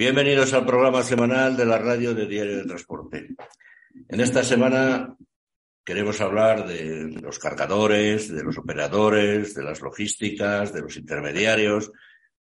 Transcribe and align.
Bienvenidos 0.00 0.54
al 0.54 0.64
programa 0.64 1.02
semanal 1.02 1.58
de 1.58 1.66
la 1.66 1.76
radio 1.76 2.14
de 2.14 2.26
Diario 2.26 2.56
de 2.56 2.64
Transporte. 2.64 3.36
En 4.08 4.20
esta 4.22 4.42
semana 4.42 5.14
queremos 5.84 6.22
hablar 6.22 6.66
de 6.66 7.20
los 7.20 7.38
cargadores, 7.38 8.34
de 8.34 8.42
los 8.42 8.56
operadores, 8.56 9.54
de 9.54 9.62
las 9.62 9.82
logísticas, 9.82 10.72
de 10.72 10.80
los 10.80 10.96
intermediarios, 10.96 11.92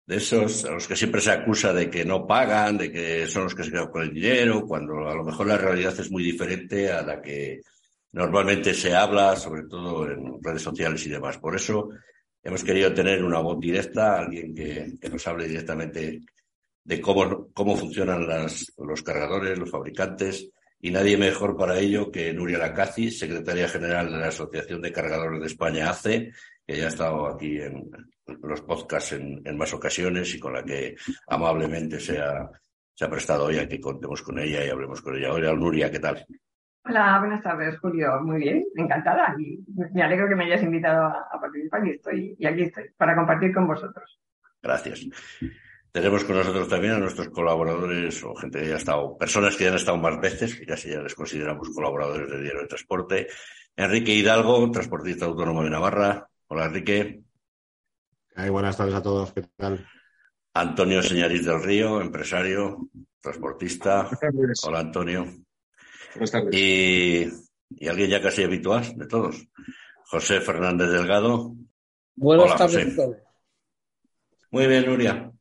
de 0.05 0.17
esos 0.17 0.67
a 0.67 0.73
los 0.73 0.87
que 0.87 0.97
siempre 0.97 1.23
se 1.23 1.31
acusa 1.31 1.73
de 1.73 1.89
que 1.89 2.05
no 2.05 2.27
pagan, 2.27 2.77
de 2.77 2.93
que 2.93 3.27
son 3.27 3.45
los 3.45 3.55
que 3.55 3.65
se 3.65 3.71
quedan 3.71 3.89
con 3.89 4.03
el 4.03 4.13
dinero, 4.13 4.67
cuando 4.67 5.09
a 5.09 5.15
lo 5.15 5.25
mejor 5.25 5.47
la 5.47 5.57
realidad 5.57 5.99
es 5.99 6.11
muy 6.11 6.23
diferente 6.23 6.93
a 6.93 7.01
la 7.01 7.23
que 7.23 7.63
normalmente 8.13 8.75
se 8.75 8.95
habla, 8.95 9.35
sobre 9.35 9.63
todo 9.63 10.07
en 10.11 10.43
redes 10.43 10.61
sociales 10.61 11.07
y 11.07 11.09
demás. 11.09 11.39
Por 11.39 11.57
eso 11.57 11.89
hemos 12.43 12.63
querido 12.63 12.93
tener 12.93 13.25
una 13.25 13.39
voz 13.39 13.59
directa, 13.59 14.19
alguien 14.19 14.55
que, 14.55 15.09
nos 15.11 15.27
hable 15.27 15.49
directamente 15.49 16.21
de 16.91 17.01
cómo, 17.01 17.53
cómo 17.55 17.77
funcionan 17.77 18.27
las, 18.27 18.75
los 18.77 19.01
cargadores, 19.05 19.57
los 19.57 19.71
fabricantes, 19.71 20.51
y 20.81 20.91
nadie 20.91 21.17
mejor 21.17 21.57
para 21.57 21.79
ello 21.79 22.11
que 22.11 22.33
Nuria 22.33 22.59
Lacazi, 22.59 23.13
secretaria 23.13 23.69
general 23.69 24.11
de 24.11 24.19
la 24.19 24.27
Asociación 24.27 24.83
de 24.83 24.91
Cargadores 24.91 25.39
de 25.39 25.47
España, 25.47 25.89
ACE, 25.89 26.33
que 26.67 26.77
ya 26.77 26.87
ha 26.87 26.89
estado 26.89 27.29
aquí 27.29 27.61
en 27.61 27.89
los 28.43 28.63
podcasts 28.63 29.13
en, 29.13 29.57
más 29.57 29.73
ocasiones 29.73 30.35
y 30.35 30.41
con 30.41 30.53
la 30.53 30.65
que 30.65 30.97
amablemente 31.29 32.01
se 32.01 32.19
ha, 32.19 32.51
se 32.93 33.05
ha 33.05 33.11
prestado 33.11 33.45
hoy 33.45 33.59
a 33.59 33.69
que 33.69 33.81
contemos 33.81 34.21
con 34.23 34.41
ella 34.41 34.65
y 34.65 34.71
hablemos 34.71 35.01
con 35.01 35.15
ella. 35.15 35.33
Hola, 35.33 35.55
Nuria, 35.55 35.93
¿qué 35.93 36.01
tal? 36.01 36.27
Hola, 36.83 37.21
buenas 37.21 37.43
tardes, 37.45 37.79
Julio. 37.79 38.21
Muy 38.23 38.41
bien, 38.41 38.65
encantada. 38.75 39.37
Y 39.39 39.61
me 39.95 40.03
alegro 40.03 40.29
que 40.29 40.35
me 40.35 40.47
hayas 40.47 40.65
invitado 40.65 41.05
a, 41.05 41.41
participar 41.41 41.87
y, 41.87 41.91
estoy, 41.91 42.35
y 42.37 42.47
aquí 42.47 42.63
estoy 42.63 42.91
para 42.97 43.15
compartir 43.15 43.55
con 43.55 43.69
vosotros. 43.69 44.19
Gracias. 44.61 45.07
Tenemos 45.93 46.23
con 46.23 46.37
nosotros 46.37 46.69
también 46.69 46.95
a 46.95 46.99
nuestros 46.99 47.29
colaboradores 47.31 48.23
o 48.23 48.35
gente 48.37 48.61
que 48.61 48.69
ya 48.69 48.75
ha 48.75 48.79
estado, 48.79 49.19
personas 49.19 49.57
que 49.57 49.65
ya 49.65 49.71
han 49.71 49.77
estado 49.77 49.97
más 49.97 50.21
veces, 50.21 50.55
que 50.55 50.65
casi 50.65 50.91
ya 50.91 51.01
les 51.01 51.15
consideramos 51.15 51.69
colaboradores 51.71 52.31
del 52.31 52.43
Diario 52.43 52.61
de 52.61 52.69
Transporte. 52.69 53.27
Enrique 53.75 54.15
Hidalgo, 54.15 54.71
transportista 54.71 55.25
autónomo 55.25 55.65
de 55.65 55.71
Navarra. 55.71 56.29
Hola, 56.47 56.67
Enrique. 56.67 57.23
buenas 58.51 58.77
tardes 58.77 58.95
a 58.95 59.03
todos. 59.03 59.33
¿Qué 59.33 59.43
tal? 59.57 59.85
Antonio 60.55 61.03
Señariz 61.03 61.45
del 61.45 61.63
Río, 61.63 62.01
empresario, 62.01 62.89
transportista. 63.21 64.09
Hola, 64.65 64.81
Antonio. 64.81 65.27
Y, 66.53 67.25
alguien 67.89 68.11
ya 68.11 68.21
casi 68.21 68.45
habitual 68.45 68.97
de 68.97 69.07
todos. 69.07 69.49
José 70.05 70.41
Fernández 70.41 70.91
Delgado. 70.91 71.55
Buenas 72.17 72.57
tardes 72.57 72.97
Muy 74.51 74.67
bien, 74.67 74.87
Nuria. 74.87 75.33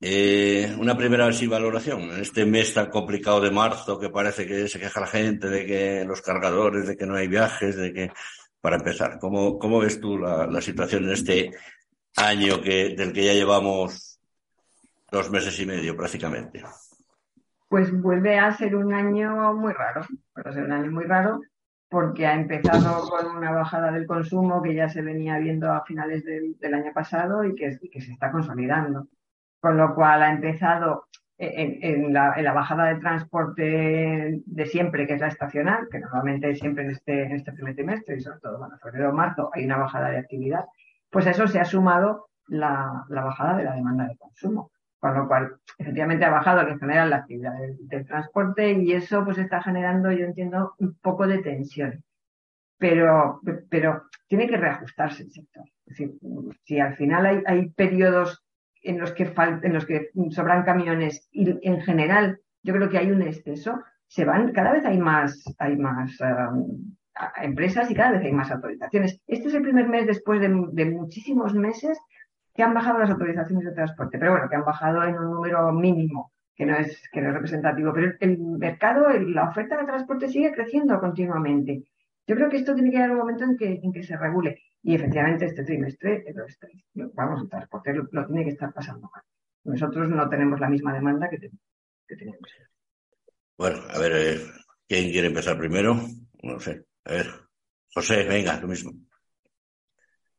Eh, 0.00 0.74
una 0.78 0.96
primera 0.96 1.28
valoración. 1.48 2.02
En 2.02 2.20
este 2.20 2.46
mes 2.46 2.72
tan 2.72 2.90
complicado 2.90 3.40
de 3.40 3.50
marzo 3.50 3.98
que 3.98 4.08
parece 4.08 4.46
que 4.46 4.66
se 4.68 4.80
queja 4.80 5.00
la 5.00 5.06
gente 5.06 5.48
de 5.48 5.66
que 5.66 6.04
los 6.06 6.22
cargadores, 6.22 6.86
de 6.86 6.96
que 6.96 7.06
no 7.06 7.16
hay 7.16 7.28
viajes, 7.28 7.76
de 7.76 7.92
que. 7.92 8.10
Para 8.60 8.76
empezar, 8.76 9.18
¿cómo, 9.18 9.58
cómo 9.58 9.78
ves 9.78 10.02
tú 10.02 10.18
la, 10.18 10.46
la 10.46 10.60
situación 10.60 11.04
en 11.04 11.12
este 11.12 11.50
año 12.16 12.60
que, 12.60 12.94
del 12.94 13.10
que 13.10 13.24
ya 13.24 13.32
llevamos 13.32 14.20
dos 15.10 15.30
meses 15.30 15.58
y 15.60 15.64
medio 15.64 15.96
prácticamente? 15.96 16.62
pues 17.70 17.92
vuelve 18.02 18.36
a 18.36 18.50
ser 18.50 18.74
un 18.74 18.92
año 18.92 19.54
muy 19.54 19.72
raro, 19.72 20.04
vuelve 20.34 20.50
a 20.50 20.52
ser 20.52 20.64
un 20.64 20.72
año 20.72 20.90
muy 20.90 21.04
raro 21.04 21.40
porque 21.88 22.26
ha 22.26 22.34
empezado 22.34 23.08
con 23.08 23.36
una 23.36 23.52
bajada 23.52 23.92
del 23.92 24.08
consumo 24.08 24.60
que 24.60 24.74
ya 24.74 24.88
se 24.88 25.02
venía 25.02 25.38
viendo 25.38 25.72
a 25.72 25.84
finales 25.84 26.24
del, 26.24 26.56
año 26.74 26.92
pasado 26.92 27.44
y 27.44 27.54
que, 27.54 27.78
se 27.78 28.12
está 28.12 28.32
consolidando. 28.32 29.06
Con 29.60 29.76
lo 29.76 29.94
cual 29.94 30.22
ha 30.22 30.32
empezado 30.32 31.06
en, 31.38 32.12
la, 32.12 32.52
bajada 32.52 32.86
de 32.86 33.00
transporte 33.00 34.42
de 34.44 34.66
siempre, 34.66 35.06
que 35.06 35.14
es 35.14 35.20
la 35.20 35.28
estacional, 35.28 35.88
que 35.90 35.98
normalmente 35.98 36.54
siempre 36.54 36.84
en 36.84 36.90
este, 36.90 37.24
en 37.24 37.32
este 37.32 37.52
primer 37.52 37.74
trimestre, 37.74 38.16
y 38.16 38.20
sobre 38.20 38.40
todo 38.40 38.64
en 38.64 38.78
febrero 38.78 39.12
marzo, 39.12 39.50
hay 39.54 39.64
una 39.64 39.78
bajada 39.78 40.10
de 40.10 40.18
actividad, 40.18 40.64
pues 41.10 41.26
a 41.26 41.30
eso 41.30 41.46
se 41.46 41.60
ha 41.60 41.64
sumado 41.64 42.28
la 42.48 43.04
bajada 43.08 43.56
de 43.56 43.64
la 43.64 43.74
demanda 43.74 44.06
de 44.06 44.16
consumo 44.16 44.70
con 45.00 45.14
lo 45.14 45.26
cual 45.26 45.56
efectivamente 45.78 46.26
ha 46.26 46.30
bajado 46.30 46.68
en 46.68 46.78
general 46.78 47.10
la 47.10 47.16
actividad 47.16 47.54
del, 47.58 48.06
transporte 48.06 48.72
y 48.72 48.92
eso 48.92 49.24
pues 49.24 49.38
está 49.38 49.62
generando, 49.62 50.12
yo 50.12 50.26
entiendo, 50.26 50.74
un 50.78 50.94
poco 51.00 51.26
de 51.26 51.38
tensión. 51.38 52.04
Pero, 52.76 53.40
pero 53.68 54.04
tiene 54.26 54.46
que 54.46 54.58
reajustarse 54.58 55.22
el 55.24 55.30
sector. 55.30 55.64
Es 55.86 55.96
decir, 55.96 56.12
si 56.64 56.78
al 56.78 56.96
final 56.96 57.26
hay, 57.26 57.42
hay 57.46 57.68
periodos 57.70 58.42
en 58.82 58.98
los 58.98 59.12
que 59.12 59.32
en 59.36 59.72
los 59.72 59.86
que 59.86 60.10
sobran 60.30 60.64
camiones 60.64 61.28
y 61.32 61.56
en 61.66 61.80
general 61.80 62.40
yo 62.62 62.74
creo 62.74 62.88
que 62.88 62.98
hay 62.98 63.10
un 63.10 63.22
exceso, 63.22 63.80
se 64.06 64.24
van, 64.24 64.52
cada 64.52 64.72
vez 64.72 64.84
hay 64.84 64.98
más, 64.98 65.42
hay 65.58 65.76
más 65.76 66.18
um, 66.20 66.94
empresas 67.42 67.90
y 67.90 67.94
cada 67.94 68.12
vez 68.12 68.22
hay 68.22 68.32
más 68.32 68.50
autorizaciones. 68.50 69.20
Este 69.26 69.48
es 69.48 69.54
el 69.54 69.62
primer 69.62 69.88
mes 69.88 70.06
después 70.06 70.40
de, 70.40 70.48
muchísimos 70.48 71.54
meses 71.54 71.98
que 72.54 72.62
han 72.62 72.74
bajado 72.74 72.98
las 72.98 73.10
autorizaciones 73.10 73.64
de 73.64 73.72
transporte, 73.72 74.18
pero 74.18 74.32
bueno, 74.32 74.48
que 74.48 74.56
han 74.56 74.64
bajado 74.64 75.02
en 75.04 75.16
un 75.16 75.30
número 75.30 75.72
mínimo, 75.72 76.32
que 76.54 76.66
no 76.66 76.76
es, 76.76 77.08
que 77.12 77.20
no 77.20 77.28
es 77.28 77.34
representativo. 77.34 77.92
Pero 77.92 78.12
el 78.20 78.38
mercado, 78.38 79.08
la 79.10 79.48
oferta 79.48 79.78
de 79.78 79.86
transporte 79.86 80.28
sigue 80.28 80.52
creciendo 80.52 80.98
continuamente. 81.00 81.84
Yo 82.26 82.34
creo 82.36 82.48
que 82.48 82.58
esto 82.58 82.74
tiene 82.74 82.90
que 82.90 82.96
llegar 82.96 83.12
un 83.12 83.18
momento 83.18 83.44
en 83.44 83.56
que, 83.56 83.80
en 83.82 83.92
que 83.92 84.02
se 84.02 84.16
regule. 84.16 84.60
Y 84.82 84.94
efectivamente 84.94 85.46
este 85.46 85.64
trimestre, 85.64 86.24
vamos, 86.94 87.42
el 87.42 87.48
transporte 87.48 87.92
lo, 87.92 88.26
tiene 88.26 88.44
que 88.44 88.50
estar 88.50 88.72
pasando 88.72 89.10
mal. 89.12 89.22
Nosotros 89.64 90.08
no 90.08 90.28
tenemos 90.28 90.58
la 90.58 90.70
misma 90.70 90.94
demanda 90.94 91.28
que, 91.28 91.38
tenemos. 92.16 92.40
Bueno, 93.58 93.78
a 93.90 93.98
ver, 93.98 94.12
eh, 94.16 94.40
¿quién 94.88 95.10
quiere 95.10 95.28
empezar 95.28 95.58
primero? 95.58 96.00
No 96.42 96.58
sé. 96.58 96.84
A 97.04 97.12
ver, 97.12 97.26
José, 97.94 98.24
venga, 98.24 98.58
tú 98.60 98.68
mismo. 98.68 98.92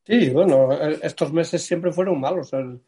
Sí, 0.04 0.30
bueno, 0.30 0.72
estos 0.72 1.32
meses 1.32 1.62
siempre 1.62 1.92
fueron 1.92 2.20
malos. 2.20 2.52
El, 2.52 2.80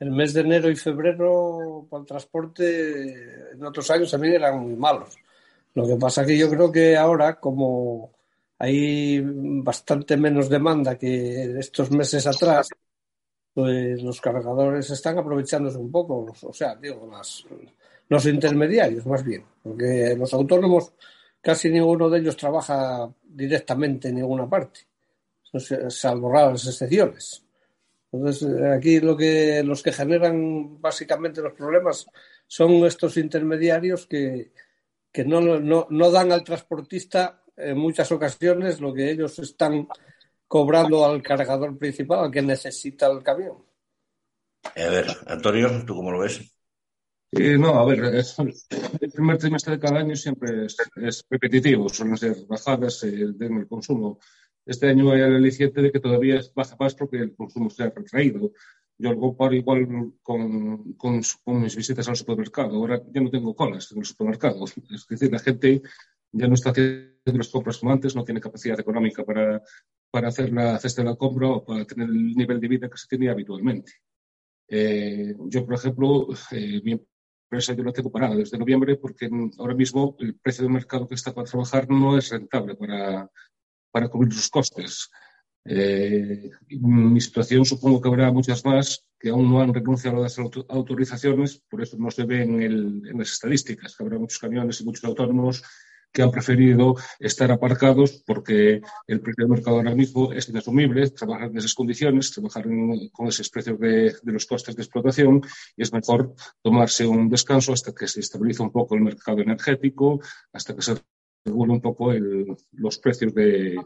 mes 0.00 0.34
de 0.34 0.40
enero 0.40 0.68
y 0.68 0.74
febrero 0.74 1.86
para 1.88 2.00
el 2.00 2.06
transporte 2.08 3.52
en 3.52 3.64
otros 3.64 3.88
años 3.90 4.10
también 4.10 4.34
eran 4.34 4.58
muy 4.58 4.74
malos. 4.74 5.16
Lo 5.74 5.86
que 5.86 5.96
pasa 5.96 6.26
que 6.26 6.36
yo 6.36 6.50
creo 6.50 6.72
que 6.72 6.96
ahora, 6.96 7.38
como 7.38 8.12
hay 8.62 9.20
bastante 9.20 10.16
menos 10.16 10.48
demanda 10.48 10.96
que 10.96 11.58
estos 11.58 11.90
meses 11.90 12.24
atrás, 12.28 12.68
pues 13.52 14.00
los 14.00 14.20
cargadores 14.20 14.88
están 14.88 15.18
aprovechándose 15.18 15.78
un 15.78 15.90
poco, 15.90 16.32
o 16.42 16.52
sea, 16.52 16.76
digo, 16.76 17.10
los 18.08 18.26
intermediarios 18.26 19.04
más 19.04 19.24
bien, 19.24 19.44
porque 19.64 20.14
los 20.16 20.32
autónomos 20.32 20.92
casi 21.40 21.70
ninguno 21.70 22.08
de 22.08 22.20
ellos 22.20 22.36
trabaja 22.36 23.12
directamente 23.24 24.10
en 24.10 24.14
ninguna 24.14 24.48
parte 24.48 24.86
salvo 25.88 26.32
raras 26.32 26.66
excepciones. 26.66 27.44
Entonces, 28.12 28.48
aquí 28.70 29.00
lo 29.00 29.16
que, 29.16 29.62
los 29.64 29.82
que 29.82 29.92
generan 29.92 30.80
básicamente 30.80 31.42
los 31.42 31.54
problemas 31.54 32.06
son 32.46 32.84
estos 32.84 33.16
intermediarios 33.16 34.06
que, 34.06 34.52
que 35.10 35.24
no, 35.24 35.40
no, 35.40 35.86
no 35.90 36.10
dan 36.10 36.30
al 36.30 36.44
transportista 36.44 37.41
en 37.56 37.78
muchas 37.78 38.10
ocasiones 38.12 38.80
lo 38.80 38.92
que 38.92 39.10
ellos 39.10 39.38
están 39.38 39.88
cobrando 40.46 41.04
al 41.04 41.22
cargador 41.22 41.78
principal, 41.78 42.24
al 42.24 42.30
que 42.30 42.42
necesita 42.42 43.06
el 43.06 43.22
camión. 43.22 43.64
A 44.64 44.90
ver, 44.90 45.06
Antonio, 45.26 45.84
¿tú 45.86 45.94
cómo 45.94 46.10
lo 46.10 46.20
ves? 46.20 46.40
no, 47.32 47.78
a 47.78 47.86
ver, 47.86 48.04
el 48.04 49.10
primer 49.10 49.38
trimestre 49.38 49.74
de 49.74 49.80
cada 49.80 50.00
año 50.00 50.14
siempre 50.14 50.66
es, 50.66 51.24
repetitivo, 51.30 51.88
suelen 51.88 52.18
ser 52.18 52.36
bajadas 52.46 53.02
en 53.04 53.58
el 53.58 53.66
consumo 53.66 54.18
este 54.64 54.88
año 54.88 55.10
hay 55.10 55.22
el 55.22 55.36
aliciente 55.36 55.82
de 55.82 55.90
que 55.90 56.00
todavía 56.00 56.40
baja 56.54 56.76
más 56.78 56.94
porque 56.94 57.16
el 57.16 57.34
consumo 57.34 57.68
se 57.68 57.82
ha 57.82 57.90
retraído. 57.90 58.52
Yo 58.96 59.12
lo 59.12 59.18
comparo 59.18 59.54
igual 59.54 60.12
con, 60.22 60.92
con, 60.94 61.22
mis 61.60 61.76
visitas 61.76 62.08
al 62.08 62.16
supermercado. 62.16 62.76
Ahora 62.76 63.02
ya 63.12 63.20
no 63.20 63.30
tengo 63.30 63.54
colas 63.56 63.90
en 63.90 63.98
el 63.98 64.04
supermercado. 64.04 64.64
Es 64.64 65.06
decir, 65.08 65.32
la 65.32 65.40
gente 65.40 65.82
ya 66.32 66.48
no 66.48 66.54
está 66.54 66.70
haciendo 66.70 67.12
las 67.24 67.48
compras 67.48 67.78
como 67.78 67.92
antes, 67.92 68.16
no 68.16 68.24
tiene 68.24 68.40
capacidad 68.40 68.78
económica 68.78 69.24
para, 69.24 69.62
para 70.10 70.28
hacer 70.28 70.52
la 70.52 70.78
cesta 70.78 71.02
de 71.02 71.10
la 71.10 71.16
compra 71.16 71.48
o 71.48 71.64
para 71.64 71.84
tener 71.84 72.08
el 72.08 72.34
nivel 72.34 72.60
de 72.60 72.68
vida 72.68 72.88
que 72.88 72.98
se 72.98 73.06
tenía 73.06 73.32
habitualmente. 73.32 73.92
Eh, 74.68 75.34
yo, 75.46 75.64
por 75.64 75.74
ejemplo, 75.74 76.28
eh, 76.50 76.80
mi 76.82 76.92
empresa 76.92 77.74
yo 77.74 77.84
la 77.84 77.92
tengo 77.92 78.10
parada 78.10 78.34
desde 78.34 78.58
noviembre 78.58 78.96
porque 78.96 79.28
ahora 79.58 79.74
mismo 79.74 80.16
el 80.18 80.34
precio 80.36 80.64
del 80.64 80.72
mercado 80.72 81.06
que 81.06 81.14
está 81.14 81.34
para 81.34 81.46
trabajar 81.46 81.88
no 81.90 82.16
es 82.16 82.30
rentable 82.30 82.74
para, 82.74 83.30
para 83.90 84.08
cubrir 84.08 84.32
sus 84.32 84.48
costes. 84.48 85.10
Eh, 85.64 86.50
mi 86.80 87.20
situación 87.20 87.64
supongo 87.64 88.00
que 88.00 88.08
habrá 88.08 88.32
muchas 88.32 88.64
más 88.64 89.06
que 89.20 89.28
aún 89.28 89.48
no 89.48 89.60
han 89.60 89.72
renunciado 89.72 90.16
a 90.18 90.22
las 90.22 90.36
autorizaciones, 90.38 91.62
por 91.70 91.80
eso 91.80 91.96
no 91.96 92.10
se 92.10 92.24
ve 92.24 92.42
en, 92.42 93.02
las 93.16 93.30
estadísticas, 93.30 93.96
que 93.96 94.02
habrá 94.02 94.18
muchos 94.18 94.40
camiones 94.40 94.80
y 94.80 94.84
muchos 94.84 95.04
autónomos 95.04 95.62
que 96.12 96.22
han 96.22 96.30
preferido 96.30 96.94
estar 97.18 97.50
aparcados 97.50 98.22
porque 98.26 98.80
el 99.06 99.20
precio 99.20 99.44
del 99.44 99.48
mercado 99.48 99.76
ahora 99.76 99.94
mismo 99.94 100.32
es 100.32 100.48
inasumible, 100.48 101.10
trabajar 101.10 101.50
en 101.50 101.56
esas 101.56 101.74
condiciones, 101.74 102.30
trabajar 102.30 102.64
con 103.12 103.28
esos 103.28 103.48
precios 103.48 103.78
de, 103.78 104.14
los 104.24 104.46
costes 104.46 104.76
de 104.76 104.82
explotación 104.82 105.40
y 105.76 105.82
es 105.82 105.92
mejor 105.92 106.34
tomarse 106.60 107.06
un 107.06 107.28
descanso 107.28 107.72
hasta 107.72 107.92
que 107.92 108.06
se 108.06 108.20
estabilice 108.20 108.62
un 108.62 108.70
poco 108.70 108.94
el 108.94 109.00
mercado 109.00 109.40
energético, 109.40 110.20
hasta 110.52 110.74
que 110.76 110.82
se 110.82 110.96
regule 111.44 111.72
un 111.72 111.80
poco 111.80 112.12
los 112.72 112.98
precios 112.98 113.34
del 113.34 113.76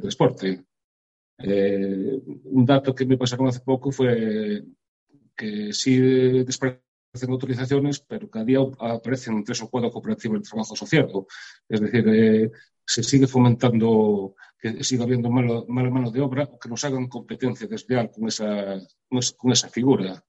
transporte. 0.00 0.64
Eh, 1.38 2.18
un 2.44 2.64
dato 2.64 2.94
que 2.94 3.04
me 3.04 3.18
pasaron 3.18 3.48
hace 3.48 3.60
poco 3.60 3.92
fue 3.92 4.62
que 5.36 5.72
sí 5.72 6.44
desaparecen 7.16 7.30
autorizaciones, 7.30 8.00
pero 8.00 8.28
cada 8.28 8.44
día 8.44 8.58
aparecen 8.78 9.44
tres 9.44 9.62
o 9.62 9.68
cuatro 9.68 9.90
cooperativas 9.90 10.40
de 10.40 10.48
trabajo 10.48 10.74
asociado. 10.74 11.26
Es 11.68 11.80
decir, 11.80 12.04
eh, 12.08 12.50
se 12.84 13.02
sigue 13.02 13.26
fomentando 13.26 14.34
que 14.58 14.84
siga 14.84 15.04
habiendo 15.04 15.30
mala, 15.30 15.64
mano 15.68 16.10
de 16.10 16.20
obra 16.20 16.44
o 16.44 16.58
que 16.58 16.68
nos 16.68 16.84
hagan 16.84 17.08
competencia 17.08 17.66
desleal 17.66 18.10
con 18.10 18.28
esa, 18.28 18.80
con 19.36 19.52
esa 19.52 19.68
figura. 19.68 20.22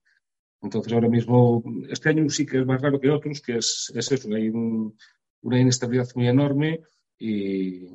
Entonces, 0.60 0.92
ahora 0.92 1.08
mismo, 1.08 1.62
este 1.88 2.08
año 2.08 2.28
sí 2.28 2.44
que 2.44 2.58
es 2.58 2.66
más 2.66 2.82
raro 2.82 3.00
que 3.00 3.10
otros, 3.10 3.40
que 3.40 3.58
es, 3.58 3.92
es 3.94 4.12
eso, 4.12 4.28
hay 4.34 4.50
una 4.50 5.60
inestabilidad 5.60 6.08
muy 6.16 6.26
enorme 6.26 6.80
y, 7.16 7.86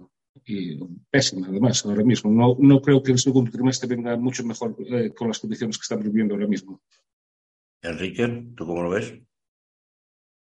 y 0.45 0.79
pésima, 1.09 1.47
además, 1.47 1.85
ahora 1.85 2.03
mismo. 2.03 2.31
No, 2.31 2.55
no 2.57 2.81
creo 2.81 3.03
que 3.03 3.11
el 3.11 3.19
segundo 3.19 3.51
trimestre 3.51 3.93
venga 3.93 4.15
mucho 4.15 4.45
mejor 4.45 4.75
eh, 4.79 5.11
con 5.13 5.27
las 5.27 5.39
condiciones 5.39 5.77
que 5.77 5.83
estamos 5.83 6.05
viviendo 6.05 6.35
ahora 6.35 6.47
mismo. 6.47 6.81
Enrique, 7.83 8.51
¿tú 8.55 8.65
cómo 8.65 8.81
lo 8.81 8.89
ves? 8.89 9.13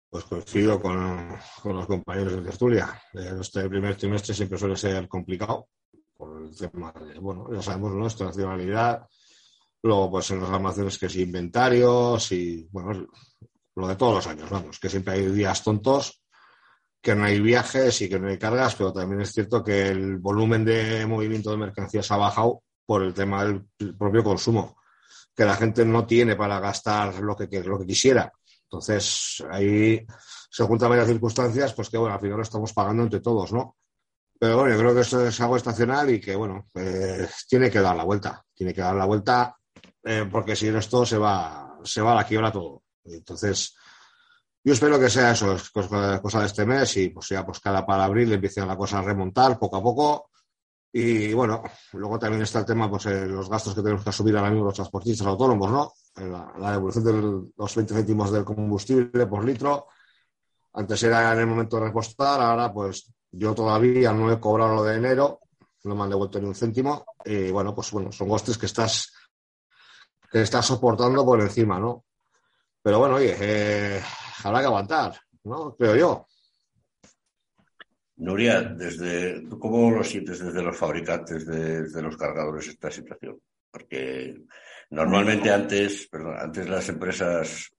Pues 0.09 0.23
coincido 0.25 0.79
con, 0.79 1.37
los 1.65 1.85
compañeros 1.87 2.33
de 2.33 2.41
tertulia. 2.41 3.01
Este 3.13 3.67
primer 3.67 3.95
trimestre 3.95 4.35
siempre 4.35 4.57
suele 4.57 4.75
ser 4.75 5.07
complicado 5.07 5.67
por 6.15 6.43
el 6.43 6.55
tema 6.55 6.91
de, 6.91 7.19
bueno, 7.19 7.47
ya 7.51 7.61
sabemos, 7.61 7.93
¿no? 7.93 8.07
Estacionalidad. 8.07 9.07
Luego, 9.83 10.11
pues 10.11 10.29
en 10.31 10.41
los 10.41 10.49
almacenes 10.49 10.99
que 10.99 11.07
es 11.07 11.15
inventarios 11.15 12.31
y, 12.31 12.67
bueno, 12.71 13.07
lo 13.75 13.87
de 13.87 13.95
todos 13.95 14.15
los 14.15 14.27
años, 14.27 14.49
vamos, 14.49 14.79
que 14.79 14.89
siempre 14.89 15.15
hay 15.15 15.25
días 15.31 15.63
tontos 15.63 16.21
que 17.01 17.15
no 17.15 17.23
hay 17.23 17.39
viajes 17.39 17.99
y 18.01 18.09
que 18.09 18.19
no 18.19 18.27
hay 18.27 18.37
cargas, 18.37 18.75
pero 18.75 18.93
también 18.93 19.21
es 19.21 19.31
cierto 19.31 19.63
que 19.63 19.87
el 19.87 20.17
volumen 20.17 20.63
de 20.63 21.05
movimiento 21.07 21.49
de 21.49 21.57
mercancías 21.57 22.11
ha 22.11 22.17
bajado 22.17 22.61
por 22.85 23.01
el 23.01 23.13
tema 23.13 23.43
del 23.43 23.65
propio 23.97 24.23
consumo, 24.23 24.77
que 25.35 25.45
la 25.45 25.55
gente 25.55 25.85
no 25.85 26.05
tiene 26.05 26.35
para 26.35 26.59
gastar 26.59 27.19
lo 27.19 27.35
que, 27.35 27.47
lo 27.63 27.79
que 27.79 27.85
quisiera. 27.85 28.31
Entonces, 28.63 29.43
ahí 29.49 30.05
se 30.49 30.63
juntan 30.63 30.89
varias 30.89 31.07
circunstancias, 31.07 31.73
pues 31.73 31.89
que 31.89 31.97
bueno, 31.97 32.15
al 32.15 32.21
final 32.21 32.37
lo 32.37 32.43
estamos 32.43 32.73
pagando 32.73 33.03
entre 33.03 33.19
todos, 33.19 33.51
¿no? 33.51 33.77
Pero 34.39 34.57
bueno, 34.57 34.73
yo 34.73 34.79
creo 34.79 34.95
que 34.95 35.01
esto 35.01 35.25
es 35.27 35.39
algo 35.39 35.55
estacional 35.55 36.09
y 36.09 36.19
que, 36.19 36.35
bueno, 36.35 36.67
pues, 36.73 37.45
tiene 37.47 37.69
que 37.69 37.79
dar 37.79 37.95
la 37.95 38.03
vuelta. 38.03 38.43
Tiene 38.53 38.73
que 38.73 38.81
dar 38.81 38.95
la 38.95 39.05
vuelta 39.05 39.55
eh, 40.03 40.27
porque 40.31 40.55
si 40.55 40.69
no 40.71 40.79
esto 40.79 41.05
se 41.05 41.17
va, 41.17 41.77
se 41.83 42.01
va 42.01 42.13
a 42.13 42.15
la 42.15 42.23
quiebra 42.23 42.51
todo. 42.51 42.83
Entonces, 43.03 43.75
yo 44.63 44.73
espero 44.73 44.99
que 44.99 45.09
sea 45.09 45.31
eso, 45.31 45.57
cosa 45.71 46.39
de 46.39 46.45
este 46.45 46.65
mes 46.65 46.97
y 46.97 47.09
pues 47.09 47.29
ya 47.29 47.45
pues 47.45 47.59
cada 47.59 47.85
para 47.85 48.05
abril 48.05 48.31
empiece 48.33 48.65
la 48.65 48.75
cosa 48.75 48.99
a 48.99 49.03
remontar 49.03 49.59
poco 49.59 49.77
a 49.77 49.83
poco. 49.83 50.30
Y 50.93 51.33
bueno, 51.33 51.63
luego 51.93 52.19
también 52.19 52.41
está 52.41 52.59
el 52.59 52.65
tema, 52.65 52.89
pues 52.89 53.05
eh, 53.05 53.25
los 53.25 53.49
gastos 53.49 53.73
que 53.73 53.81
tenemos 53.81 54.03
que 54.03 54.09
asumir 54.09 54.35
ahora 54.35 54.49
mismo 54.49 54.65
los 54.65 54.73
transportistas 54.73 55.25
autónomos, 55.25 55.71
¿no? 55.71 55.93
La, 56.59 56.71
devolución 56.71 57.03
de 57.05 57.51
los 57.55 57.75
20 57.75 57.93
céntimos 57.93 58.31
del 58.31 58.43
combustible 58.43 59.25
por 59.25 59.45
litro. 59.45 59.87
Antes 60.73 61.01
era 61.03 61.31
en 61.31 61.39
el 61.39 61.47
momento 61.47 61.77
de 61.77 61.85
repostar, 61.85 62.41
ahora 62.41 62.73
pues 62.73 63.09
yo 63.31 63.55
todavía 63.55 64.11
no 64.11 64.31
he 64.31 64.39
cobrado 64.39 64.75
lo 64.75 64.83
de 64.83 64.97
enero, 64.97 65.39
no 65.85 65.95
me 65.95 66.03
han 66.03 66.09
devuelto 66.09 66.39
ni 66.39 66.47
un 66.47 66.55
céntimo. 66.55 67.05
Y 67.23 67.51
bueno, 67.51 67.73
pues 67.73 67.89
bueno, 67.91 68.11
son 68.11 68.27
costes 68.27 68.57
que 68.57 68.65
estás, 68.65 69.13
que 70.29 70.41
estás 70.41 70.65
soportando 70.65 71.25
por 71.25 71.39
encima, 71.39 71.79
¿no? 71.79 72.03
Pero 72.81 72.99
bueno, 72.99 73.15
oye, 73.15 73.37
eh, 73.39 74.03
habrá 74.43 74.59
que 74.59 74.65
aguantar, 74.65 75.17
¿no? 75.43 75.73
Creo 75.75 75.95
yo. 75.95 76.27
Nuria, 78.21 78.61
desde, 78.61 79.49
¿cómo 79.49 79.89
lo 79.89 80.03
sientes 80.03 80.45
desde 80.45 80.61
los 80.61 80.77
fabricantes 80.77 81.43
de, 81.43 82.01
los 82.03 82.15
cargadores 82.15 82.67
esta 82.67 82.91
situación? 82.91 83.41
Porque 83.71 84.43
normalmente 84.91 85.49
antes, 85.49 86.07
perdón, 86.07 86.35
antes 86.37 86.69
las 86.69 86.87
empresas, 86.89 87.71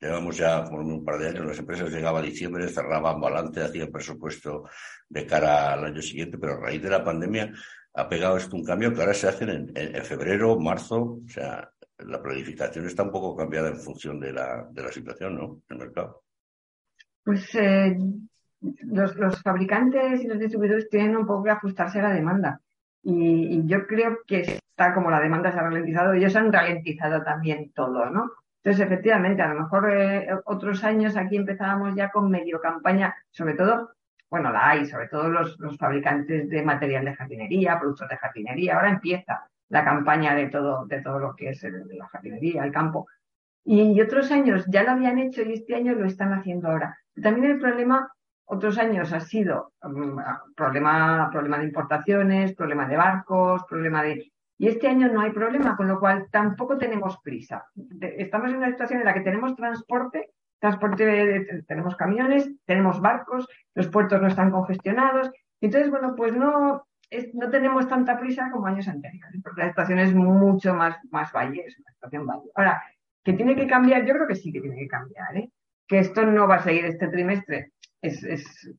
llevamos 0.00 0.38
ya 0.38 0.64
por 0.64 0.80
un 0.80 1.04
par 1.04 1.18
de 1.18 1.28
años, 1.28 1.44
las 1.44 1.58
empresas 1.58 1.92
llegaban 1.92 2.22
a 2.22 2.26
diciembre, 2.26 2.68
cerraban 2.68 3.20
balance, 3.20 3.60
hacían 3.60 3.92
presupuesto 3.92 4.64
de 5.10 5.26
cara 5.26 5.74
al 5.74 5.84
año 5.84 6.00
siguiente, 6.00 6.38
pero 6.38 6.54
a 6.54 6.60
raíz 6.60 6.82
de 6.82 6.88
la 6.88 7.04
pandemia 7.04 7.52
ha 7.92 8.08
pegado 8.08 8.38
esto 8.38 8.56
un 8.56 8.64
cambio 8.64 8.94
que 8.94 9.00
ahora 9.00 9.12
se 9.12 9.28
hace 9.28 9.44
en, 9.44 10.04
febrero, 10.04 10.58
marzo, 10.58 11.20
o 11.22 11.28
sea, 11.28 11.70
la 11.98 12.22
planificación 12.22 12.86
está 12.86 13.02
un 13.02 13.12
poco 13.12 13.36
cambiada 13.36 13.68
en 13.68 13.78
función 13.78 14.18
de 14.18 14.32
la, 14.32 14.66
de 14.70 14.82
la 14.82 14.90
situación, 14.90 15.34
¿no? 15.34 15.60
El 15.68 15.76
mercado. 15.76 16.22
Pues 17.22 17.54
eh, 17.56 17.94
los, 18.84 19.16
los, 19.16 19.42
fabricantes 19.42 20.22
y 20.22 20.28
los 20.28 20.38
distribuidores 20.38 20.88
tienen 20.88 21.16
un 21.16 21.26
poco 21.26 21.44
que 21.44 21.50
ajustarse 21.50 22.00
a 22.00 22.04
la 22.04 22.14
demanda. 22.14 22.60
Y, 23.02 23.66
yo 23.66 23.86
creo 23.86 24.18
que 24.26 24.40
está 24.40 24.94
como 24.94 25.10
la 25.10 25.20
demanda 25.20 25.52
se 25.52 25.58
ha 25.58 25.62
ralentizado, 25.62 26.12
ellos 26.12 26.36
han 26.36 26.52
ralentizado 26.52 27.22
también 27.22 27.72
todo, 27.72 28.10
¿no? 28.10 28.30
Entonces, 28.62 28.86
efectivamente, 28.86 29.42
a 29.42 29.52
lo 29.52 29.60
mejor 29.60 29.90
eh, 29.90 30.28
otros 30.44 30.84
años 30.84 31.16
aquí 31.16 31.36
empezábamos 31.36 31.96
ya 31.96 32.10
con 32.10 32.30
medio 32.30 32.60
campaña, 32.60 33.14
sobre 33.30 33.54
todo, 33.54 33.90
bueno, 34.30 34.52
la 34.52 34.70
hay, 34.70 34.86
sobre 34.86 35.08
todo 35.08 35.28
los, 35.28 35.58
los 35.58 35.76
fabricantes 35.76 36.48
de 36.48 36.62
material 36.62 37.04
de 37.04 37.14
jardinería, 37.14 37.78
productos 37.78 38.08
de 38.08 38.16
jardinería, 38.16 38.76
ahora 38.76 38.90
empieza 38.90 39.46
la 39.72 39.84
campaña 39.84 40.34
de 40.34 40.48
todo, 40.48 40.84
de 40.86 41.00
todo 41.00 41.18
lo 41.18 41.34
que 41.34 41.48
es 41.48 41.62
la 41.64 42.06
jardinería, 42.08 42.62
el 42.62 42.72
campo. 42.72 43.08
Y, 43.64 44.00
otros 44.00 44.30
años 44.30 44.64
ya 44.68 44.82
lo 44.82 44.90
habían 44.90 45.18
hecho 45.18 45.42
y 45.42 45.54
este 45.54 45.74
año 45.74 45.94
lo 45.94 46.04
están 46.04 46.32
haciendo 46.34 46.68
ahora. 46.68 46.98
También 47.22 47.52
el 47.52 47.58
problema, 47.58 48.12
otros 48.52 48.76
años 48.76 49.12
ha 49.14 49.20
sido 49.20 49.72
um, 49.82 50.16
problema, 50.54 51.30
problema 51.32 51.58
de 51.58 51.64
importaciones, 51.64 52.54
problema 52.54 52.86
de 52.86 52.96
barcos, 52.98 53.64
problema 53.64 54.02
de... 54.02 54.30
Y 54.58 54.68
este 54.68 54.88
año 54.88 55.10
no 55.10 55.22
hay 55.22 55.30
problema, 55.30 55.74
con 55.74 55.88
lo 55.88 55.98
cual 55.98 56.28
tampoco 56.30 56.76
tenemos 56.76 57.18
prisa. 57.22 57.64
Estamos 58.00 58.50
en 58.50 58.58
una 58.58 58.70
situación 58.70 59.00
en 59.00 59.06
la 59.06 59.14
que 59.14 59.22
tenemos 59.22 59.56
transporte, 59.56 60.32
transporte, 60.60 61.64
tenemos 61.66 61.96
camiones, 61.96 62.48
tenemos 62.66 63.00
barcos, 63.00 63.48
los 63.74 63.88
puertos 63.88 64.20
no 64.20 64.28
están 64.28 64.50
congestionados. 64.50 65.30
Entonces, 65.60 65.90
bueno, 65.90 66.14
pues 66.14 66.36
no, 66.36 66.86
no 67.32 67.50
tenemos 67.50 67.88
tanta 67.88 68.20
prisa 68.20 68.50
como 68.52 68.66
años 68.66 68.86
anteriores, 68.86 69.40
porque 69.42 69.62
la 69.62 69.68
situación 69.68 69.98
es 69.98 70.14
mucho 70.14 70.74
más, 70.74 70.98
más 71.10 71.32
valle, 71.32 71.64
una 71.80 71.92
situación 71.94 72.26
valle. 72.26 72.50
Ahora, 72.54 72.82
que 73.24 73.32
tiene 73.32 73.56
que 73.56 73.66
cambiar, 73.66 74.04
yo 74.04 74.12
creo 74.12 74.28
que 74.28 74.36
sí 74.36 74.52
que 74.52 74.60
tiene 74.60 74.76
que 74.76 74.88
cambiar, 74.88 75.36
¿eh? 75.38 75.50
que 75.88 76.00
esto 76.00 76.24
no 76.26 76.46
va 76.46 76.56
a 76.56 76.62
seguir 76.62 76.84
este 76.84 77.08
trimestre, 77.08 77.72
es, 78.02 78.22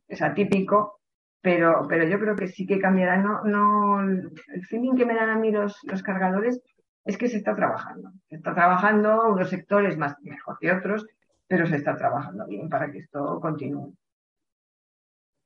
es, 0.08 0.22
atípico, 0.22 1.00
pero, 1.42 1.86
pero 1.88 2.06
yo 2.06 2.20
creo 2.20 2.36
que 2.36 2.48
sí 2.48 2.68
que 2.68 2.80
cambiará. 2.80 3.18
No, 3.18 3.44
no, 3.44 4.02
el 4.02 4.66
feeling 4.68 4.96
que 4.96 5.06
me 5.06 5.16
dan 5.16 5.30
a 5.30 5.40
mí 5.40 5.52
los, 5.52 5.80
los 5.84 6.04
cargadores 6.04 6.62
es 7.06 7.18
que 7.18 7.30
se 7.30 7.38
está 7.38 7.56
trabajando. 7.56 8.12
Se 8.30 8.36
está 8.36 8.54
trabajando 8.54 9.30
unos 9.30 9.50
sectores 9.50 9.98
más 9.98 10.16
mejor 10.22 10.58
que 10.60 10.72
otros, 10.72 11.06
pero 11.48 11.66
se 11.66 11.78
está 11.78 11.96
trabajando 11.96 12.46
bien 12.48 12.70
para 12.70 12.92
que 12.92 13.00
esto 13.00 13.40
continúe. 13.42 13.96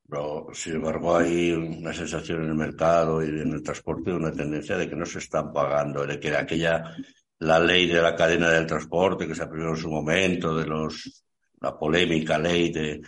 Pero, 0.09 0.47
sin 0.53 0.75
embargo, 0.75 1.17
hay 1.17 1.51
una 1.51 1.93
sensación 1.93 2.43
en 2.43 2.49
el 2.49 2.55
mercado 2.55 3.21
y 3.21 3.27
en 3.27 3.51
el 3.51 3.61
transporte, 3.61 4.13
una 4.13 4.31
tendencia 4.31 4.77
de 4.77 4.89
que 4.89 4.95
no 4.95 5.05
se 5.05 5.19
están 5.19 5.51
pagando, 5.51 6.05
de 6.05 6.17
que 6.17 6.33
aquella, 6.35 6.95
la 7.39 7.59
ley 7.59 7.87
de 7.87 8.01
la 8.01 8.15
cadena 8.15 8.49
del 8.49 8.65
transporte 8.65 9.27
que 9.27 9.35
se 9.35 9.43
aprobó 9.43 9.71
en 9.71 9.75
su 9.77 9.89
momento, 9.89 10.55
de 10.55 10.65
los, 10.65 11.25
la 11.59 11.77
polémica 11.77 12.37
ley 12.37 12.71
de, 12.71 13.01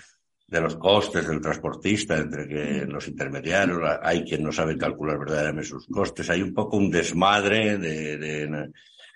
de 0.49 0.61
los 0.61 0.75
costes 0.77 1.27
del 1.27 1.41
transportista 1.41 2.17
entre 2.17 2.47
que 2.47 2.85
los 2.87 3.07
intermediarios, 3.07 3.79
hay 4.01 4.23
quien 4.23 4.43
no 4.43 4.51
sabe 4.51 4.77
calcular 4.77 5.19
verdaderamente 5.19 5.69
sus 5.69 5.87
costes, 5.87 6.29
hay 6.29 6.41
un 6.41 6.53
poco 6.53 6.77
un 6.77 6.89
desmadre 6.89 7.77
de, 7.77 8.17
de, 8.17 8.71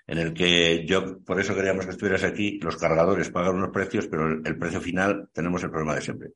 en 0.06 0.18
el 0.18 0.32
que 0.32 0.84
yo, 0.86 1.20
por 1.24 1.40
eso 1.40 1.54
queríamos 1.54 1.86
que 1.86 1.92
estuvieras 1.92 2.24
aquí, 2.24 2.60
los 2.60 2.76
cargadores 2.76 3.30
pagan 3.30 3.56
unos 3.56 3.70
precios, 3.70 4.06
pero 4.06 4.28
el, 4.28 4.58
precio 4.58 4.80
final 4.80 5.28
tenemos 5.32 5.62
el 5.64 5.70
problema 5.70 5.94
de 5.94 6.00
siempre 6.02 6.30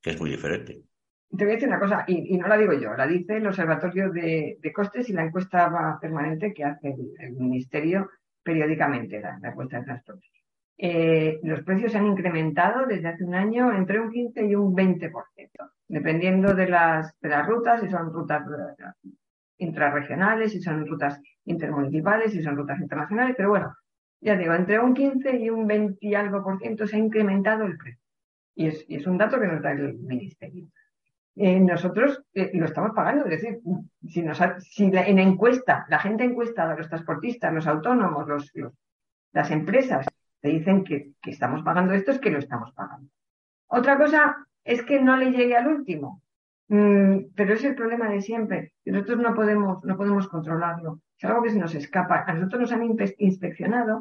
que 0.00 0.10
es 0.10 0.20
muy 0.20 0.30
diferente. 0.30 0.82
Te 1.30 1.44
voy 1.44 1.52
a 1.52 1.54
decir 1.54 1.68
una 1.68 1.78
cosa, 1.78 2.04
y, 2.06 2.36
no 2.36 2.48
la 2.48 2.58
digo 2.58 2.74
yo, 2.74 2.92
la 2.94 3.06
dice 3.06 3.36
el 3.36 3.46
Observatorio 3.46 4.10
de, 4.10 4.58
Costes 4.74 5.08
y 5.08 5.12
la 5.12 5.24
encuesta 5.24 5.98
permanente 6.00 6.52
que 6.52 6.64
hace 6.64 6.94
el, 7.18 7.32
Ministerio 7.32 8.10
periódicamente, 8.42 9.20
la, 9.20 9.38
encuesta 9.42 9.78
de 9.78 9.84
transporte. 9.84 10.26
Eh, 10.84 11.38
los 11.44 11.62
precios 11.62 11.94
han 11.94 12.06
incrementado 12.06 12.86
desde 12.86 13.06
hace 13.06 13.22
un 13.22 13.36
año 13.36 13.72
entre 13.72 14.00
un 14.00 14.10
15 14.10 14.46
y 14.46 14.56
un 14.56 14.74
20%, 14.74 15.12
dependiendo 15.86 16.56
de 16.56 16.68
las, 16.68 17.16
de 17.20 17.28
las 17.28 17.46
rutas, 17.46 17.80
si 17.80 17.88
son 17.88 18.12
rutas 18.12 18.42
intrarregionales, 19.58 20.50
si 20.50 20.60
son 20.60 20.84
rutas 20.84 21.20
intermunicipales, 21.44 22.32
si 22.32 22.42
son 22.42 22.56
rutas 22.56 22.80
internacionales, 22.80 23.36
pero 23.36 23.50
bueno, 23.50 23.76
ya 24.20 24.36
digo, 24.36 24.54
entre 24.54 24.80
un 24.80 24.92
15 24.92 25.36
y 25.36 25.50
un 25.50 25.68
20 25.68 25.98
y 26.00 26.14
algo 26.16 26.42
por 26.42 26.58
ciento 26.58 26.84
se 26.88 26.96
ha 26.96 26.98
incrementado 26.98 27.64
el 27.64 27.78
precio. 27.78 28.02
Y 28.56 28.66
es, 28.66 29.06
un 29.06 29.18
dato 29.18 29.38
que 29.38 29.46
nos 29.46 29.62
da 29.62 29.70
el 29.70 29.94
Ministerio. 30.00 30.66
Eh, 31.36 31.60
nosotros 31.60 32.24
eh, 32.34 32.50
lo 32.54 32.64
estamos 32.64 32.90
pagando. 32.92 33.26
Es 33.26 33.40
decir, 33.40 33.60
si 34.02 34.90
en 34.90 35.18
encuesta, 35.20 35.86
la 35.88 36.00
gente 36.00 36.24
encuestada, 36.24 36.74
los 36.74 36.88
transportistas, 36.88 37.54
los 37.54 37.68
autónomos, 37.68 38.26
los, 38.26 38.52
las 39.32 39.50
empresas, 39.52 40.06
te 40.42 40.48
dicen 40.48 40.84
que, 40.84 41.12
estamos 41.24 41.62
pagando 41.62 41.94
esto, 41.94 42.10
es 42.10 42.18
que 42.18 42.30
lo 42.30 42.38
estamos 42.38 42.72
pagando. 42.72 43.08
Otra 43.68 43.96
cosa 43.96 44.46
es 44.64 44.82
que 44.82 45.00
no 45.00 45.16
le 45.16 45.30
llegue 45.30 45.56
al 45.56 45.68
último. 45.68 46.20
Mm, 46.68 47.32
pero 47.34 47.54
es 47.54 47.64
el 47.64 47.74
problema 47.74 48.10
de 48.10 48.20
siempre. 48.20 48.72
Nosotros 48.84 49.18
no 49.18 49.34
podemos, 49.34 49.82
no 49.84 49.96
podemos 49.96 50.28
controlarlo. 50.28 51.00
Es 51.16 51.24
algo 51.24 51.42
que 51.42 51.50
se 51.50 51.58
nos 51.58 51.74
escapa. 51.74 52.24
A 52.26 52.34
nosotros 52.34 52.60
nos 52.60 52.72
han 52.72 52.82
inspeccionado 53.18 54.00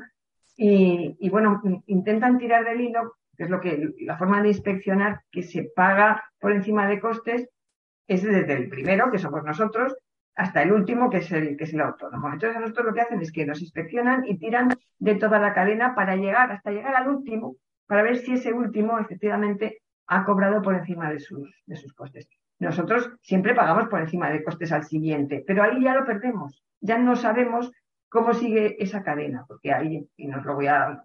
y, 0.57 1.15
y 1.19 1.29
bueno, 1.29 1.61
intentan 1.85 2.37
tirar 2.37 2.65
del 2.65 2.81
hilo 2.81 3.15
que 3.37 3.45
es 3.45 3.49
lo 3.49 3.59
que 3.59 3.93
la 4.01 4.17
forma 4.17 4.41
de 4.41 4.49
inspeccionar 4.49 5.21
que 5.31 5.43
se 5.43 5.63
paga 5.75 6.23
por 6.39 6.51
encima 6.51 6.87
de 6.87 6.99
costes 6.99 7.49
es 8.07 8.23
desde 8.23 8.53
el 8.53 8.69
primero, 8.69 9.09
que 9.09 9.19
somos 9.19 9.43
nosotros, 9.43 9.95
hasta 10.35 10.63
el 10.63 10.71
último, 10.71 11.09
que 11.09 11.17
es 11.17 11.31
el, 11.31 11.57
que 11.57 11.65
es 11.65 11.73
el 11.73 11.81
autónomo. 11.81 12.31
Entonces, 12.31 12.59
nosotros 12.59 12.87
lo 12.87 12.93
que 12.93 13.01
hacen 13.01 13.21
es 13.21 13.31
que 13.31 13.45
nos 13.45 13.61
inspeccionan 13.61 14.25
y 14.25 14.37
tiran 14.37 14.69
de 14.99 15.15
toda 15.15 15.39
la 15.39 15.53
cadena 15.53 15.93
para 15.95 16.15
llegar, 16.15 16.51
hasta 16.51 16.71
llegar 16.71 16.95
al 16.95 17.09
último, 17.09 17.55
para 17.87 18.03
ver 18.03 18.17
si 18.17 18.33
ese 18.33 18.53
último 18.53 18.99
efectivamente 18.99 19.81
ha 20.07 20.23
cobrado 20.23 20.61
por 20.61 20.75
encima 20.75 21.09
de 21.11 21.19
sus, 21.19 21.49
de 21.65 21.75
sus 21.75 21.93
costes. 21.93 22.27
Nosotros 22.59 23.11
siempre 23.21 23.55
pagamos 23.55 23.87
por 23.87 24.01
encima 24.01 24.29
de 24.29 24.43
costes 24.43 24.71
al 24.71 24.83
siguiente, 24.83 25.43
pero 25.45 25.63
ahí 25.63 25.83
ya 25.83 25.95
lo 25.95 26.05
perdemos. 26.05 26.63
Ya 26.79 26.97
no 26.97 27.15
sabemos 27.15 27.71
cómo 28.09 28.33
sigue 28.33 28.81
esa 28.83 29.03
cadena, 29.03 29.45
porque 29.47 29.73
ahí, 29.73 30.07
y 30.15 30.27
nos 30.27 30.45
lo 30.45 30.55
voy 30.55 30.67
a 30.67 31.03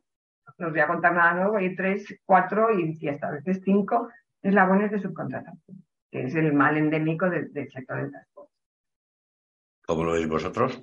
no 0.59 0.71
voy 0.71 0.81
a 0.81 0.87
contar 0.87 1.15
nada 1.15 1.35
nuevo, 1.35 1.57
hay 1.57 1.75
tres, 1.75 2.07
cuatro 2.25 2.69
y 2.79 3.09
hasta 3.09 3.29
a 3.29 3.33
veces 3.33 3.61
cinco 3.65 4.09
eslabones 4.43 4.91
de 4.91 5.01
subcontratación, 5.01 5.85
que 6.11 6.25
es 6.25 6.35
el 6.35 6.53
mal 6.53 6.77
endémico 6.77 7.29
del, 7.29 7.51
sector 7.71 8.01
del 8.01 8.11
transporte. 8.11 8.36
¿Cómo 9.87 10.05
lo 10.05 10.13
veis 10.13 10.29
vosotros? 10.29 10.83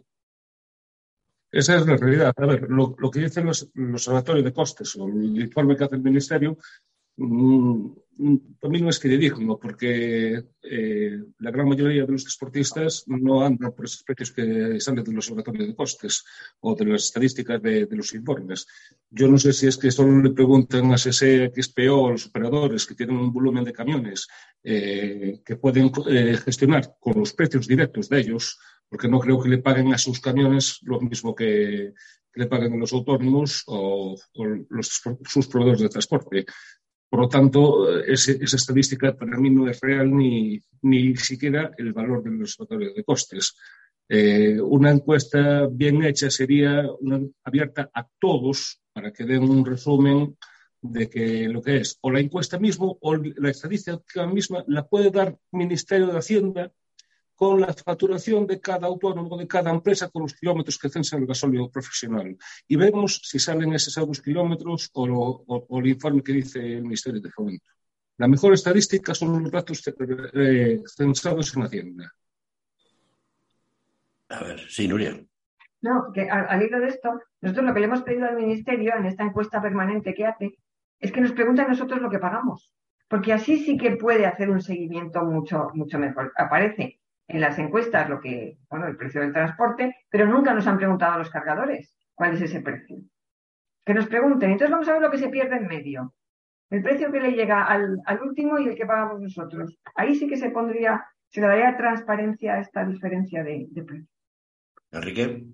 Esa 1.52 1.76
es 1.78 1.86
la 1.86 1.98
realidad. 1.98 2.34
A 2.36 2.46
ver, 2.46 2.68
lo, 2.70 2.96
que 3.12 3.20
dicen 3.20 3.46
los, 3.46 3.70
los 3.76 4.08
observatorios 4.08 4.46
de 4.46 4.54
costes 4.54 4.96
o 4.96 5.08
el 5.08 5.40
informe 5.40 5.76
que 5.76 5.84
hace 5.84 5.96
el 5.96 6.02
Ministerio 6.02 6.58
Mm, 7.16 8.58
también 8.60 8.84
no 8.84 8.90
es 8.90 9.00
fidedigno, 9.00 9.60
porque 9.60 10.44
eh, 10.62 11.24
la 11.40 11.52
gran 11.52 11.68
mayoría 11.68 12.06
de 12.06 12.12
los 12.12 12.24
transportistas 12.24 13.04
no 13.08 13.44
andan 13.44 13.72
por 13.74 13.86
esos 13.86 14.04
precios 14.04 14.32
que 14.32 14.80
salen 14.80 15.04
de 15.04 15.12
los 15.12 15.30
observatorios 15.30 15.68
de 15.68 15.76
costes 15.76 16.24
o 16.62 16.76
de 16.76 16.86
las 16.86 17.06
estadísticas 17.06 17.62
de, 17.62 17.88
los 17.92 18.14
informes. 18.14 18.68
Yo 19.10 19.28
no 19.28 19.38
sé 19.38 19.54
si 19.54 19.68
es 19.68 19.78
que 19.78 19.92
solo 19.92 20.22
le 20.22 20.32
preguntan 20.32 20.92
a 20.92 20.98
SSE, 20.98 21.52
XPO, 21.56 22.08
a 22.08 22.12
los 22.12 22.28
operadores 22.28 22.86
que 22.86 22.96
tienen 22.96 23.18
un 23.18 23.34
volumen 23.34 23.64
de 23.64 23.74
camiones 23.74 24.28
eh, 24.64 25.42
que 25.46 25.56
pueden 25.56 25.92
eh, 26.10 26.38
gestionar 26.38 26.96
con 27.00 27.20
los 27.20 27.34
precios 27.34 27.68
directos 27.68 28.10
de 28.10 28.20
ellos, 28.20 28.60
porque 28.94 29.08
no 29.08 29.20
creo 29.20 29.42
que 29.42 29.50
le 29.50 29.58
paguen 29.58 29.92
a 29.92 29.98
sus 29.98 30.20
camiones 30.20 30.78
lo 30.84 31.02
mismo 31.02 31.34
que, 31.34 31.94
le 32.36 32.46
paguen 32.46 32.80
los 32.80 32.94
autónomos 32.94 33.64
o, 33.66 34.16
los, 34.70 35.02
sus 35.26 35.48
proveedores 35.48 35.82
de 35.82 35.90
transporte. 35.90 36.46
Por 37.10 37.22
lo 37.22 37.28
tanto, 37.28 38.00
esa 38.04 38.56
estadística 38.56 39.18
para 39.18 39.36
mí 39.40 39.50
no 39.50 39.68
es 39.68 39.80
real 39.82 40.16
ni, 40.16 40.62
ni 40.84 41.16
siquiera 41.16 41.72
el 41.76 41.92
valor 41.92 42.22
del 42.22 42.40
observatorio 42.40 42.94
de 42.94 43.04
costes. 43.04 43.56
Eh, 44.08 44.62
una 44.62 44.92
encuesta 44.92 45.68
bien 45.72 46.04
hecha 46.04 46.30
sería 46.30 46.88
abierta 47.44 47.90
a 47.96 48.08
todos 48.20 48.80
para 48.94 49.12
que 49.12 49.24
den 49.24 49.42
un 49.42 49.66
resumen 49.66 50.38
de 50.82 51.10
que 51.10 51.50
lo 51.50 51.64
que 51.64 51.78
es 51.78 51.98
o 52.02 52.12
la 52.12 52.20
encuesta 52.20 52.60
mismo 52.60 53.00
o 53.02 53.16
la 53.16 53.50
estadística 53.50 54.28
misma 54.28 54.64
la 54.68 54.86
puede 54.86 55.10
dar 55.10 55.36
Ministerio 55.52 56.08
de 56.08 56.20
Hacienda 56.20 56.72
con 57.44 57.60
la 57.60 57.74
facturación 57.74 58.48
de 58.48 58.62
cada 58.62 58.88
autónomo, 58.88 59.36
de 59.36 59.46
cada 59.46 59.70
empresa, 59.70 60.10
con 60.10 60.22
los 60.22 60.34
kilómetros 60.34 60.78
que 60.78 60.88
censa 60.88 61.18
el 61.18 61.26
gasóleo 61.26 61.70
profesional. 61.70 62.38
Y 62.70 62.78
vemos 62.78 63.20
si 63.22 63.38
salen 63.38 63.74
esos 63.74 64.22
kilómetros 64.22 64.90
o, 64.94 65.68
el 65.78 65.88
informe 65.88 66.24
que 66.24 66.32
dice 66.32 66.60
el 66.60 66.84
Ministerio 66.84 67.20
de 67.20 67.30
Fomento. 67.30 67.66
La 68.18 68.30
mejor 68.30 68.54
estadística 68.54 69.14
son 69.14 69.44
los 69.44 69.52
datos 69.52 69.84
eh, 70.34 70.82
censados 70.86 71.54
en 71.58 71.64
Hacienda. 71.64 72.14
A 74.30 74.44
ver, 74.46 74.62
sí, 74.70 74.88
Nuria. 74.88 75.22
No, 75.82 76.14
que 76.14 76.30
al, 76.30 76.64
hilo 76.64 76.80
de 76.80 76.88
esto, 76.88 77.10
nosotros 77.42 77.66
lo 77.66 77.74
que 77.74 77.80
le 77.82 77.88
hemos 77.88 78.04
pedido 78.04 78.26
al 78.26 78.38
Ministerio 78.38 78.96
en 78.96 79.06
esta 79.06 79.24
encuesta 79.24 79.62
permanente 79.62 80.14
que 80.14 80.26
hace 80.26 80.58
es 80.98 81.12
que 81.12 81.20
nos 81.20 81.34
pregunte 81.34 81.62
a 81.62 81.68
nosotros 81.68 82.02
lo 82.02 82.10
que 82.10 82.20
pagamos. 82.20 82.72
Porque 83.10 83.34
así 83.34 83.58
sí 83.66 83.78
que 83.78 83.98
puede 83.98 84.26
hacer 84.26 84.50
un 84.50 84.62
seguimiento 84.62 85.26
mucho, 85.26 85.72
mucho 85.74 86.00
mejor. 86.00 86.32
Aparece 86.38 87.02
en 87.28 87.42
las 87.42 87.58
encuestas 87.60 88.10
lo 88.10 88.20
que, 88.20 88.58
bueno, 88.70 88.88
el 88.88 88.98
precio 88.98 89.22
del 89.22 89.34
transporte, 89.34 89.96
pero 90.10 90.26
nunca 90.26 90.54
nos 90.54 90.68
han 90.68 90.78
preguntado 90.78 91.14
a 91.14 91.18
los 91.18 91.30
cargadores 91.30 91.98
cuál 92.14 92.34
es 92.34 92.42
ese 92.42 92.62
precio. 92.62 92.98
Que 93.86 93.94
nos 93.94 94.08
pregunten, 94.08 94.52
entonces 94.52 94.72
vamos 94.72 94.88
a 94.88 94.94
ver 94.94 95.02
lo 95.02 95.12
que 95.12 95.18
se 95.18 95.30
pierde 95.30 95.58
en 95.58 95.68
medio. 95.68 96.14
El 96.70 96.82
precio 96.82 97.12
que 97.12 97.20
le 97.20 97.32
llega 97.32 97.64
al, 97.66 98.02
último 98.22 98.58
y 98.58 98.68
el 98.68 98.76
que 98.76 98.86
pagamos 98.86 99.22
nosotros. 99.22 99.78
Ahí 99.96 100.16
sí 100.16 100.28
que 100.28 100.38
se 100.38 100.50
pondría, 100.50 101.06
se 101.30 101.42
le 101.42 101.48
daría 101.48 101.78
transparencia 101.78 102.56
a 102.56 102.60
esta 102.62 102.86
diferencia 102.86 103.44
de, 103.44 103.68
de 103.70 103.84
precio. 103.84 104.08
Enrique. 104.92 105.46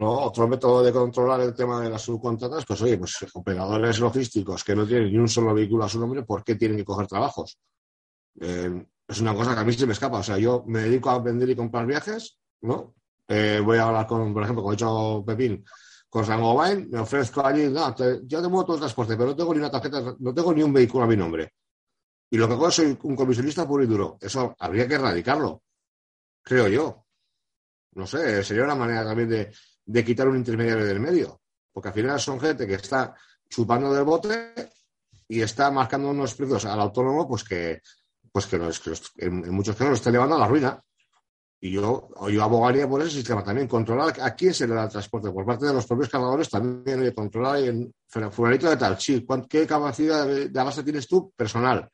No, 0.00 0.12
otro 0.12 0.48
método 0.48 0.82
de 0.82 0.92
controlar 0.92 1.42
el 1.42 1.54
tema 1.54 1.82
de 1.82 1.90
las 1.90 2.02
subcontratas, 2.02 2.64
pues 2.64 2.80
oye, 2.80 2.96
pues 2.96 3.18
operadores 3.34 4.00
logísticos 4.00 4.64
que 4.64 4.74
no 4.74 4.86
tienen 4.86 5.12
ni 5.12 5.18
un 5.18 5.28
solo 5.28 5.52
vehículo 5.52 5.84
a 5.84 5.90
su 5.90 6.00
nombre, 6.00 6.22
¿por 6.22 6.42
qué 6.42 6.54
tienen 6.54 6.78
que 6.78 6.86
coger 6.86 7.06
trabajos? 7.06 7.58
Eh, 8.40 8.86
es 9.10 9.20
una 9.20 9.34
cosa 9.34 9.54
que 9.54 9.60
a 9.60 9.64
mí 9.64 9.72
se 9.72 9.86
me 9.86 9.92
escapa. 9.92 10.18
O 10.18 10.22
sea, 10.22 10.38
yo 10.38 10.64
me 10.66 10.80
dedico 10.80 11.10
a 11.10 11.18
vender 11.18 11.50
y 11.50 11.56
comprar 11.56 11.84
viajes, 11.86 12.38
¿no? 12.62 12.94
Eh, 13.26 13.60
voy 13.64 13.78
a 13.78 13.84
hablar 13.84 14.06
con, 14.06 14.32
por 14.32 14.42
ejemplo, 14.42 14.62
con 14.62 14.74
hecho 14.74 15.24
Pepín, 15.26 15.64
con 16.08 16.24
Sangobain, 16.24 16.88
me 16.90 16.98
ofrezco 16.98 17.44
allí, 17.44 17.68
no, 17.68 17.94
yo 18.24 18.42
te 18.42 18.48
muevo 18.48 18.64
todo 18.64 18.76
el 18.76 18.80
transporte, 18.80 19.16
pero 19.16 19.30
no 19.30 19.36
tengo 19.36 19.54
ni 19.54 19.60
una 19.60 19.70
tarjeta, 19.70 20.16
no 20.18 20.34
tengo 20.34 20.52
ni 20.52 20.62
un 20.62 20.72
vehículo 20.72 21.04
a 21.04 21.06
mi 21.06 21.16
nombre. 21.16 21.54
Y 22.30 22.36
lo 22.36 22.48
que 22.48 22.54
hago 22.54 22.70
soy 22.70 22.96
un 23.02 23.16
comisionista 23.16 23.66
puro 23.66 23.84
y 23.84 23.86
duro. 23.86 24.16
Eso 24.20 24.54
habría 24.58 24.86
que 24.86 24.94
erradicarlo, 24.94 25.62
creo 26.42 26.68
yo. 26.68 27.06
No 27.92 28.06
sé, 28.06 28.44
sería 28.44 28.64
una 28.64 28.76
manera 28.76 29.04
también 29.04 29.28
de, 29.28 29.52
de 29.84 30.04
quitar 30.04 30.28
un 30.28 30.36
intermediario 30.36 30.84
del 30.84 31.00
medio. 31.00 31.40
Porque 31.72 31.88
al 31.88 31.94
final 31.94 32.20
son 32.20 32.40
gente 32.40 32.66
que 32.66 32.74
está 32.74 33.14
chupando 33.48 33.92
del 33.92 34.04
bote 34.04 34.54
y 35.28 35.40
está 35.40 35.70
marcando 35.70 36.10
unos 36.10 36.34
precios 36.34 36.64
al 36.64 36.80
autónomo, 36.80 37.28
pues 37.28 37.44
que, 37.44 37.80
pues 38.32 38.46
que, 38.46 38.56
en, 39.18 39.52
muchos 39.52 39.74
casos 39.74 39.88
lo 39.88 39.94
está 39.94 40.10
llevando 40.10 40.36
a 40.36 40.40
la 40.40 40.48
ruina. 40.48 40.80
Y 41.62 41.72
yo, 41.72 42.08
yo 42.30 42.42
abogaría 42.42 42.88
por 42.88 43.02
ese 43.02 43.16
sistema 43.16 43.44
también, 43.44 43.68
controlar 43.68 44.14
a 44.18 44.34
quién 44.34 44.54
se 44.54 44.66
le 44.66 44.74
da 44.74 44.84
el 44.84 44.90
transporte. 44.90 45.30
Por 45.30 45.44
parte 45.44 45.66
de 45.66 45.74
los 45.74 45.86
propios 45.86 46.08
cargadores 46.08 46.48
también, 46.48 47.12
controlar 47.12 47.58
en 47.58 47.92
fulanito 48.30 48.70
de 48.70 48.78
tal, 48.78 48.98
sí, 48.98 49.26
¿qué 49.48 49.66
capacidad 49.66 50.26
de, 50.26 50.48
de 50.48 50.82
tienes 50.82 51.06
tú 51.06 51.30
personal? 51.36 51.86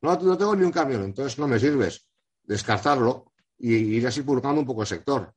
No, 0.00 0.14
no 0.16 0.38
tengo 0.38 0.54
ni 0.54 0.64
un 0.64 0.70
camión, 0.70 1.02
entonces 1.02 1.38
no 1.38 1.48
me 1.48 1.58
sirves. 1.58 2.08
Descartarlo 2.44 3.32
y 3.58 3.74
ir 3.74 4.06
así 4.06 4.22
purgando 4.22 4.60
un 4.60 4.66
poco 4.66 4.82
el 4.82 4.86
sector. 4.86 5.34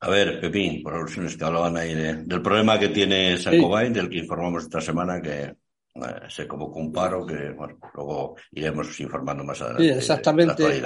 A 0.00 0.10
ver, 0.10 0.40
Pepín, 0.40 0.82
por 0.82 0.94
alusiones 0.94 1.36
que 1.36 1.44
hablaban 1.44 1.76
ahí 1.78 1.94
del 1.94 2.42
problema 2.42 2.78
que 2.78 2.90
tiene 2.90 3.38
Sacobain, 3.38 3.92
del 3.92 4.10
que 4.10 4.18
informamos 4.18 4.64
esta 4.64 4.80
semana, 4.80 5.20
que 5.22 5.56
eh, 5.94 6.28
se 6.28 6.48
convocó 6.48 6.80
un 6.80 6.92
paro 6.92 7.24
que, 7.24 7.50
bueno, 7.50 7.78
luego 7.94 8.36
iremos 8.50 8.98
informando 8.98 9.44
más 9.44 9.60
adelante. 9.62 9.84
Sí, 9.84 9.98
exactamente. 9.98 10.82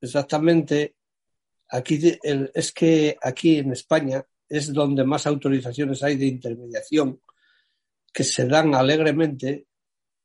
exactamente. 0.00 0.96
Aquí 1.68 2.00
es 2.54 2.72
que 2.72 3.16
aquí 3.20 3.58
en 3.58 3.72
España 3.72 4.24
es 4.48 4.72
donde 4.72 5.04
más 5.04 5.26
autorizaciones 5.26 6.02
hay 6.02 6.16
de 6.16 6.26
intermediación 6.26 7.20
que 8.12 8.24
se 8.24 8.46
dan 8.46 8.74
alegremente 8.74 9.66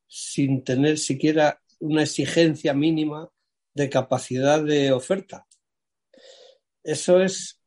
sin 0.08 0.64
tener 0.64 0.98
siquiera 0.98 1.62
una 1.80 2.04
exigencia 2.04 2.74
mínima 2.74 3.30
de 3.74 3.90
capacidad 3.90 4.64
de 4.64 4.92
oferta. 4.92 5.46
Eso 6.84 7.20
es 7.22 7.60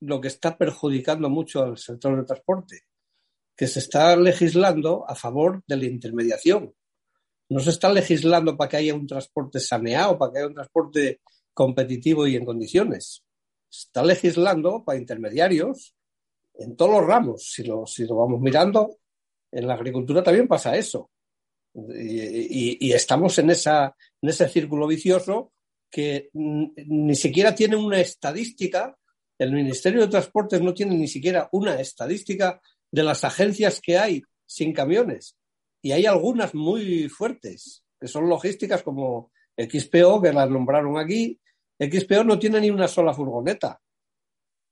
lo 0.00 0.20
que 0.20 0.28
está 0.28 0.56
perjudicando 0.56 1.28
mucho 1.28 1.62
al 1.62 1.76
sector 1.76 2.16
del 2.16 2.26
transporte 2.26 2.84
que 3.60 3.66
se 3.66 3.80
está 3.80 4.16
legislando 4.16 5.04
a 5.06 5.14
favor 5.14 5.62
de 5.66 5.76
la 5.76 5.84
intermediación. 5.84 6.74
No 7.50 7.60
se 7.60 7.68
está 7.68 7.92
legislando 7.92 8.56
para 8.56 8.70
que 8.70 8.76
haya 8.78 8.94
un 8.94 9.06
transporte 9.06 9.60
saneado, 9.60 10.16
para 10.16 10.32
que 10.32 10.38
haya 10.38 10.46
un 10.48 10.54
transporte 10.54 11.20
competitivo 11.52 12.26
y 12.26 12.36
en 12.36 12.46
condiciones. 12.46 13.22
Se 13.68 13.88
está 13.88 14.02
legislando 14.02 14.82
para 14.82 14.98
intermediarios 14.98 15.94
en 16.54 16.74
todos 16.74 16.92
los 16.92 17.06
ramos. 17.06 17.50
Si 17.52 17.62
lo, 17.62 17.84
si 17.84 18.06
lo 18.06 18.16
vamos 18.16 18.40
mirando, 18.40 18.96
en 19.52 19.66
la 19.66 19.74
agricultura 19.74 20.22
también 20.22 20.48
pasa 20.48 20.74
eso. 20.74 21.10
Y, 21.74 22.90
estamos 22.90 23.38
en, 23.40 23.50
esa, 23.50 23.94
en 24.22 24.28
ese 24.30 24.48
círculo 24.48 24.86
vicioso 24.86 25.52
que 25.90 26.30
ni 26.32 27.14
siquiera 27.14 27.54
tiene 27.54 27.76
una 27.76 28.00
estadística, 28.00 28.96
el 29.38 29.52
Ministerio 29.52 30.00
de 30.00 30.08
Transportes 30.08 30.62
no 30.62 30.72
tiene 30.72 30.96
ni 30.96 31.08
siquiera 31.08 31.50
una 31.52 31.78
estadística 31.78 32.58
de 32.90 33.02
las 33.02 33.24
agencias 33.24 33.80
que 33.80 33.98
hay 33.98 34.22
sin 34.46 34.72
camiones. 34.72 35.36
Y 35.82 35.92
hay 35.92 36.06
algunas 36.06 36.54
muy 36.54 37.08
fuertes, 37.08 37.84
que 37.98 38.08
son 38.08 38.28
logísticas 38.28 38.82
como 38.82 39.30
XPO, 39.56 40.22
que 40.22 40.32
las 40.32 40.50
nombraron 40.50 40.98
aquí. 40.98 41.40
XPO 41.78 42.24
no 42.24 42.38
tiene 42.38 42.60
ni 42.60 42.70
una 42.70 42.88
sola 42.88 43.14
furgoneta. 43.14 43.80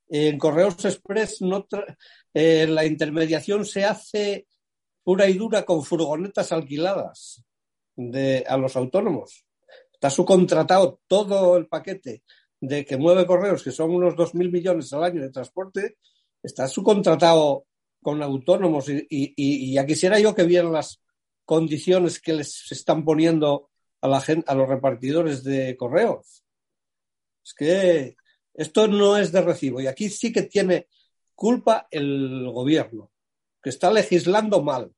En 0.09 0.39
Correos 0.39 0.85
Express 0.85 1.43
no 1.43 1.67
eh, 2.35 2.67
la 2.67 2.85
intermediación 2.85 3.65
se 3.65 3.85
hace 3.85 4.47
pura 5.03 5.29
y 5.29 5.35
dura 5.35 5.65
con 5.65 5.85
furgonetas 5.85 6.53
alquiladas 6.53 7.43
de, 7.97 8.45
a 8.47 8.57
los 8.57 8.77
autónomos. 8.77 9.45
Está 9.93 10.11
subcontratado 10.11 11.01
todo 11.07 11.57
el 11.57 11.67
paquete 11.67 12.23
de 12.61 12.85
que 12.85 12.97
mueve 12.97 13.27
correos, 13.27 13.63
que 13.63 13.71
son 13.71 13.91
unos 13.91 14.15
2.000 14.15 14.51
millones 14.51 14.93
al 14.93 15.05
año 15.05 15.23
de 15.23 15.31
transporte, 15.31 15.97
está 16.43 16.69
subcontratado 16.69 17.67
con 18.03 18.23
autónomos 18.23 18.87
y, 18.89 19.73
ya 19.73 19.87
quisiera 19.87 20.19
yo 20.19 20.35
que 20.35 20.45
vieran 20.45 20.73
las 20.73 21.01
condiciones 21.45 22.21
que 22.21 22.35
les 22.35 22.71
están 22.71 23.05
poniendo 23.05 23.71
a, 24.01 24.09
la 24.09 24.21
gente, 24.21 24.51
a 24.51 24.55
los 24.55 24.69
repartidores 24.69 25.43
de 25.45 25.77
correos. 25.77 26.45
Es 27.45 27.55
que 27.55 28.17
esto 28.55 28.89
no 28.89 29.17
es 29.17 29.33
de 29.33 29.43
recibo 29.43 29.81
y 29.81 29.87
aquí 29.87 30.09
sí 30.11 30.33
que 30.33 30.43
tiene 30.43 30.89
culpa 31.35 31.89
el 31.91 32.51
gobierno, 32.51 33.11
que 33.63 33.71
está 33.71 33.91
legislando 33.91 34.63
mal 34.63 34.93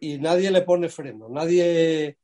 y 0.00 0.18
nadie 0.18 0.50
le 0.50 0.62
pone 0.62 0.88
freno, 0.88 1.28
nadie, 1.28 2.18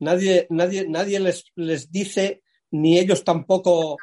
nadie, 0.00 0.46
nadie, 0.50 0.88
nadie 0.88 1.20
les, 1.20 1.44
les 1.54 1.90
dice, 1.90 2.42
ni 2.70 2.98
ellos 2.98 3.22
tampoco 3.24 3.96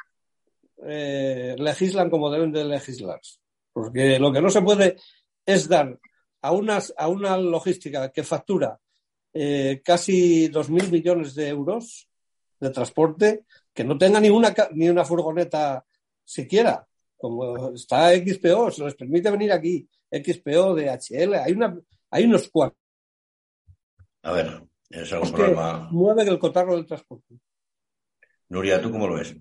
eh, 0.84 1.54
legislan 1.58 2.10
como 2.10 2.30
deben 2.30 2.52
de 2.52 2.64
legislar. 2.64 3.20
Porque 3.72 4.18
lo 4.18 4.32
que 4.32 4.42
no 4.42 4.50
se 4.50 4.62
puede 4.62 4.96
es 5.46 5.68
dar 5.68 5.98
a, 6.42 6.52
unas, 6.52 6.92
a 6.96 7.08
una 7.08 7.36
logística 7.36 8.10
que 8.10 8.22
factura 8.22 8.78
eh, 9.32 9.80
casi 9.84 10.50
2.000 10.50 10.90
millones 10.90 11.34
de 11.34 11.48
euros 11.48 12.08
de 12.60 12.70
transporte, 12.70 13.44
que 13.72 13.84
no 13.84 13.96
tenga 13.98 14.20
ni 14.20 14.30
una, 14.30 14.54
ni 14.72 14.88
una 14.88 15.04
furgoneta 15.04 15.84
siquiera. 16.24 16.86
Como 17.16 17.72
está 17.72 18.10
XPO, 18.14 18.70
se 18.70 18.84
les 18.84 18.94
permite 18.94 19.30
venir 19.30 19.52
aquí. 19.52 19.88
XPO, 20.10 20.74
DHL, 20.74 21.34
hay, 21.34 21.52
una, 21.52 21.78
hay 22.10 22.24
unos 22.24 22.48
cuantos. 22.48 22.78
A 24.22 24.32
ver, 24.32 24.62
es 24.90 25.12
algún 25.12 25.32
problema. 25.32 25.88
Mueve 25.90 26.22
el 26.22 26.38
cotarro 26.38 26.76
del 26.76 26.86
transporte. 26.86 27.34
Nuria, 28.48 28.80
¿tú 28.80 28.92
cómo 28.92 29.08
lo 29.08 29.14
ves? 29.14 29.34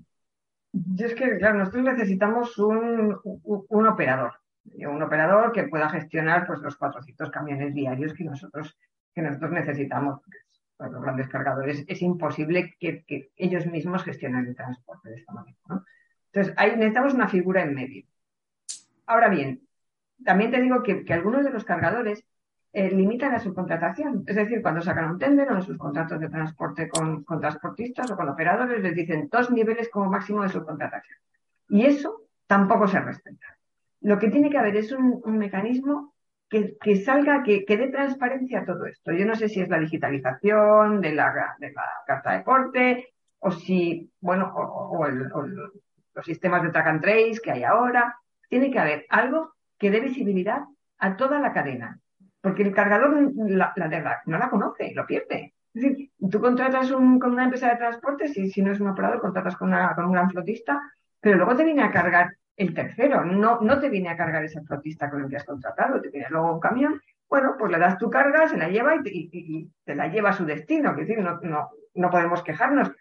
Yo 0.74 1.06
es 1.06 1.16
que, 1.16 1.38
claro, 1.38 1.60
nosotros 1.60 1.84
necesitamos 1.84 2.58
un, 2.58 3.18
un, 3.24 3.88
operador, 3.88 4.34
un 4.64 5.02
operador 5.02 5.52
que 5.52 5.64
pueda 5.64 5.90
gestionar 5.90 6.48
pues, 6.48 6.60
los 6.60 6.78
400 6.78 7.30
camiones 7.30 7.74
diarios 7.74 8.14
que 8.14 8.24
nosotros, 8.24 8.78
que 9.14 9.22
nosotros 9.22 9.52
necesitamos. 9.52 10.22
Los 10.80 11.02
grandes 11.04 11.28
cargadores 11.28 11.86
es 11.88 12.02
imposible 12.02 12.76
que, 12.80 13.32
ellos 13.36 13.68
mismos 13.68 14.04
gestionen 14.04 14.48
el 14.48 14.56
transporte 14.56 15.10
de 15.10 15.16
esta 15.18 15.32
manera. 15.32 15.58
Entonces, 16.32 16.54
ahí 16.58 16.72
necesitamos 16.72 17.14
una 17.14 17.28
figura 17.28 17.62
en 17.62 17.76
medio. 17.76 18.06
Ahora 19.06 19.30
bien, 19.30 19.62
también 20.26 20.50
te 20.50 20.60
digo 20.60 20.82
que, 20.82 21.06
que 21.06 21.14
algunos 21.14 21.44
de 21.44 21.52
los 21.52 21.66
cargadores 21.66 22.26
eh, 22.74 22.90
limitan 22.90 23.34
la 23.34 23.40
subcontratación. 23.40 24.24
Es 24.26 24.36
decir, 24.36 24.62
cuando 24.62 24.82
sacan 24.82 25.12
un 25.12 25.20
tender 25.20 25.52
o 25.52 25.62
sus 25.62 25.78
contratos 25.78 26.20
de 26.20 26.30
transporte 26.30 26.88
con, 26.88 27.26
transportistas 27.26 28.10
o 28.12 28.16
con 28.16 28.30
operadores, 28.30 28.82
les 28.82 28.96
dicen 28.96 29.28
dos 29.30 29.52
niveles 29.52 29.90
como 29.90 30.10
máximo 30.10 30.44
de 30.44 30.50
subcontratación. 30.50 31.18
Y 31.68 31.86
eso 31.86 32.22
tampoco 32.48 32.88
se 32.88 33.02
respeta. 33.02 33.58
Lo 34.02 34.18
que 34.18 34.30
tiene 34.30 34.50
que 34.50 34.58
haber 34.58 34.78
es 34.78 34.92
un, 34.92 35.22
mecanismo 35.38 36.14
que, 36.50 36.96
salga, 36.96 37.44
que, 37.44 37.66
dé 37.68 37.90
transparencia 37.90 38.62
a 38.62 38.66
todo 38.66 38.86
esto. 38.86 39.12
Yo 39.12 39.26
no 39.26 39.36
sé 39.36 39.50
si 39.50 39.62
es 39.62 39.70
la 39.70 39.80
digitalización 39.80 41.02
de 41.02 41.14
la, 41.14 41.56
carta 42.08 42.32
de 42.32 42.40
porte 42.40 43.14
o 43.40 43.52
si, 43.52 44.10
bueno, 44.22 44.54
o, 44.56 45.08
los 45.08 46.26
sistemas 46.26 46.64
de 46.64 46.70
track 46.70 46.88
and 46.88 47.02
trace 47.02 47.40
que 47.44 47.52
hay 47.52 47.64
ahora. 47.64 48.18
Tiene 48.48 48.72
que 48.72 48.80
haber 48.80 49.06
algo 49.10 49.54
que 49.78 49.92
dé 49.92 50.00
visibilidad 50.00 50.64
a 51.00 51.16
toda 51.16 51.40
la 51.40 51.54
cadena, 51.54 52.00
porque 52.42 52.64
el 52.64 52.74
cargador 52.74 53.32
la, 53.36 53.74
la, 53.76 54.22
no 54.26 54.38
la 54.38 54.50
conoce, 54.50 54.94
lo 54.94 55.06
pierde. 55.06 55.54
Es 55.74 55.82
decir, 55.84 56.12
tú 56.30 56.42
contratas 56.42 56.92
con 56.92 57.32
una 57.32 57.46
empresa 57.46 57.70
de 57.70 57.78
transporte, 57.78 58.28
si, 58.28 58.50
si 58.50 58.62
no 58.62 58.72
es 58.72 58.80
un 58.80 58.90
operador, 58.90 59.22
contratas 59.22 59.56
con, 59.56 59.72
con 59.96 60.06
un 60.06 60.12
gran 60.12 60.30
flotista, 60.30 60.82
pero 61.20 61.38
luego 61.38 61.56
te 61.56 61.64
viene 61.64 61.84
a 61.84 61.92
cargar 61.92 62.36
el 62.58 62.74
tercero, 62.74 63.24
no, 63.24 63.62
no 63.62 63.80
te 63.80 63.90
viene 63.90 64.10
a 64.10 64.18
cargar 64.18 64.44
ese 64.44 64.62
flotista 64.62 65.10
con 65.10 65.24
el 65.24 65.30
que 65.30 65.38
has 65.38 65.46
contratado, 65.46 66.02
te 66.02 66.10
viene 66.10 66.28
luego 66.30 66.54
un 66.54 66.60
camión, 66.60 67.02
bueno, 67.30 67.56
pues 67.58 67.72
le 67.72 67.80
das 67.80 67.98
tu 67.98 68.10
carga, 68.10 68.50
se 68.50 68.58
la 68.58 68.68
lleva 68.68 68.96
y 69.04 69.72
te, 69.86 69.96
la 69.96 70.08
lleva 70.08 70.32
a 70.32 70.34
su 70.34 70.46
destino, 70.46 70.92
es 70.92 70.98
decir, 70.98 71.20
no, 71.20 71.40
no, 71.42 71.70
no 71.94 72.10
podemos 72.10 72.44
quejarnos, 72.44 72.92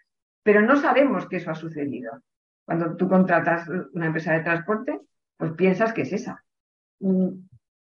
pero 0.41 0.61
no 0.61 0.77
sabemos 0.77 1.27
que 1.27 1.37
eso 1.37 1.51
ha 1.51 1.55
sucedido. 1.55 2.21
Cuando 2.63 2.95
tú 2.95 3.09
contratas 3.09 3.67
una 3.93 4.05
empresa 4.05 4.33
de 4.33 4.39
transporte, 4.39 5.01
pues 5.35 5.51
piensas 5.51 5.91
que 5.91 6.03
es 6.03 6.13
esa. 6.13 6.43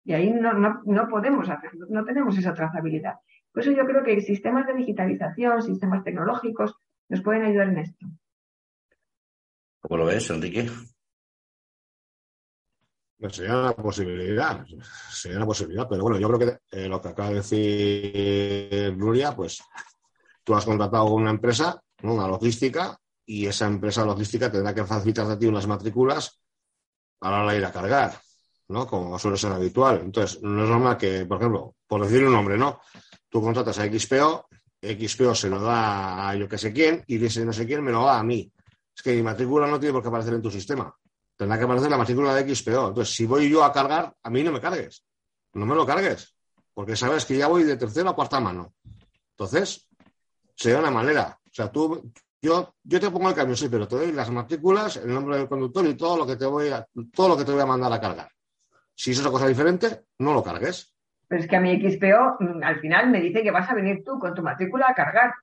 Y 0.04 0.14
ahí 0.14 0.32
no, 0.32 0.54
no, 0.54 1.08
podemos 1.08 1.50
hacerlo, 1.50 1.86
no 1.90 2.04
tenemos 2.06 2.38
esa 2.38 2.54
trazabilidad. 2.54 3.16
Por 3.52 3.64
eso 3.64 3.72
yo 3.72 3.86
creo 3.86 4.04
que 4.04 4.22
sistemas 4.22 4.66
de 4.68 4.74
digitalización, 4.74 5.62
sistemas 5.62 6.04
tecnológicos, 6.04 6.76
nos 7.10 7.22
pueden 7.22 7.44
ayudar 7.44 7.70
en 7.70 7.80
esto. 7.80 8.08
¿Cómo 9.82 9.98
lo 9.98 10.06
ves, 10.06 10.30
Enrique? 10.30 10.70
Pues 13.18 13.36
sería 13.36 13.58
una 13.58 13.74
posibilidad, 13.74 14.66
sería 15.12 15.38
una 15.38 15.46
posibilidad, 15.46 15.88
pero 15.90 16.04
bueno, 16.04 16.18
yo 16.20 16.28
creo 16.30 16.40
que 16.40 16.60
eh, 16.72 16.88
lo 16.88 17.02
que 17.02 17.10
acaba 17.10 17.30
de 17.30 17.36
decir 17.36 18.98
Nuria, 18.98 19.36
pues 19.36 19.62
tú 20.44 20.56
has 20.56 20.66
contratado 20.66 21.06
una 21.14 21.32
empresa, 21.32 21.82
una 22.04 22.28
logística, 22.28 22.98
y 23.30 23.46
esa 23.46 23.68
empresa 23.68 24.04
logística 24.04 24.52
tendrá 24.52 24.74
que 24.74 24.84
facilitarte 24.84 25.34
a 25.34 25.38
ti 25.38 25.46
unas 25.46 25.68
matrículas 25.68 26.42
para 27.20 27.46
la 27.46 27.56
ir 27.56 27.64
a 27.64 27.72
cargar. 27.72 28.14
¿No? 28.70 28.88
Como 28.88 29.18
suele 29.20 29.38
ser 29.38 29.52
habitual. 29.52 30.02
Entonces, 30.04 30.42
no 30.42 30.64
es 30.64 30.70
normal 30.70 30.98
que, 30.98 31.26
por 31.26 31.38
ejemplo, 31.38 31.76
por 31.88 32.04
decir 32.04 32.24
un 32.26 32.34
nombre, 32.34 32.58
¿no? 32.58 32.80
Tú 33.28 33.42
contratas 33.42 33.78
a 33.80 33.86
XPO, 33.86 34.48
XPO 34.82 35.36
se 35.36 35.50
lo 35.50 35.60
da 35.62 36.30
a 36.30 36.36
yo 36.36 36.48
que 36.48 36.58
sé 36.58 36.72
quién, 36.72 37.04
y 37.08 37.24
ese 37.24 37.46
no 37.46 37.52
sé 37.52 37.66
quién 37.66 37.84
me 37.84 37.92
lo 37.92 38.06
da 38.06 38.20
a 38.20 38.24
mí. 38.24 38.52
Es 38.96 39.02
que 39.04 39.14
mi 39.14 39.24
matrícula 39.24 39.68
no 39.68 39.80
tiene 39.80 39.94
por 39.94 40.02
qué 40.02 40.08
aparecer 40.08 40.34
en 40.34 40.42
tu 40.42 40.52
sistema. 40.52 40.94
Tendrá 41.36 41.58
que 41.58 41.64
aparecer 41.64 41.90
la 41.90 41.98
matrícula 41.98 42.36
de 42.36 42.56
XPO. 42.56 42.90
Entonces, 42.90 43.16
si 43.16 43.26
voy 43.26 43.50
yo 43.50 43.64
a 43.64 43.72
cargar, 43.72 44.14
a 44.22 44.30
mí 44.30 44.44
no 44.44 44.52
me 44.52 44.60
cargues. 44.60 45.04
No 45.54 45.66
me 45.66 45.74
lo 45.76 45.86
cargues. 45.86 46.36
Porque 46.74 46.96
sabes 46.96 47.26
que 47.26 47.38
ya 47.38 47.48
voy 47.48 47.64
de 47.64 47.78
tercera 47.78 48.12
a 48.12 48.14
cuarta 48.14 48.40
mano. 48.40 48.74
Entonces, 49.32 49.88
sería 50.56 50.80
una 50.80 50.92
manera. 50.92 51.40
O 51.44 51.54
sea, 51.54 51.72
tú, 51.72 52.12
yo, 52.42 52.76
yo 52.84 53.00
te 53.00 53.10
pongo 53.10 53.30
el 53.30 53.36
cambio, 53.36 53.56
sí, 53.56 53.68
pero 53.70 53.88
te 53.88 53.96
doy 53.96 54.12
las 54.12 54.30
matrículas, 54.30 54.98
el 54.98 55.14
nombre 55.14 55.38
del 55.38 55.48
conductor 55.48 55.86
y 55.88 55.96
todo 55.96 56.18
lo 56.18 56.28
que 56.28 56.36
te 56.36 56.46
voy 56.46 56.70
a, 56.70 56.86
todo 57.14 57.30
lo 57.30 57.38
que 57.38 57.46
te 57.46 57.52
voy 57.52 57.62
a 57.62 57.66
mandar 57.66 57.92
a 57.94 58.02
cargar. 58.02 58.30
Si 59.00 59.12
es 59.12 59.20
otra 59.22 59.32
cosa 59.32 59.48
diferente, 59.48 60.02
no 60.18 60.34
lo 60.34 60.44
cargues. 60.44 60.94
Pero 61.30 61.42
es 61.42 61.48
que 61.48 61.56
a 61.56 61.62
mi 61.62 61.80
XPO 61.80 62.36
mm, 62.42 62.62
al 62.62 62.82
final 62.82 63.10
me 63.10 63.22
dice 63.22 63.42
que 63.42 63.50
vas 63.50 63.70
a 63.70 63.74
venir 63.74 64.04
tú 64.04 64.20
con 64.20 64.34
tu 64.34 64.44
matrícula 64.44 64.88
a 64.90 64.94
cargar. 64.94 65.36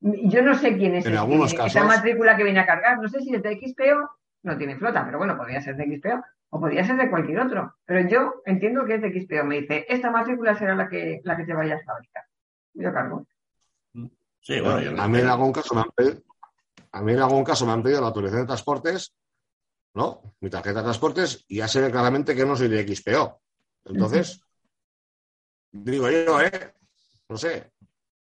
Yo 0.00 0.40
no 0.40 0.54
sé 0.54 0.78
quién 0.78 0.94
es 0.94 1.04
esa 1.04 1.84
matrícula 1.84 2.38
que 2.38 2.44
viene 2.44 2.60
a 2.60 2.64
cargar. 2.64 2.98
No 2.98 3.08
sé 3.10 3.20
si 3.20 3.34
es 3.34 3.42
de 3.42 3.60
XPO, 3.60 4.08
no 4.44 4.56
tiene 4.56 4.78
flota, 4.78 5.04
pero 5.04 5.18
bueno, 5.18 5.36
podría 5.36 5.60
ser 5.60 5.76
de 5.76 5.94
XPO 5.94 6.24
o 6.48 6.58
podría 6.58 6.86
ser 6.86 6.96
de 6.96 7.10
cualquier 7.10 7.40
otro. 7.40 7.74
Pero 7.84 8.08
yo 8.08 8.40
entiendo 8.46 8.86
que 8.86 8.94
es 8.94 9.02
de 9.02 9.20
XPO. 9.20 9.44
Me 9.44 9.60
dice, 9.60 9.84
esta 9.90 10.10
matrícula 10.10 10.56
será 10.56 10.74
la 10.74 10.88
que, 10.88 11.20
la 11.22 11.36
que 11.36 11.44
te 11.44 11.52
vayas 11.52 11.82
a 11.82 11.84
fabricar. 11.84 12.24
Yo 12.72 12.94
cargo. 12.94 13.26
Sí, 14.40 14.58
bueno, 14.58 15.02
a 15.02 15.08
mí 15.08 15.18
en 15.18 15.28
algún 15.28 15.52
caso 15.52 15.74
me 15.74 15.82
han 15.82 15.90
pedido, 15.94 16.22
a 16.92 17.02
mí 17.02 17.12
en 17.12 17.20
algún 17.20 17.44
caso 17.44 17.66
me 17.66 17.72
han 17.72 17.82
pedido 17.82 18.00
la 18.00 18.06
autorización 18.06 18.44
de 18.44 18.46
transportes 18.46 19.14
¿no? 19.94 20.36
Mi 20.40 20.50
tarjeta 20.50 20.80
de 20.80 20.84
transportes 20.84 21.44
y 21.48 21.56
ya 21.58 21.68
se 21.68 21.80
ve 21.80 21.90
claramente 21.90 22.34
que 22.34 22.44
no 22.44 22.56
soy 22.56 22.68
de 22.68 22.94
XPO. 22.94 23.40
Entonces, 23.84 24.40
digo 25.70 26.10
yo, 26.10 26.40
¿eh? 26.40 26.74
No 27.28 27.36
sé. 27.36 27.72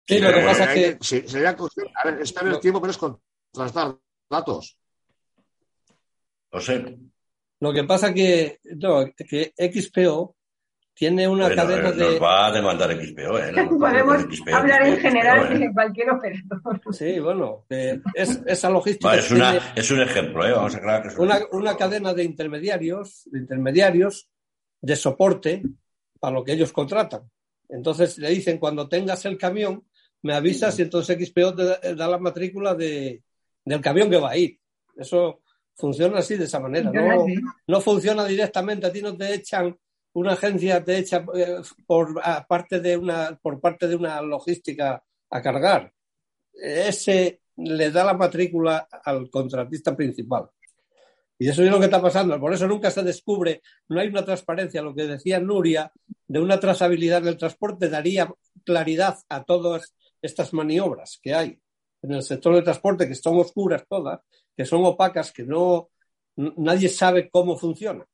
Sí, 0.06 0.18
lo 0.18 0.32
que 0.32 0.40
pasa 0.40 0.74
es 0.74 0.98
que... 0.98 1.28
sería 1.28 1.50
a 1.50 2.04
ver, 2.04 2.22
está 2.22 2.40
en 2.42 2.48
el 2.48 2.60
tiempo, 2.60 2.80
pero 2.80 2.90
es 2.90 2.98
contrastar 2.98 3.96
datos. 4.30 4.78
Lo 6.50 6.60
sé. 6.60 6.98
Lo 7.60 7.72
que 7.72 7.84
pasa 7.84 8.14
que, 8.14 8.60
no, 8.76 9.04
que 9.16 9.52
XPO 9.56 10.37
tiene 10.98 11.28
una 11.28 11.54
cadena 11.54 11.92
de. 11.92 12.12
Nos 12.12 12.22
va 12.22 12.48
a 12.48 12.52
demandar 12.52 12.90
XPO, 12.90 13.38
¿eh? 13.38 13.52
Podemos 13.68 14.24
hablar 14.52 14.84
en 14.84 14.96
general 14.96 15.52
¿eh? 15.52 15.58
de 15.60 15.72
cualquier 15.72 16.10
operador. 16.10 16.80
Sí, 16.90 17.20
bueno, 17.20 17.64
es, 17.68 18.42
esa 18.44 18.68
logística. 18.68 19.14
es, 19.14 19.30
es, 19.76 19.90
un 19.92 20.00
ejemplo, 20.00 20.44
¿eh? 20.44 20.50
Vamos 20.50 20.74
a 20.74 20.78
aclarar 20.78 21.02
que 21.02 21.08
es 21.08 21.18
una, 21.18 21.38
una 21.52 21.76
cadena 21.76 22.12
de 22.12 22.24
intermediarios, 22.24 23.22
de 23.26 23.38
intermediarios 23.38 24.28
de 24.80 24.96
soporte 24.96 25.62
para 26.18 26.34
lo 26.34 26.42
que 26.42 26.54
ellos 26.54 26.72
contratan. 26.72 27.30
Entonces 27.68 28.18
le 28.18 28.30
dicen, 28.30 28.58
cuando 28.58 28.88
tengas 28.88 29.24
el 29.24 29.38
camión, 29.38 29.84
me 30.22 30.34
avisas 30.34 30.76
y 30.80 30.82
entonces 30.82 31.16
XPO 31.16 31.54
te 31.54 31.94
da 31.94 32.08
la 32.08 32.18
matrícula 32.18 32.74
de, 32.74 33.22
del 33.64 33.80
camión 33.80 34.10
que 34.10 34.16
va 34.16 34.30
a 34.30 34.36
ir. 34.36 34.58
Eso 34.96 35.42
funciona 35.76 36.18
así, 36.18 36.36
de 36.36 36.46
esa 36.46 36.58
manera. 36.58 36.90
No, 36.90 37.24
no 37.68 37.80
funciona 37.80 38.24
directamente, 38.24 38.88
a 38.88 38.92
ti 38.92 39.00
no 39.00 39.16
te 39.16 39.32
echan 39.32 39.78
una 40.12 40.32
agencia 40.32 40.84
te 40.84 40.98
echa 40.98 41.24
eh, 41.34 41.60
por, 41.86 42.20
parte 42.46 42.80
de 42.80 42.96
una, 42.96 43.38
por 43.40 43.60
parte 43.60 43.86
de 43.86 43.96
una 43.96 44.20
logística 44.22 45.02
a 45.30 45.42
cargar, 45.42 45.92
ese 46.52 47.42
le 47.56 47.90
da 47.90 48.04
la 48.04 48.14
matrícula 48.14 48.88
al 49.04 49.30
contratista 49.30 49.96
principal. 49.96 50.48
Y 51.40 51.48
eso 51.48 51.62
es 51.62 51.70
lo 51.70 51.78
que 51.78 51.84
está 51.84 52.02
pasando. 52.02 52.38
Por 52.40 52.52
eso 52.52 52.66
nunca 52.66 52.90
se 52.90 53.02
descubre, 53.02 53.62
no 53.88 54.00
hay 54.00 54.08
una 54.08 54.24
transparencia. 54.24 54.82
Lo 54.82 54.94
que 54.94 55.06
decía 55.06 55.38
Nuria, 55.38 55.92
de 56.26 56.40
una 56.40 56.58
trazabilidad 56.58 57.22
del 57.22 57.36
transporte 57.36 57.88
daría 57.88 58.32
claridad 58.64 59.18
a 59.28 59.44
todas 59.44 59.94
estas 60.20 60.52
maniobras 60.52 61.20
que 61.22 61.34
hay 61.34 61.60
en 62.02 62.12
el 62.12 62.22
sector 62.22 62.54
del 62.54 62.64
transporte, 62.64 63.06
que 63.06 63.14
son 63.14 63.38
oscuras 63.38 63.84
todas, 63.88 64.20
que 64.56 64.64
son 64.64 64.84
opacas, 64.84 65.32
que 65.32 65.44
no 65.44 65.90
nadie 66.36 66.88
sabe 66.88 67.28
cómo 67.30 67.56
funciona. 67.56 68.04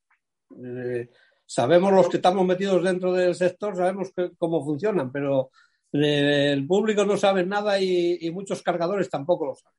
Eh, 0.62 1.08
sabemos 1.46 1.92
los 1.92 2.08
que 2.08 2.16
estamos 2.16 2.46
metidos 2.46 2.82
dentro 2.82 3.12
del 3.12 3.34
sector, 3.34 3.76
sabemos 3.76 4.12
cómo 4.38 4.64
funcionan, 4.64 5.10
pero 5.12 5.50
eh, 5.92 6.52
el 6.52 6.66
público 6.66 7.04
no 7.04 7.16
sabe 7.16 7.44
nada 7.44 7.80
y, 7.80 8.30
muchos 8.30 8.62
cargadores 8.62 9.10
tampoco 9.10 9.46
lo 9.46 9.54
saben. 9.54 9.78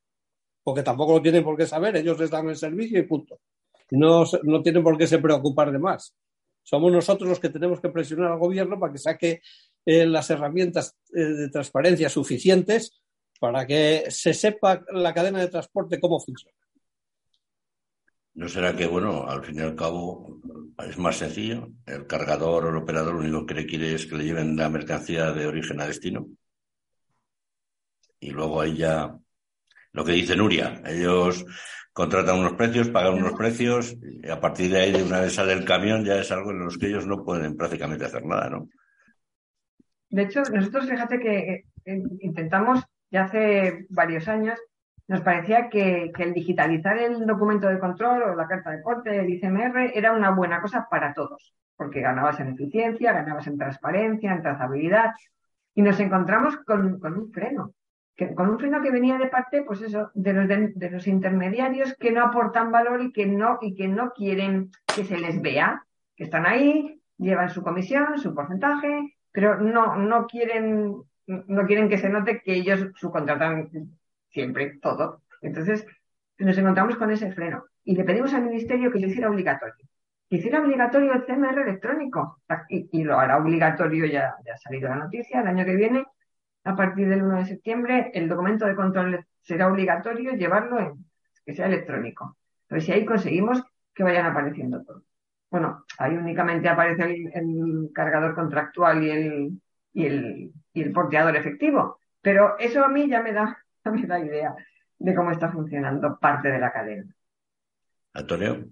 Porque 0.63 0.83
tampoco 0.83 1.13
lo 1.13 1.21
tienen 1.21 1.43
por 1.43 1.57
qué 1.57 1.67
saber, 1.67 1.95
ellos 1.95 2.19
les 2.19 2.29
dan 2.29 2.49
el 2.49 2.55
servicio 2.55 2.99
y 2.99 3.03
punto. 3.03 3.39
No, 3.91 4.23
no 4.43 4.61
tienen 4.61 4.83
por 4.83 4.97
qué 4.97 5.07
se 5.07 5.19
preocupar 5.19 5.71
de 5.71 5.79
más. 5.79 6.15
Somos 6.63 6.91
nosotros 6.91 7.29
los 7.29 7.39
que 7.39 7.49
tenemos 7.49 7.79
que 7.79 7.89
presionar 7.89 8.31
al 8.31 8.39
gobierno 8.39 8.79
para 8.79 8.91
que 8.91 8.97
saque 8.97 9.41
eh, 9.85 10.05
las 10.07 10.29
herramientas 10.31 10.97
de 11.09 11.49
transparencia 11.49 12.09
suficientes 12.09 13.03
para 13.39 13.67
que 13.67 14.05
se 14.09 14.33
sepa 14.33 14.83
la 14.91 15.13
cadena 15.13 15.39
de 15.39 15.49
transporte 15.49 15.99
cómo 15.99 16.19
funciona. 16.19 16.57
¿No 18.35 18.49
será 18.49 18.75
que, 18.75 18.85
bueno, 18.85 19.27
al 19.27 19.43
fin 19.45 19.59
y 19.59 19.61
al 19.61 19.75
cabo 19.75 20.41
es 20.77 20.97
más 20.97 21.17
sencillo? 21.17 21.69
El 21.85 22.05
cargador 22.05 22.65
o 22.65 22.69
el 22.69 22.75
operador 22.75 23.13
lo 23.13 23.21
único 23.21 23.45
que 23.45 23.53
le 23.53 23.65
quiere 23.65 23.93
es 23.93 24.05
que 24.05 24.17
le 24.17 24.25
lleven 24.25 24.57
la 24.57 24.69
mercancía 24.69 25.31
de 25.31 25.47
origen 25.47 25.79
a 25.79 25.87
destino. 25.87 26.27
Y 28.19 28.31
luego 28.31 28.59
ahí 28.59 28.75
ya, 28.75 29.17
lo 29.93 30.03
que 30.03 30.11
dice 30.11 30.35
Nuria, 30.35 30.81
ellos 30.85 31.45
contratan 31.93 32.39
unos 32.39 32.53
precios, 32.53 32.89
pagan 32.89 33.13
unos 33.13 33.33
precios 33.33 33.95
y 34.01 34.27
a 34.29 34.41
partir 34.41 34.69
de 34.69 34.81
ahí, 34.81 34.91
de 34.91 35.03
una 35.03 35.21
vez 35.21 35.33
sale 35.33 35.53
el 35.53 35.63
camión, 35.63 36.03
ya 36.03 36.19
es 36.19 36.29
algo 36.29 36.51
en 36.51 36.59
los 36.59 36.77
que 36.77 36.87
ellos 36.87 37.07
no 37.07 37.23
pueden 37.23 37.55
prácticamente 37.55 38.03
hacer 38.03 38.25
nada, 38.25 38.49
¿no? 38.49 38.69
De 40.09 40.23
hecho, 40.23 40.43
nosotros 40.51 40.89
fíjate 40.89 41.19
que 41.19 41.65
eh, 41.85 42.03
intentamos 42.19 42.83
ya 43.09 43.23
hace 43.23 43.85
varios 43.89 44.27
años 44.27 44.59
nos 45.07 45.21
parecía 45.21 45.69
que, 45.69 46.11
el 46.17 46.33
digitalizar 46.33 46.97
el 46.97 47.25
documento 47.25 47.67
de 47.67 47.79
control 47.79 48.23
o 48.23 48.35
la 48.35 48.47
carta 48.47 48.71
de 48.71 48.81
corte, 48.81 49.19
el 49.19 49.29
ICMR, 49.29 49.91
era 49.93 50.13
una 50.13 50.31
buena 50.31 50.61
cosa 50.61 50.87
para 50.89 51.13
todos, 51.13 51.53
porque 51.75 52.01
ganabas 52.01 52.39
en 52.39 52.49
eficiencia, 52.49 53.13
ganabas 53.13 53.45
en 53.47 53.57
transparencia, 53.57 54.33
en 54.33 54.41
trazabilidad, 54.41 55.11
y 55.75 55.81
nos 55.81 55.99
encontramos 55.99 56.57
con, 56.57 56.99
un 57.03 57.31
freno, 57.31 57.73
con 58.35 58.49
un 58.49 58.57
freno 58.57 58.81
que 58.81 58.91
venía 58.91 59.17
de 59.17 59.27
parte, 59.27 59.61
pues 59.61 59.81
eso, 59.81 60.09
de 60.15 60.33
los, 60.33 60.47
de, 60.47 60.89
los 60.89 61.05
intermediarios 61.05 61.95
que 61.99 62.11
no 62.11 62.23
aportan 62.23 62.71
valor 62.71 63.01
y 63.01 63.11
que 63.11 63.27
no, 63.27 63.59
y 63.61 63.75
que 63.75 63.87
no 63.87 64.11
quieren 64.11 64.71
que 64.95 65.03
se 65.03 65.17
les 65.17 65.39
vea, 65.41 65.85
que 66.15 66.23
están 66.23 66.45
ahí, 66.47 66.99
llevan 67.17 67.49
su 67.49 67.61
comisión, 67.61 68.17
su 68.17 68.33
porcentaje, 68.33 69.15
pero 69.31 69.59
no, 69.59 69.97
no 69.97 70.25
quieren, 70.25 70.95
no 71.27 71.65
quieren 71.67 71.89
que 71.89 71.97
se 71.97 72.09
note 72.09 72.41
que 72.41 72.53
ellos 72.53 72.87
subcontratan 72.95 73.69
siempre, 74.35 74.77
todo. 74.81 75.21
Entonces, 75.41 75.87
nos 76.37 76.57
encontramos 76.57 76.97
con 76.97 77.09
ese 77.09 77.31
freno 77.31 77.63
y 77.85 77.95
le 77.95 78.03
pedimos 78.03 78.33
al 78.33 78.43
Ministerio 78.43 78.91
que 78.91 78.99
lo 78.99 79.07
hiciera 79.07 79.29
obligatorio. 79.29 79.87
Que 80.29 80.35
hiciera 80.37 80.59
obligatorio 80.61 81.13
el 81.13 81.25
CMR 81.25 81.61
electrónico 81.61 82.41
y, 82.69 83.03
lo 83.03 83.17
hará 83.17 83.37
obligatorio, 83.37 84.05
ya, 84.05 84.35
ha 84.53 84.57
salido 84.57 84.89
la 84.89 84.97
noticia, 84.97 85.39
el 85.39 85.47
año 85.47 85.63
que 85.65 85.75
viene, 85.75 86.05
a 86.65 86.75
partir 86.75 87.07
del 87.07 87.23
1 87.23 87.37
de 87.37 87.45
septiembre, 87.45 88.11
el 88.13 88.27
documento 88.27 88.65
de 88.65 88.75
control 88.75 89.25
será 89.41 89.67
obligatorio 89.67 90.31
llevarlo 90.31 90.79
en 90.79 91.05
que 91.45 91.53
sea 91.53 91.67
electrónico. 91.67 92.37
Entonces, 92.63 92.85
si 92.85 92.91
ahí 92.91 93.05
conseguimos 93.05 93.63
que 93.93 94.03
vayan 94.03 94.25
apareciendo 94.25 94.83
todos. 94.83 95.03
Bueno, 95.49 95.85
ahí 95.99 96.17
únicamente 96.17 96.67
aparece 96.67 97.03
el, 97.33 97.91
cargador 97.93 98.35
contractual 98.35 99.03
y 99.03 99.09
el, 99.11 99.61
y 99.93 100.05
el, 100.07 100.51
y 100.73 100.81
el 100.81 100.91
porteador 100.91 101.35
efectivo. 101.35 101.99
Pero 102.21 102.57
eso 102.57 102.83
a 102.83 102.89
mí 102.89 103.07
ya 103.07 103.21
me 103.21 103.31
da 103.31 103.64
me 103.91 104.07
da 104.07 104.19
idea 104.19 104.55
de 104.97 105.15
cómo 105.15 105.31
está 105.31 105.51
funcionando 105.51 106.17
parte 106.19 106.49
de 106.49 106.59
la 106.59 106.71
cadena. 106.71 107.15
Antonio. 108.13 108.69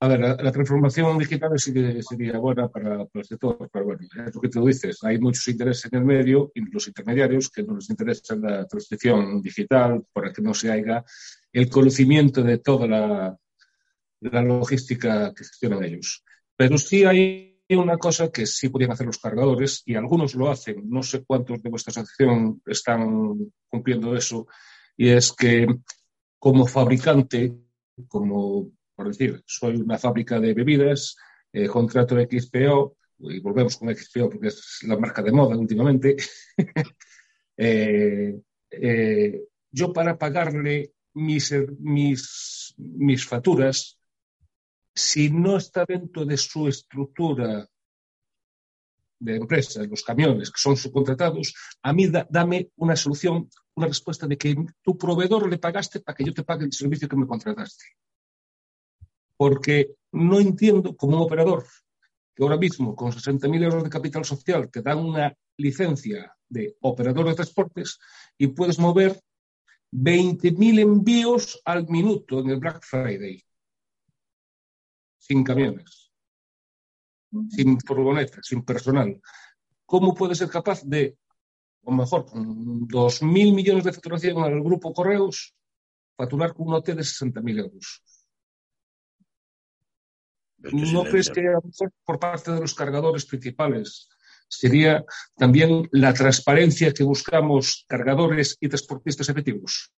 A 0.00 0.08
ver, 0.08 0.20
la, 0.20 0.52
transformación 0.52 1.16
digital 1.16 1.58
sí 1.58 1.72
que 1.72 2.02
sería 2.02 2.38
buena 2.38 2.68
para, 2.68 3.06
el 3.10 3.24
sector, 3.24 3.70
pero 3.72 3.86
bueno, 3.86 4.02
es 4.02 4.34
lo 4.34 4.40
que 4.40 4.50
tú 4.50 4.66
dices, 4.66 5.02
hay 5.02 5.18
muchos 5.18 5.48
intereses 5.48 5.90
en 5.90 6.00
el 6.00 6.04
medio 6.04 6.52
y 6.54 6.60
los 6.70 6.88
intermediarios 6.88 7.48
que 7.48 7.62
no 7.62 7.76
les 7.76 7.88
interesa 7.88 8.36
la 8.36 8.66
transición 8.66 9.40
digital 9.40 10.04
para 10.12 10.30
que 10.30 10.42
no 10.42 10.52
se 10.52 10.70
haya 10.70 11.02
el 11.52 11.70
conocimiento 11.70 12.42
de 12.42 12.58
toda 12.58 12.86
la, 12.86 13.38
la 14.20 14.42
logística 14.42 15.32
que 15.32 15.44
gestionan 15.44 15.84
ellos. 15.84 16.22
Pero 16.54 16.76
sí 16.76 17.04
hay 17.04 17.53
una 17.70 17.96
cosa 17.96 18.30
que 18.30 18.46
sí 18.46 18.68
podían 18.68 18.92
hacer 18.92 19.06
los 19.06 19.18
cargadores 19.18 19.82
y 19.86 19.94
algunos 19.94 20.34
lo 20.34 20.50
hacen, 20.50 20.88
no 20.88 21.02
sé 21.02 21.24
cuántos 21.24 21.62
de 21.62 21.70
vuestra 21.70 21.90
asociación 21.90 22.62
están 22.66 23.52
cumpliendo 23.68 24.14
eso, 24.14 24.46
y 24.96 25.08
es 25.08 25.32
que 25.32 25.66
como 26.38 26.66
fabricante, 26.66 27.54
como 28.06 28.70
por 28.94 29.08
decir, 29.08 29.42
soy 29.46 29.76
una 29.76 29.98
fábrica 29.98 30.38
de 30.38 30.54
bebidas, 30.54 31.16
eh, 31.52 31.66
contrato 31.66 32.16
XPO, 32.16 32.96
y 33.18 33.40
volvemos 33.40 33.76
con 33.76 33.94
XPO 33.94 34.30
porque 34.30 34.48
es 34.48 34.80
la 34.86 34.98
marca 34.98 35.22
de 35.22 35.32
moda 35.32 35.56
últimamente, 35.56 36.16
eh, 37.56 38.38
eh, 38.70 39.42
yo 39.70 39.92
para 39.92 40.18
pagarle 40.18 40.92
mis, 41.14 41.54
mis, 41.78 42.74
mis 42.76 43.26
facturas 43.26 43.98
si 44.94 45.30
no 45.30 45.56
está 45.56 45.84
dentro 45.84 46.24
de 46.24 46.36
su 46.36 46.68
estructura 46.68 47.68
de 49.18 49.36
empresa, 49.36 49.82
los 49.84 50.02
camiones 50.02 50.50
que 50.50 50.60
son 50.60 50.76
subcontratados, 50.76 51.54
a 51.82 51.92
mí 51.92 52.10
dame 52.28 52.70
una 52.76 52.94
solución, 52.94 53.48
una 53.74 53.86
respuesta 53.86 54.26
de 54.26 54.36
que 54.36 54.54
tu 54.82 54.96
proveedor 54.96 55.48
le 55.48 55.58
pagaste 55.58 56.00
para 56.00 56.14
que 56.14 56.24
yo 56.24 56.34
te 56.34 56.44
pague 56.44 56.64
el 56.64 56.72
servicio 56.72 57.08
que 57.08 57.16
me 57.16 57.26
contrataste. 57.26 57.84
Porque 59.36 59.94
no 60.12 60.38
entiendo 60.38 60.96
como 60.96 61.16
un 61.16 61.22
operador 61.22 61.64
que 62.34 62.42
ahora 62.42 62.56
mismo 62.56 62.94
con 62.94 63.12
60.000 63.12 63.64
euros 63.64 63.84
de 63.84 63.90
capital 63.90 64.24
social 64.24 64.70
te 64.70 64.82
dan 64.82 64.98
una 64.98 65.34
licencia 65.56 66.36
de 66.48 66.76
operador 66.80 67.28
de 67.28 67.34
transportes 67.34 67.98
y 68.36 68.48
puedes 68.48 68.78
mover 68.78 69.20
20.000 69.92 70.80
envíos 70.80 71.60
al 71.64 71.88
minuto 71.88 72.40
en 72.40 72.50
el 72.50 72.58
Black 72.58 72.82
Friday 72.82 73.44
sin 75.26 75.42
camiones, 75.42 76.12
sin 77.48 77.80
furgonetas, 77.80 78.46
sin 78.46 78.62
personal. 78.62 79.20
¿Cómo 79.86 80.14
puede 80.14 80.34
ser 80.34 80.48
capaz 80.50 80.82
de, 80.84 81.16
o 81.82 81.92
mejor, 81.92 82.26
con 82.26 82.86
2.000 82.86 83.54
millones 83.54 83.84
de 83.84 83.92
facturación 83.92 84.42
al 84.42 84.62
grupo 84.62 84.92
Correos, 84.92 85.54
facturar 86.16 86.52
con 86.52 86.68
un 86.68 86.74
OT 86.74 86.88
de 86.88 87.02
60.000 87.02 87.58
euros? 87.58 88.02
¿No 90.58 91.04
crees 91.04 91.30
que 91.30 91.42
por 92.04 92.18
parte 92.18 92.52
de 92.52 92.60
los 92.60 92.74
cargadores 92.74 93.24
principales 93.24 94.08
sería 94.48 95.04
también 95.36 95.88
la 95.92 96.12
transparencia 96.12 96.92
que 96.92 97.04
buscamos 97.04 97.84
cargadores 97.88 98.56
y 98.60 98.68
transportistas 98.68 99.28
efectivos? 99.30 99.92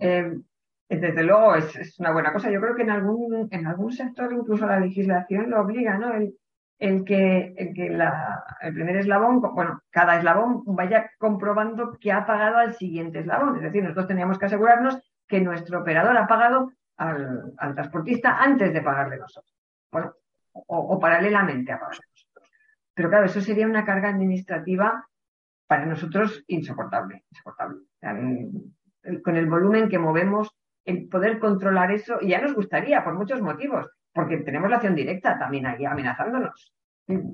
Eh, 0.00 0.38
desde 0.88 1.22
luego 1.22 1.54
es, 1.56 1.98
una 1.98 2.12
buena 2.12 2.32
cosa. 2.32 2.50
Yo 2.50 2.60
creo 2.60 2.76
que 2.76 2.82
en 2.82 2.90
algún, 2.90 3.48
en 3.50 3.66
algún 3.66 3.92
sector 3.92 4.32
incluso 4.32 4.66
la 4.66 4.80
legislación 4.80 5.50
lo 5.50 5.60
obliga, 5.60 5.98
¿no? 5.98 6.14
El, 6.14 6.34
el 6.78 7.04
que, 7.04 7.54
el, 7.56 7.74
que 7.74 7.90
la, 7.90 8.44
el 8.60 8.74
primer 8.74 8.96
eslabón, 8.96 9.40
bueno, 9.40 9.80
cada 9.90 10.18
eslabón 10.18 10.62
vaya 10.66 11.10
comprobando 11.18 11.96
que 11.98 12.12
ha 12.12 12.26
pagado 12.26 12.58
al 12.58 12.74
siguiente 12.74 13.20
eslabón. 13.20 13.56
Es 13.56 13.62
decir, 13.62 13.82
nosotros 13.82 14.08
teníamos 14.08 14.38
que 14.38 14.46
asegurarnos 14.46 15.00
que 15.26 15.40
nuestro 15.40 15.80
operador 15.80 16.16
ha 16.16 16.26
pagado 16.26 16.70
al, 16.96 17.74
transportista 17.74 18.38
antes 18.38 18.72
de 18.72 18.82
pagarle 18.82 19.18
nosotros. 19.18 19.54
Bueno, 19.90 20.14
o, 20.52 20.98
paralelamente 21.00 21.72
a 21.72 21.78
pagarle 21.78 22.02
nosotros. 22.10 22.50
Pero 22.94 23.08
claro, 23.08 23.26
eso 23.26 23.40
sería 23.40 23.66
una 23.66 23.84
carga 23.84 24.08
administrativa 24.10 25.04
para 25.66 25.86
nosotros 25.86 26.44
insoportable. 26.46 27.24
insoportable. 27.30 27.80
con 29.22 29.36
el 29.36 29.46
volumen 29.46 29.88
que 29.88 29.98
movemos 29.98 30.54
el 30.86 31.08
poder 31.08 31.38
controlar 31.38 31.90
eso, 31.90 32.18
y 32.20 32.28
ya 32.28 32.40
nos 32.40 32.54
gustaría, 32.54 33.04
por 33.04 33.14
muchos 33.14 33.42
motivos, 33.42 33.90
porque 34.12 34.38
tenemos 34.38 34.70
la 34.70 34.76
acción 34.76 34.94
directa 34.94 35.38
también 35.38 35.66
ahí 35.66 35.84
amenazándonos. 35.84 36.72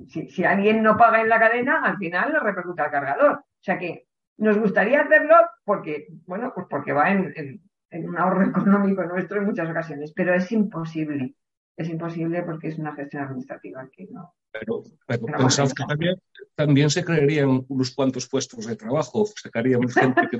Si, 0.07 0.43
alguien 0.43 0.83
no 0.83 0.97
paga 0.97 1.21
en 1.21 1.29
la 1.29 1.39
cadena, 1.39 1.81
al 1.83 1.97
final 1.97 2.33
lo 2.33 2.39
repercute 2.39 2.81
al 2.81 2.91
cargador. 2.91 3.31
O 3.31 3.63
sea 3.63 3.77
que 3.77 4.07
nos 4.37 4.57
gustaría 4.57 5.01
hacerlo 5.01 5.35
porque, 5.63 6.07
bueno, 6.25 6.51
pues 6.53 6.67
porque 6.69 6.93
va 6.93 7.11
en, 7.11 7.61
un 7.91 8.17
ahorro 8.17 8.43
económico 8.49 9.03
nuestro 9.03 9.39
en 9.39 9.45
muchas 9.45 9.69
ocasiones, 9.69 10.11
pero 10.15 10.33
es 10.33 10.51
imposible. 10.51 11.35
es 11.77 11.89
imposible 11.89 12.43
porque 12.43 12.67
es 12.67 12.77
una 12.77 12.93
gestión 12.93 13.23
administrativa 13.23 13.87
que 13.91 14.07
no. 14.11 14.33
Pero, 14.51 14.83
pero 15.07 15.25
pensad 15.25 15.71
que 15.75 15.83
también, 15.87 16.15
también, 16.55 16.89
se 16.91 17.03
crearían 17.03 17.65
unos 17.67 17.91
cuantos 17.95 18.27
puestos 18.27 18.67
de 18.67 18.75
trabajo, 18.75 19.25
sacaríamos 19.25 19.93
gente 19.95 20.21
que. 20.29 20.37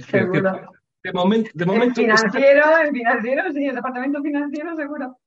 seguro. 0.02 0.70
De, 1.04 1.12
momento, 1.12 1.50
de 1.52 1.66
momento. 1.66 2.00
El 2.00 2.06
financiero, 2.06 2.78
el 2.78 2.90
financiero, 2.90 3.52
sí, 3.52 3.64
el 3.66 3.74
departamento 3.74 4.22
financiero, 4.22 4.74
seguro. 4.74 5.18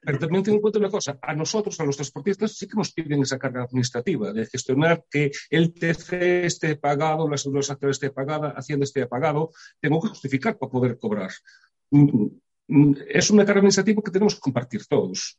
Pero 0.00 0.18
también 0.20 0.44
tengo 0.44 0.56
en 0.56 0.62
cuenta 0.62 0.78
una 0.78 0.90
cosa, 0.90 1.18
a 1.20 1.34
nosotros, 1.34 1.78
a 1.80 1.84
los 1.84 1.96
transportistas, 1.96 2.52
sí 2.52 2.68
que 2.68 2.76
nos 2.76 2.92
piden 2.92 3.22
esa 3.22 3.38
carga 3.38 3.64
administrativa 3.64 4.32
de 4.32 4.46
gestionar 4.46 5.04
que 5.10 5.32
el 5.50 5.74
TC 5.74 6.44
esté 6.44 6.76
pagado, 6.76 7.28
la 7.28 7.36
seguridad 7.36 7.62
social 7.62 7.90
esté 7.90 8.10
pagada, 8.10 8.50
Hacienda 8.50 8.84
esté 8.84 9.06
pagado, 9.06 9.50
tengo 9.80 10.00
que 10.00 10.08
justificar 10.08 10.56
para 10.56 10.70
poder 10.70 10.98
cobrar. 10.98 11.30
Mm, 11.90 12.26
mm, 12.68 12.94
es 13.08 13.30
una 13.30 13.44
carga 13.44 13.58
administrativa 13.58 14.00
que 14.02 14.12
tenemos 14.12 14.36
que 14.36 14.40
compartir 14.40 14.86
todos. 14.86 15.38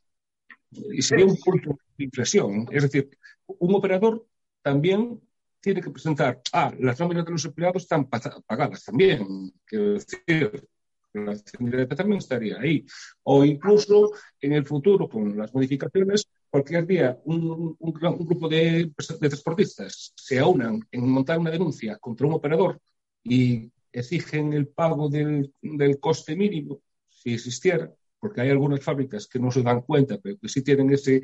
Y 0.70 1.02
sería 1.02 1.24
un 1.24 1.36
punto 1.36 1.78
de 1.96 2.04
inflexión. 2.04 2.68
Es 2.70 2.82
decir, 2.82 3.08
un 3.46 3.74
operador 3.74 4.26
también 4.62 5.20
tiene 5.60 5.80
que 5.82 5.90
presentar, 5.90 6.40
ah, 6.52 6.72
las 6.78 6.98
nóminas 6.98 7.24
de 7.24 7.32
los 7.32 7.44
empleados 7.44 7.82
están 7.82 8.08
pagadas 8.08 8.84
también. 8.84 9.52
Quiero 9.64 9.92
decir, 9.94 10.68
la 11.12 11.36
directa 11.58 11.96
también 11.96 12.18
estaría 12.18 12.58
ahí. 12.58 12.84
O 13.24 13.44
incluso 13.44 14.12
en 14.40 14.52
el 14.52 14.66
futuro, 14.66 15.08
con 15.08 15.36
las 15.36 15.52
modificaciones, 15.54 16.26
cualquier 16.48 16.86
día 16.86 17.18
un, 17.24 17.76
grupo 17.78 18.48
de, 18.48 18.92
transportistas 18.96 20.12
se 20.16 20.38
aunan 20.38 20.80
en 20.90 21.08
montar 21.08 21.38
una 21.38 21.50
denuncia 21.50 21.96
contra 21.98 22.26
un 22.26 22.34
operador 22.34 22.80
y 23.22 23.70
exigen 23.92 24.52
el 24.52 24.68
pago 24.68 25.08
del, 25.08 25.52
coste 26.00 26.36
mínimo, 26.36 26.80
si 27.08 27.34
existiera, 27.34 27.92
porque 28.18 28.40
hay 28.40 28.50
algunas 28.50 28.82
fábricas 28.82 29.26
que 29.26 29.38
no 29.38 29.50
se 29.50 29.62
dan 29.62 29.82
cuenta, 29.82 30.18
pero 30.18 30.38
que 30.38 30.48
sí 30.48 30.62
tienen 30.62 30.92
ese, 30.92 31.22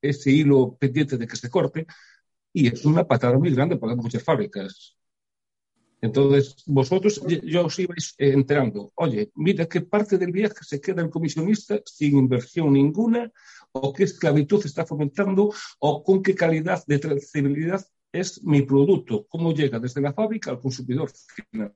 ese 0.00 0.30
hilo 0.30 0.76
pendiente 0.76 1.16
de 1.16 1.26
que 1.26 1.36
se 1.36 1.50
corte, 1.50 1.86
y 2.52 2.68
es 2.68 2.84
una 2.84 3.04
patada 3.04 3.38
muy 3.38 3.54
grande 3.54 3.76
para 3.76 3.96
muchas 3.96 4.22
fábricas. 4.22 4.96
Entonces, 6.00 6.56
vosotros 6.66 7.22
ya 7.44 7.60
os 7.60 7.78
ibais 7.78 8.14
enterando, 8.18 8.90
oye, 8.96 9.30
mira 9.36 9.66
qué 9.66 9.82
parte 9.82 10.18
del 10.18 10.32
viaje 10.32 10.56
se 10.62 10.80
queda 10.80 11.00
el 11.00 11.10
comisionista 11.10 11.80
sin 11.84 12.18
inversión 12.18 12.72
ninguna, 12.72 13.30
o 13.70 13.92
qué 13.92 14.04
esclavitud 14.04 14.66
está 14.66 14.84
fomentando, 14.84 15.50
o 15.78 16.02
con 16.02 16.20
qué 16.22 16.34
calidad 16.34 16.82
de 16.88 16.98
trazabilidad 16.98 17.86
es 18.10 18.42
mi 18.42 18.62
producto, 18.62 19.26
cómo 19.28 19.54
llega 19.54 19.78
desde 19.78 20.00
la 20.00 20.12
fábrica 20.12 20.50
al 20.50 20.58
consumidor 20.58 21.08
final. 21.10 21.72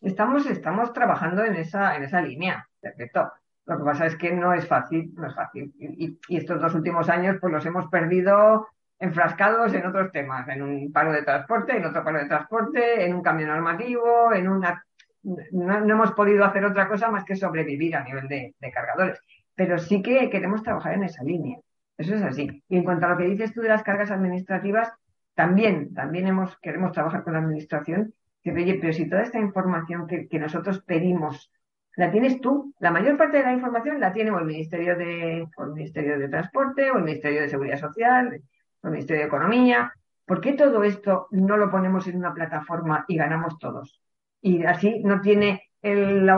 Estamos, 0.00 0.46
estamos 0.46 0.92
trabajando 0.94 1.44
en 1.44 1.56
esa, 1.56 1.96
en 1.96 2.04
esa 2.04 2.22
línea, 2.22 2.66
perfecto. 2.80 3.30
Lo 3.66 3.78
que 3.78 3.84
pasa 3.84 4.06
es 4.06 4.16
que 4.16 4.32
no 4.32 4.54
es 4.54 4.66
fácil, 4.66 5.12
no 5.14 5.26
es 5.26 5.34
fácil. 5.34 5.74
Y, 5.78 6.18
y 6.28 6.36
estos 6.36 6.60
dos 6.60 6.74
últimos 6.74 7.08
años, 7.10 7.36
pues 7.40 7.52
los 7.52 7.66
hemos 7.66 7.88
perdido 7.88 8.68
enfrascados 8.98 9.72
en 9.74 9.86
otros 9.86 10.10
temas, 10.12 10.48
en 10.48 10.62
un 10.62 10.92
paro 10.92 11.12
de 11.12 11.22
transporte, 11.22 11.76
en 11.76 11.84
otro 11.84 12.02
paro 12.02 12.18
de 12.18 12.26
transporte, 12.26 13.04
en 13.04 13.14
un 13.14 13.22
cambio 13.22 13.46
normativo, 13.46 14.32
en 14.32 14.48
una... 14.48 14.82
No, 15.22 15.76
hemos 15.76 16.12
podido 16.12 16.44
hacer 16.44 16.64
otra 16.64 16.88
cosa 16.88 17.10
más 17.10 17.24
que 17.24 17.34
sobrevivir 17.34 17.96
a 17.96 18.04
nivel 18.04 18.28
de, 18.28 18.54
cargadores, 18.72 19.20
pero 19.54 19.78
sí 19.78 20.00
que 20.00 20.30
queremos 20.30 20.62
trabajar 20.62 20.94
en 20.94 21.04
esa 21.04 21.24
línea. 21.24 21.58
Eso 21.98 22.14
es 22.14 22.22
así. 22.22 22.62
Y 22.68 22.76
en 22.76 22.84
cuanto 22.84 23.06
a 23.06 23.10
lo 23.10 23.16
que 23.16 23.24
dices 23.24 23.52
tú 23.52 23.60
de 23.60 23.68
las 23.68 23.82
cargas 23.82 24.10
administrativas, 24.10 24.92
también, 25.34 25.92
también 25.94 26.28
hemos, 26.28 26.56
queremos 26.60 26.92
trabajar 26.92 27.24
con 27.24 27.32
la 27.32 27.40
administración. 27.40 28.14
Que, 28.42 28.52
oye, 28.52 28.78
pero 28.80 28.92
si 28.92 29.08
toda 29.08 29.22
esta 29.22 29.40
información 29.40 30.06
que, 30.06 30.28
que 30.28 30.38
nosotros 30.38 30.82
pedimos 30.82 31.50
la 31.96 32.10
tienes 32.10 32.40
tú. 32.40 32.74
La 32.78 32.90
mayor 32.90 33.16
parte 33.16 33.38
de 33.38 33.42
la 33.42 33.52
información 33.52 33.98
la 33.98 34.12
tiene 34.12 34.30
o 34.30 34.38
el 34.38 34.44
Ministerio 34.44 34.96
de, 34.96 35.48
o 35.56 35.64
el 35.64 35.72
Ministerio 35.72 36.18
de 36.18 36.28
Transporte 36.28 36.90
o 36.90 36.98
el 36.98 37.04
Ministerio 37.04 37.40
de 37.40 37.48
Seguridad 37.48 37.80
Social, 37.80 38.40
el 38.88 38.94
Ministerio 38.94 39.22
de 39.22 39.28
Economía. 39.28 39.92
¿Por 40.24 40.40
qué 40.40 40.54
todo 40.54 40.82
esto 40.82 41.28
no 41.30 41.56
lo 41.56 41.70
ponemos 41.70 42.06
en 42.08 42.16
una 42.16 42.34
plataforma 42.34 43.04
y 43.08 43.16
ganamos 43.16 43.58
todos? 43.58 44.00
Y 44.40 44.64
así 44.64 45.02
no 45.04 45.20
tiene 45.20 45.70
el, 45.82 46.28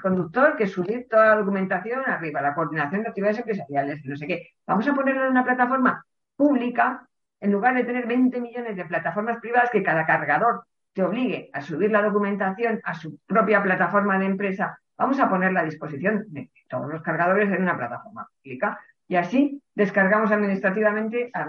conductor 0.00 0.56
que 0.56 0.66
subir 0.66 1.06
toda 1.08 1.28
la 1.28 1.36
documentación 1.36 2.02
arriba, 2.06 2.42
la 2.42 2.54
coordinación 2.54 3.02
de 3.02 3.08
actividades 3.08 3.38
empresariales, 3.38 4.04
no 4.04 4.16
sé 4.16 4.26
qué. 4.26 4.48
Vamos 4.66 4.86
a 4.86 4.94
ponerlo 4.94 5.24
en 5.24 5.30
una 5.30 5.44
plataforma 5.44 6.04
pública 6.36 7.08
en 7.40 7.52
lugar 7.52 7.74
de 7.74 7.84
tener 7.84 8.06
20 8.06 8.40
millones 8.40 8.76
de 8.76 8.84
plataformas 8.84 9.38
privadas 9.40 9.70
que 9.70 9.82
cada 9.82 10.04
cargador 10.04 10.64
te 10.92 11.02
obligue 11.02 11.50
a 11.52 11.60
subir 11.60 11.90
la 11.90 12.02
documentación 12.02 12.80
a 12.84 12.94
su 12.94 13.18
propia 13.26 13.62
plataforma 13.62 14.18
de 14.18 14.26
empresa. 14.26 14.78
Vamos 14.96 15.20
a 15.20 15.28
ponerla 15.28 15.60
a 15.60 15.64
disposición 15.64 16.24
de 16.28 16.50
todos 16.68 16.90
los 16.90 17.02
cargadores 17.02 17.48
en 17.50 17.62
una 17.62 17.76
plataforma 17.76 18.28
pública 18.42 18.78
y 19.08 19.16
así 19.16 19.62
descargamos 19.74 20.30
administrativamente 20.30 21.30
a, 21.32 21.46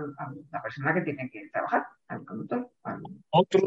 la 0.52 0.62
persona 0.62 0.94
que 0.94 1.02
tiene 1.02 1.30
que 1.30 1.50
trabajar, 1.52 1.86
al 2.08 2.26
conductor. 2.26 2.72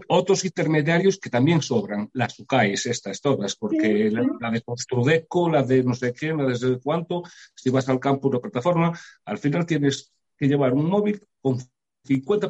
otros 0.09 0.45
intermediarios 0.45 1.19
que 1.19 1.29
también 1.29 1.61
sobran, 1.61 2.09
las 2.15 2.39
UCAIs, 2.39 2.87
estas 2.87 3.21
todas, 3.21 3.55
porque 3.55 4.11
la, 4.11 4.51
de 4.51 4.63
Construdeco, 4.63 5.51
la 5.51 5.63
de 5.63 5.85
no 5.85 5.95
sé 5.95 6.13
qué, 6.15 6.33
la 6.33 6.47
de 6.47 6.81
cuánto, 6.83 7.23
si 7.55 7.71
vas 7.71 7.89
al 7.89 8.01
campo 8.01 8.29
de 8.29 8.37
una 8.37 8.43
plataforma, 8.43 8.99
al 9.27 9.39
final 9.39 9.67
tienes 9.67 10.13
que 10.37 10.49
llevar 10.49 10.73
un 10.73 10.89
móvil 10.89 11.23
con 11.41 11.59
50 12.05 12.47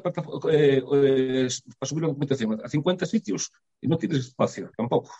eh, 0.50 0.82
eh, 0.94 1.48
para 1.78 1.88
subir 1.88 2.02
la 2.02 2.08
documentación 2.08 2.60
a 2.64 2.68
50 2.68 3.04
sitios 3.04 3.52
y 3.80 3.88
no 3.88 3.98
tienes 3.98 4.18
espacio 4.18 4.70
tampoco. 4.76 5.10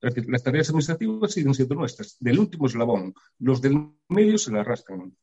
Es 0.00 0.14
decir, 0.14 0.30
las 0.30 0.42
tareas 0.42 0.68
administrativas 0.68 1.32
siguen 1.32 1.54
siendo 1.54 1.76
nuestras, 1.76 2.16
del 2.18 2.38
último 2.40 2.66
eslabón. 2.66 3.14
Los 3.38 3.62
del 3.62 3.92
medio 4.08 4.36
se 4.36 4.50
las 4.50 4.66
rascan. 4.66 5.16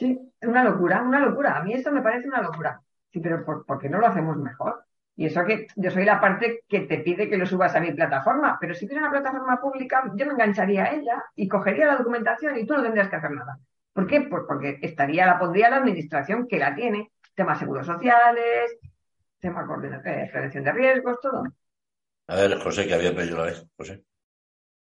Sí, 0.00 0.18
es 0.40 0.48
una 0.48 0.64
locura, 0.64 1.02
una 1.02 1.20
locura. 1.20 1.58
A 1.58 1.62
mí 1.62 1.74
esto 1.74 1.92
me 1.92 2.00
parece 2.00 2.26
una 2.26 2.40
locura. 2.40 2.80
Sí, 3.12 3.20
pero 3.20 3.44
¿por, 3.44 3.78
qué 3.78 3.90
no 3.90 3.98
lo 3.98 4.06
hacemos 4.06 4.34
mejor? 4.38 4.82
Y 5.14 5.26
eso 5.26 5.44
que 5.44 5.66
yo 5.76 5.90
soy 5.90 6.06
la 6.06 6.18
parte 6.18 6.64
que 6.66 6.80
te 6.80 7.00
pide 7.00 7.28
que 7.28 7.36
lo 7.36 7.44
subas 7.44 7.76
a 7.76 7.80
mi 7.80 7.92
plataforma, 7.92 8.56
pero 8.58 8.72
si 8.72 8.86
tienes 8.86 9.02
una 9.02 9.10
plataforma 9.10 9.60
pública, 9.60 10.10
yo 10.14 10.24
me 10.24 10.32
engancharía 10.32 10.84
a 10.84 10.94
ella 10.94 11.22
y 11.36 11.46
cogería 11.46 11.86
la 11.86 11.96
documentación 11.96 12.56
y 12.56 12.64
tú 12.64 12.72
no 12.72 12.82
tendrías 12.82 13.10
que 13.10 13.16
hacer 13.16 13.30
nada. 13.32 13.58
¿Por 13.92 14.06
qué? 14.06 14.22
Pues 14.22 14.44
porque 14.48 14.78
estaría, 14.80 15.26
la 15.26 15.38
pondría 15.38 15.68
la 15.68 15.76
administración 15.76 16.48
que 16.48 16.58
la 16.58 16.74
tiene, 16.74 17.12
temas 17.34 17.58
seguros 17.58 17.86
sociales, 17.86 18.78
temas 19.38 19.66
de 20.02 20.30
prevención 20.32 20.64
de 20.64 20.72
riesgos, 20.72 21.20
todo. 21.20 21.42
A 22.28 22.36
ver, 22.36 22.58
José, 22.58 22.86
que 22.86 22.94
había 22.94 23.14
pedido 23.14 23.36
la 23.36 23.44
vez, 23.44 23.66
José. 23.76 24.02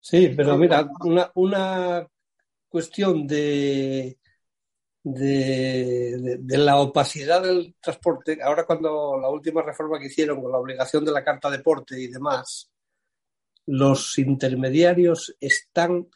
Sí, 0.00 0.34
pero 0.36 0.56
mira, 0.56 0.84
una, 1.04 1.30
una 1.34 2.04
cuestión 2.68 3.28
de 3.28 4.18
de, 5.08 6.58
la 6.58 6.78
opacidad 6.78 7.40
del 7.40 7.76
transporte, 7.80 8.38
ahora 8.42 8.66
cuando 8.66 9.16
la 9.20 9.28
última 9.28 9.62
reforma 9.62 10.00
que 10.00 10.06
hicieron 10.06 10.42
con 10.42 10.50
la 10.50 10.58
obligación 10.58 11.04
de 11.04 11.12
la 11.12 11.22
carta 11.22 11.48
de 11.48 11.60
porte 11.60 12.00
y 12.00 12.08
demás, 12.08 12.72
los 13.66 14.18
intermediarios 14.18 15.36
están 15.38 16.08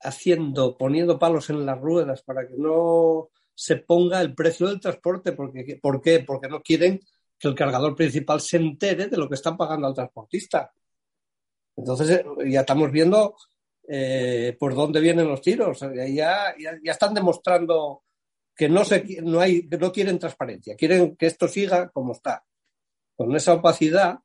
haciendo, 0.00 0.78
poniendo 0.78 1.18
palos 1.18 1.50
en 1.50 1.66
las 1.66 1.78
ruedas 1.78 2.22
para 2.22 2.46
que 2.46 2.54
no 2.56 3.28
se 3.54 3.76
ponga 3.76 4.22
el 4.22 4.34
precio 4.34 4.66
del 4.68 4.80
transporte. 4.80 5.32
Porque, 5.32 5.78
¿Por 5.80 6.00
qué? 6.00 6.20
Porque 6.20 6.48
no 6.48 6.62
quieren 6.62 7.00
que 7.38 7.48
el 7.48 7.54
cargador 7.54 7.94
principal 7.94 8.40
se 8.40 8.56
entere 8.56 9.08
de 9.08 9.16
lo 9.18 9.28
que 9.28 9.34
están 9.34 9.58
pagando 9.58 9.88
al 9.88 9.94
transportista. 9.94 10.72
Entonces 11.76 12.08
eh, 12.10 12.24
ya 12.46 12.60
estamos 12.60 12.90
viendo 12.90 13.36
eh, 13.86 14.56
por 14.58 14.74
dónde 14.74 15.00
vienen 15.00 15.28
los 15.28 15.42
tiros. 15.42 15.80
Ya, 15.80 16.54
ya, 16.58 16.90
están 16.90 17.12
demostrando 17.12 18.04
que 18.56 18.68
no, 18.68 18.84
se, 18.84 19.20
no, 19.22 19.40
hay, 19.40 19.68
no 19.78 19.92
quieren 19.92 20.18
transparencia, 20.18 20.74
quieren 20.76 21.14
que 21.16 21.26
esto 21.26 21.46
siga 21.46 21.90
como 21.90 22.12
está, 22.12 22.44
con 23.14 23.34
esa 23.36 23.54
opacidad 23.54 24.18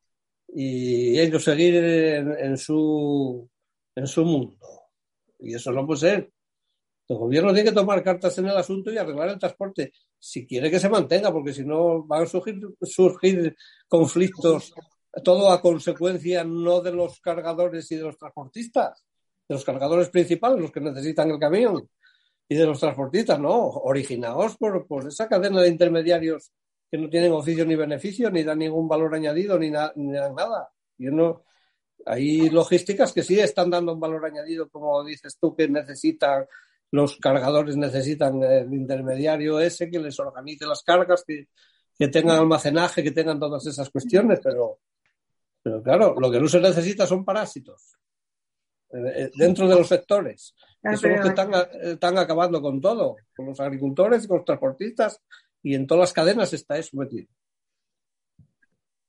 y 0.48 1.18
ellos 1.18 1.44
seguir 1.44 1.74
en, 1.76 2.56
su, 2.56 3.48
en 3.94 4.06
su 4.06 4.24
mundo. 4.24 4.56
Y 5.38 5.54
eso 5.54 5.70
no 5.72 5.86
puede 5.86 6.00
ser. 6.00 6.32
El 7.08 7.18
gobierno 7.18 7.52
tiene 7.52 7.68
que 7.68 7.74
tomar 7.74 8.02
cartas 8.02 8.38
en 8.38 8.46
el 8.46 8.56
asunto 8.56 8.90
y 8.90 8.96
arreglar 8.96 9.28
el 9.28 9.38
transporte, 9.38 9.92
si 10.18 10.46
quiere 10.46 10.70
que 10.70 10.80
se 10.80 10.88
mantenga, 10.88 11.32
porque 11.32 11.52
si 11.52 11.64
no 11.64 12.04
van 12.04 12.22
a 12.22 12.26
surgir, 12.26 12.60
surgir 12.80 13.54
conflictos, 13.88 14.72
todo 15.22 15.50
a 15.50 15.60
consecuencia 15.60 16.44
no 16.44 16.80
de 16.80 16.92
los 16.92 17.20
cargadores 17.20 17.90
y 17.92 17.96
de 17.96 18.02
los 18.02 18.16
transportistas, 18.16 19.04
de 19.46 19.54
los 19.54 19.64
cargadores 19.64 20.08
principales, 20.08 20.60
los 20.60 20.72
que 20.72 20.80
necesitan 20.80 21.30
el 21.30 21.38
camión, 21.38 21.86
y 22.52 22.54
de 22.54 22.66
los 22.66 22.80
transportistas, 22.80 23.40
¿no? 23.40 23.50
Originados 23.50 24.58
por, 24.58 24.86
esa 25.08 25.26
cadena 25.26 25.62
de 25.62 25.68
intermediarios 25.68 26.52
que 26.90 26.98
no 26.98 27.08
tienen 27.08 27.32
oficio 27.32 27.64
ni 27.64 27.74
beneficio, 27.74 28.30
ni 28.30 28.42
dan 28.42 28.58
ningún 28.58 28.86
valor 28.86 29.14
añadido, 29.14 29.58
ni, 29.58 29.70
dan 29.70 29.94
nada. 30.36 30.70
Y 30.98 31.08
uno, 31.08 31.44
hay 32.04 32.50
logísticas 32.50 33.14
que 33.14 33.22
sí 33.22 33.40
están 33.40 33.70
dando 33.70 33.94
un 33.94 34.00
valor 34.00 34.26
añadido, 34.26 34.68
como 34.68 35.02
dices 35.02 35.38
tú, 35.40 35.56
que 35.56 35.66
necesitan, 35.66 36.46
los 36.90 37.16
cargadores 37.16 37.78
necesitan 37.78 38.42
el 38.42 38.74
intermediario 38.74 39.58
ese 39.58 39.90
que 39.90 39.98
les 39.98 40.20
organice 40.20 40.66
las 40.66 40.82
cargas, 40.82 41.24
que, 41.26 41.48
que 41.98 42.08
tengan 42.08 42.36
almacenaje, 42.36 43.02
que 43.02 43.12
tengan 43.12 43.40
todas 43.40 43.64
esas 43.66 43.88
cuestiones, 43.88 44.40
pero, 44.44 44.80
pero 45.62 45.82
claro, 45.82 46.14
lo 46.20 46.30
que 46.30 46.38
no 46.38 46.48
se 46.48 46.60
necesita 46.60 47.06
son 47.06 47.24
parásitos. 47.24 47.96
Eh, 48.92 49.30
dentro 49.34 49.68
de 49.68 49.74
los 49.74 49.88
sectores, 49.88 50.54
que 50.82 50.96
son 50.96 51.12
los 51.12 51.20
que 51.20 51.28
están, 51.28 51.50
están 51.82 52.18
acabando 52.18 52.60
con 52.60 52.80
todo, 52.80 53.16
con 53.34 53.46
los 53.46 53.60
agricultores 53.60 54.24
y 54.24 54.28
con 54.28 54.38
los 54.38 54.46
transportistas, 54.46 55.22
y 55.62 55.74
en 55.74 55.86
todas 55.86 56.00
las 56.00 56.12
cadenas 56.12 56.52
está 56.52 56.76
eso 56.76 56.96
metido. 56.96 57.28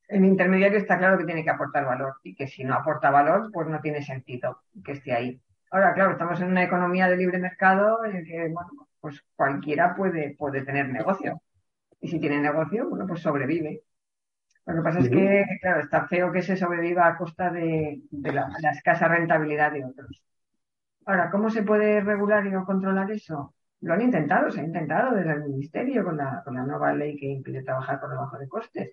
El 0.07 0.25
intermediario 0.25 0.77
está 0.77 0.97
claro 0.97 1.17
que 1.17 1.25
tiene 1.25 1.43
que 1.43 1.49
aportar 1.49 1.85
valor 1.85 2.15
y 2.23 2.35
que 2.35 2.47
si 2.47 2.63
no 2.63 2.75
aporta 2.75 3.09
valor, 3.09 3.49
pues 3.51 3.67
no 3.67 3.81
tiene 3.81 4.03
sentido 4.03 4.61
que 4.85 4.91
esté 4.91 5.13
ahí. 5.13 5.41
Ahora, 5.71 5.93
claro, 5.95 6.11
estamos 6.11 6.39
en 6.39 6.49
una 6.49 6.63
economía 6.63 7.09
de 7.09 7.17
libre 7.17 7.39
mercado 7.39 8.05
en 8.05 8.23
que, 8.23 8.47
bueno, 8.49 8.87
pues 9.01 9.23
cualquiera 9.35 9.95
puede, 9.95 10.35
puede 10.37 10.63
tener 10.63 10.87
negocio. 10.89 11.41
Y 11.99 12.09
si 12.09 12.19
tiene 12.19 12.39
negocio, 12.39 12.87
bueno, 12.89 13.07
pues 13.07 13.21
sobrevive. 13.21 13.81
Lo 14.65 14.75
que 14.75 14.81
pasa 14.81 14.99
es 14.99 15.09
que, 15.09 15.45
claro, 15.61 15.81
está 15.81 16.07
feo 16.07 16.31
que 16.31 16.41
se 16.41 16.55
sobreviva 16.55 17.07
a 17.07 17.17
costa 17.17 17.49
de, 17.51 18.01
la, 18.11 18.49
escasa 18.71 19.07
rentabilidad 19.09 19.73
de 19.73 19.83
otros. 19.83 20.23
Ahora, 21.05 21.29
¿cómo 21.29 21.49
se 21.49 21.63
puede 21.63 21.99
regular 21.99 22.45
y 22.47 22.53
controlar 22.63 23.11
eso? 23.11 23.53
Lo 23.81 23.93
han 23.93 24.01
intentado, 24.01 24.49
se 24.49 24.61
ha 24.61 24.63
intentado 24.63 25.15
desde 25.15 25.33
el 25.33 25.43
Ministerio 25.43 26.05
con 26.05 26.15
la, 26.15 26.41
con 26.45 26.55
la 26.55 26.63
nueva 26.63 26.93
ley 26.93 27.17
que 27.17 27.27
impide 27.27 27.63
trabajar 27.63 27.99
por 27.99 28.09
debajo 28.09 28.37
de 28.37 28.47
costes. 28.47 28.91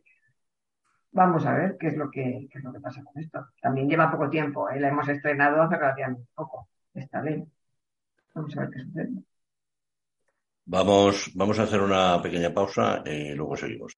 Vamos 1.13 1.47
a 1.47 1.55
ver 1.55 1.77
qué 1.79 1.89
es 1.89 1.97
lo 1.97 2.11
que, 2.11 2.49
qué 2.51 2.59
es 2.59 2.65
lo 2.65 2.73
que 2.73 2.81
pasa 2.81 3.03
con 3.05 3.23
esto. 3.23 3.47
También 3.63 3.89
lleva 3.89 4.11
poco 4.11 4.29
tiempo, 4.29 4.69
¿eh? 4.69 4.81
la 4.81 4.89
hemos 4.89 5.09
estrenado 5.09 5.63
hace 5.63 5.77
relativamente 5.77 6.27
poco, 6.35 6.69
esta 6.95 7.23
ley. 7.23 7.45
Vamos 8.35 8.57
a 8.57 8.61
ver 8.61 8.71
qué 8.71 8.81
sucede. 8.81 9.11
Vamos, 10.65 11.31
vamos 11.35 11.59
a 11.61 11.63
hacer 11.65 11.81
una 11.81 12.21
pequeña 12.21 12.53
pausa 12.53 13.03
y 13.07 13.35
luego 13.35 13.57
seguimos. 13.57 13.97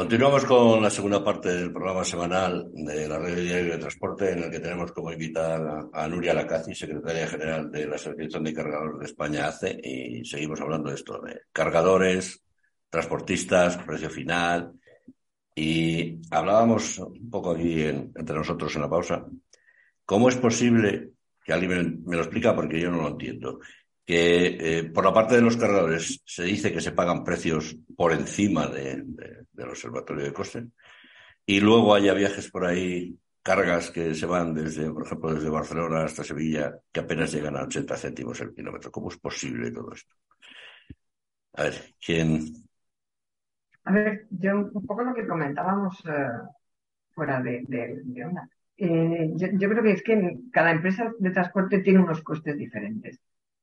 Continuamos 0.00 0.46
con 0.46 0.82
la 0.82 0.88
segunda 0.88 1.22
parte 1.22 1.50
del 1.50 1.74
programa 1.74 2.02
semanal 2.02 2.70
de 2.72 3.06
la 3.06 3.18
Red 3.18 3.36
Diario 3.36 3.72
de 3.72 3.78
Transporte, 3.80 4.32
en 4.32 4.44
el 4.44 4.50
que 4.50 4.58
tenemos 4.58 4.92
como 4.92 5.12
invitada 5.12 5.90
a 5.92 6.08
Nuria 6.08 6.32
Lacazi, 6.32 6.74
secretaria 6.74 7.26
general 7.26 7.70
de 7.70 7.86
la 7.86 7.96
Asociación 7.96 8.44
de 8.44 8.54
Cargadores 8.54 8.98
de 8.98 9.04
España, 9.04 9.46
ACE, 9.46 9.78
y 9.84 10.24
seguimos 10.24 10.58
hablando 10.62 10.88
de 10.88 10.94
esto, 10.94 11.20
de 11.20 11.42
cargadores, 11.52 12.42
transportistas, 12.88 13.76
precio 13.76 14.08
final. 14.08 14.72
Y 15.54 16.18
hablábamos 16.30 16.98
un 16.98 17.28
poco 17.28 17.50
aquí 17.50 17.82
entre 17.82 18.36
nosotros 18.36 18.74
en 18.76 18.80
la 18.80 18.88
pausa, 18.88 19.26
¿cómo 20.06 20.30
es 20.30 20.36
posible, 20.36 21.10
que 21.44 21.52
alguien 21.52 22.02
me, 22.06 22.16
lo 22.16 22.22
explica 22.22 22.56
porque 22.56 22.80
yo 22.80 22.90
no 22.90 23.02
lo 23.02 23.08
entiendo, 23.08 23.60
que 24.06 24.78
eh, 24.78 24.84
por 24.84 25.04
la 25.04 25.12
parte 25.12 25.34
de 25.34 25.42
los 25.42 25.58
cargadores 25.58 26.22
se 26.24 26.44
dice 26.44 26.72
que 26.72 26.80
se 26.80 26.92
pagan 26.92 27.22
precios 27.22 27.76
por 27.94 28.14
encima 28.14 28.66
de, 28.66 29.04
del 29.60 29.70
observatorio 29.70 30.24
de 30.24 30.32
coste 30.32 30.66
y 31.46 31.60
luego 31.60 31.94
haya 31.94 32.14
viajes 32.14 32.50
por 32.50 32.64
ahí, 32.64 33.18
cargas 33.42 33.90
que 33.90 34.14
se 34.14 34.26
van 34.26 34.54
desde, 34.54 34.90
por 34.92 35.04
ejemplo, 35.04 35.34
desde 35.34 35.50
Barcelona 35.50 36.04
hasta 36.04 36.22
Sevilla, 36.22 36.78
que 36.92 37.00
apenas 37.00 37.32
llegan 37.32 37.56
a 37.56 37.64
80 37.64 37.96
céntimos 37.96 38.40
el 38.40 38.54
kilómetro. 38.54 38.90
¿Cómo 38.90 39.08
es 39.08 39.18
posible 39.18 39.70
todo 39.72 39.92
esto? 39.92 40.14
A 41.54 41.64
ver, 41.64 41.74
¿quién? 42.04 42.40
A 43.84 43.92
ver, 43.92 44.26
yo 44.30 44.70
un 44.72 44.86
poco 44.86 45.02
lo 45.02 45.14
que 45.14 45.26
comentábamos 45.26 45.98
eh, 46.06 46.28
fuera 47.12 47.42
de, 47.42 47.64
de, 47.66 48.24
una. 48.24 48.48
Eh, 48.76 49.32
yo, 49.34 49.68
creo 49.68 49.82
que 49.82 49.92
es 49.92 50.02
que 50.02 50.38
cada 50.52 50.70
empresa 50.70 51.10
de 51.18 51.30
transporte 51.30 51.80
tiene 51.80 51.98
unos 51.98 52.22
costes 52.22 52.56
diferentes. 52.56 53.18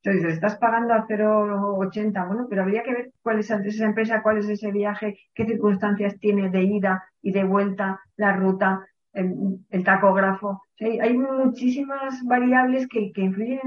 Entonces, 0.08 0.36
estás 0.36 0.58
pagando 0.58 0.94
a 0.94 1.06
0,80, 1.06 2.28
bueno, 2.28 2.48
pero 2.50 2.62
habría 2.62 2.82
que 2.82 2.94
ver 2.94 3.12
cuál 3.22 3.40
es 3.40 3.52
esa 3.52 3.86
empresa, 3.86 4.22
cuál 4.24 4.38
es 4.38 4.48
ese 4.48 4.72
viaje, 4.72 5.20
qué 5.36 5.46
circunstancias 5.46 6.18
tiene 6.18 6.50
de 6.50 6.64
ida 6.64 7.04
y 7.22 7.34
de 7.34 7.44
vuelta, 7.44 8.00
la 8.16 8.32
ruta, 8.32 8.88
el, 9.12 9.84
tacógrafo. 9.84 10.64
hay 10.80 11.18
muchísimas 11.18 12.24
variables 12.24 12.88
que, 12.88 13.12
influyen 13.16 13.60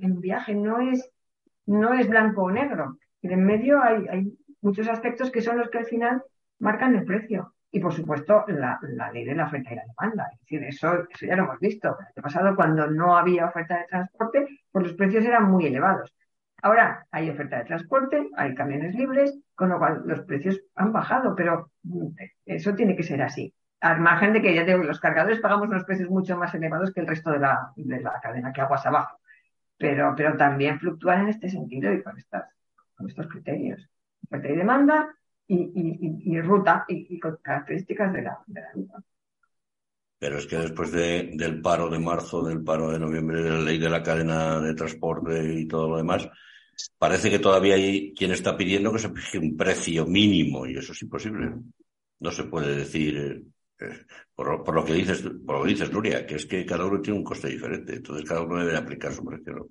en 0.00 0.12
un 0.12 0.20
viaje, 0.22 0.54
no 0.54 0.80
es, 0.80 1.10
no 1.66 1.92
es 1.92 2.08
blanco 2.08 2.44
o 2.44 2.50
negro. 2.50 2.96
en 3.20 3.44
medio 3.44 3.82
hay 3.82 4.34
muchos 4.62 4.88
aspectos 4.88 5.30
que 5.30 5.42
son 5.42 5.58
los 5.58 5.68
que 5.68 5.78
al 5.78 5.86
final 5.86 6.22
marcan 6.58 6.94
el 6.94 7.04
precio. 7.04 7.52
Y 7.74 7.80
por 7.80 7.94
supuesto, 7.94 8.44
la, 8.48 8.78
ley 9.12 9.24
de 9.24 9.34
la 9.34 9.46
oferta 9.46 9.72
y 9.72 9.76
la 9.76 9.84
demanda. 9.86 10.28
Es 10.34 10.40
decir, 10.40 10.62
eso, 10.62 11.08
eso 11.10 11.26
ya 11.26 11.36
lo 11.36 11.44
hemos 11.44 11.58
visto. 11.58 11.96
El 12.14 12.22
pasado, 12.22 12.54
cuando 12.54 12.86
no 12.86 13.16
había 13.16 13.46
oferta 13.46 13.78
de 13.78 13.86
transporte, 13.86 14.46
pues 14.70 14.86
los 14.86 14.94
precios 14.94 15.24
eran 15.24 15.50
muy 15.50 15.66
elevados. 15.66 16.14
Ahora 16.60 17.06
hay 17.10 17.30
oferta 17.30 17.58
de 17.58 17.64
transporte, 17.64 18.28
hay 18.36 18.54
camiones 18.54 18.94
libres, 18.94 19.36
con 19.54 19.70
lo 19.70 19.78
cual 19.78 20.02
los 20.04 20.20
precios 20.20 20.60
han 20.76 20.92
bajado, 20.92 21.34
pero 21.34 21.72
mm, 21.82 22.08
eso 22.44 22.74
tiene 22.74 22.94
que 22.94 23.02
ser 23.02 23.22
así. 23.22 23.54
Al 23.80 24.00
margen 24.00 24.34
de 24.34 24.42
que 24.42 24.54
ya 24.54 24.66
tengo, 24.66 24.84
los 24.84 25.00
cargadores 25.00 25.40
pagamos 25.40 25.68
unos 25.68 25.84
precios 25.84 26.10
mucho 26.10 26.36
más 26.36 26.54
elevados 26.54 26.92
que 26.92 27.00
el 27.00 27.08
resto 27.08 27.30
de 27.32 27.38
la, 27.38 27.72
de 27.74 28.00
la 28.00 28.20
cadena 28.20 28.52
que 28.52 28.60
aguas 28.60 28.84
abajo. 28.84 29.18
Pero, 29.78 30.14
pero 30.14 30.36
también 30.36 30.78
fluctúan 30.78 31.22
en 31.22 31.28
este 31.30 31.48
sentido 31.48 31.92
y 31.92 32.02
con, 32.02 32.18
estas, 32.18 32.44
con 32.94 33.08
estos 33.08 33.26
criterios. 33.28 33.88
Oferta 34.24 34.48
y 34.48 34.56
demanda, 34.56 35.12
y, 35.52 36.40
ruta 36.40 36.84
y, 36.88 37.18
con 37.18 37.36
características 37.42 38.12
de 38.12 38.22
la, 38.22 38.38
ruta. 38.74 39.02
Pero 40.18 40.38
es 40.38 40.46
que 40.46 40.56
después 40.56 40.92
del 40.92 41.60
paro 41.60 41.88
de 41.88 41.98
marzo, 41.98 42.42
del 42.42 42.62
paro 42.62 42.90
de 42.90 42.98
noviembre, 42.98 43.42
de 43.42 43.50
la 43.50 43.58
ley 43.58 43.78
de 43.78 43.90
la 43.90 44.02
cadena 44.02 44.60
de 44.60 44.74
transporte 44.74 45.52
y 45.52 45.66
todo 45.66 45.90
lo 45.90 45.96
demás, 45.96 46.28
parece 46.96 47.30
que 47.30 47.38
todavía 47.38 47.74
hay 47.74 48.14
quien 48.14 48.30
está 48.30 48.56
pidiendo 48.56 48.92
que 48.92 49.00
se 49.00 49.10
fije 49.10 49.38
un 49.38 49.56
precio 49.56 50.06
mínimo 50.06 50.66
y 50.66 50.76
eso 50.76 50.92
es 50.92 51.02
imposible. 51.02 51.52
No 52.20 52.30
se 52.30 52.44
puede 52.44 52.76
decir, 52.76 53.44
eh, 53.80 54.04
por, 54.34 54.72
lo 54.72 54.84
que 54.84 54.94
dices, 54.94 55.22
por 55.44 55.58
lo 55.58 55.64
que 55.64 55.70
dices, 55.70 55.92
Nuria, 55.92 56.24
que 56.24 56.36
es 56.36 56.46
que 56.46 56.64
cada 56.64 56.86
uno 56.86 57.00
tiene 57.00 57.18
un 57.18 57.24
coste 57.24 57.48
diferente, 57.48 57.96
entonces 57.96 58.28
cada 58.28 58.42
uno 58.42 58.64
debe 58.64 58.76
aplicar 58.76 59.12
su 59.12 59.24
precio. 59.24 59.68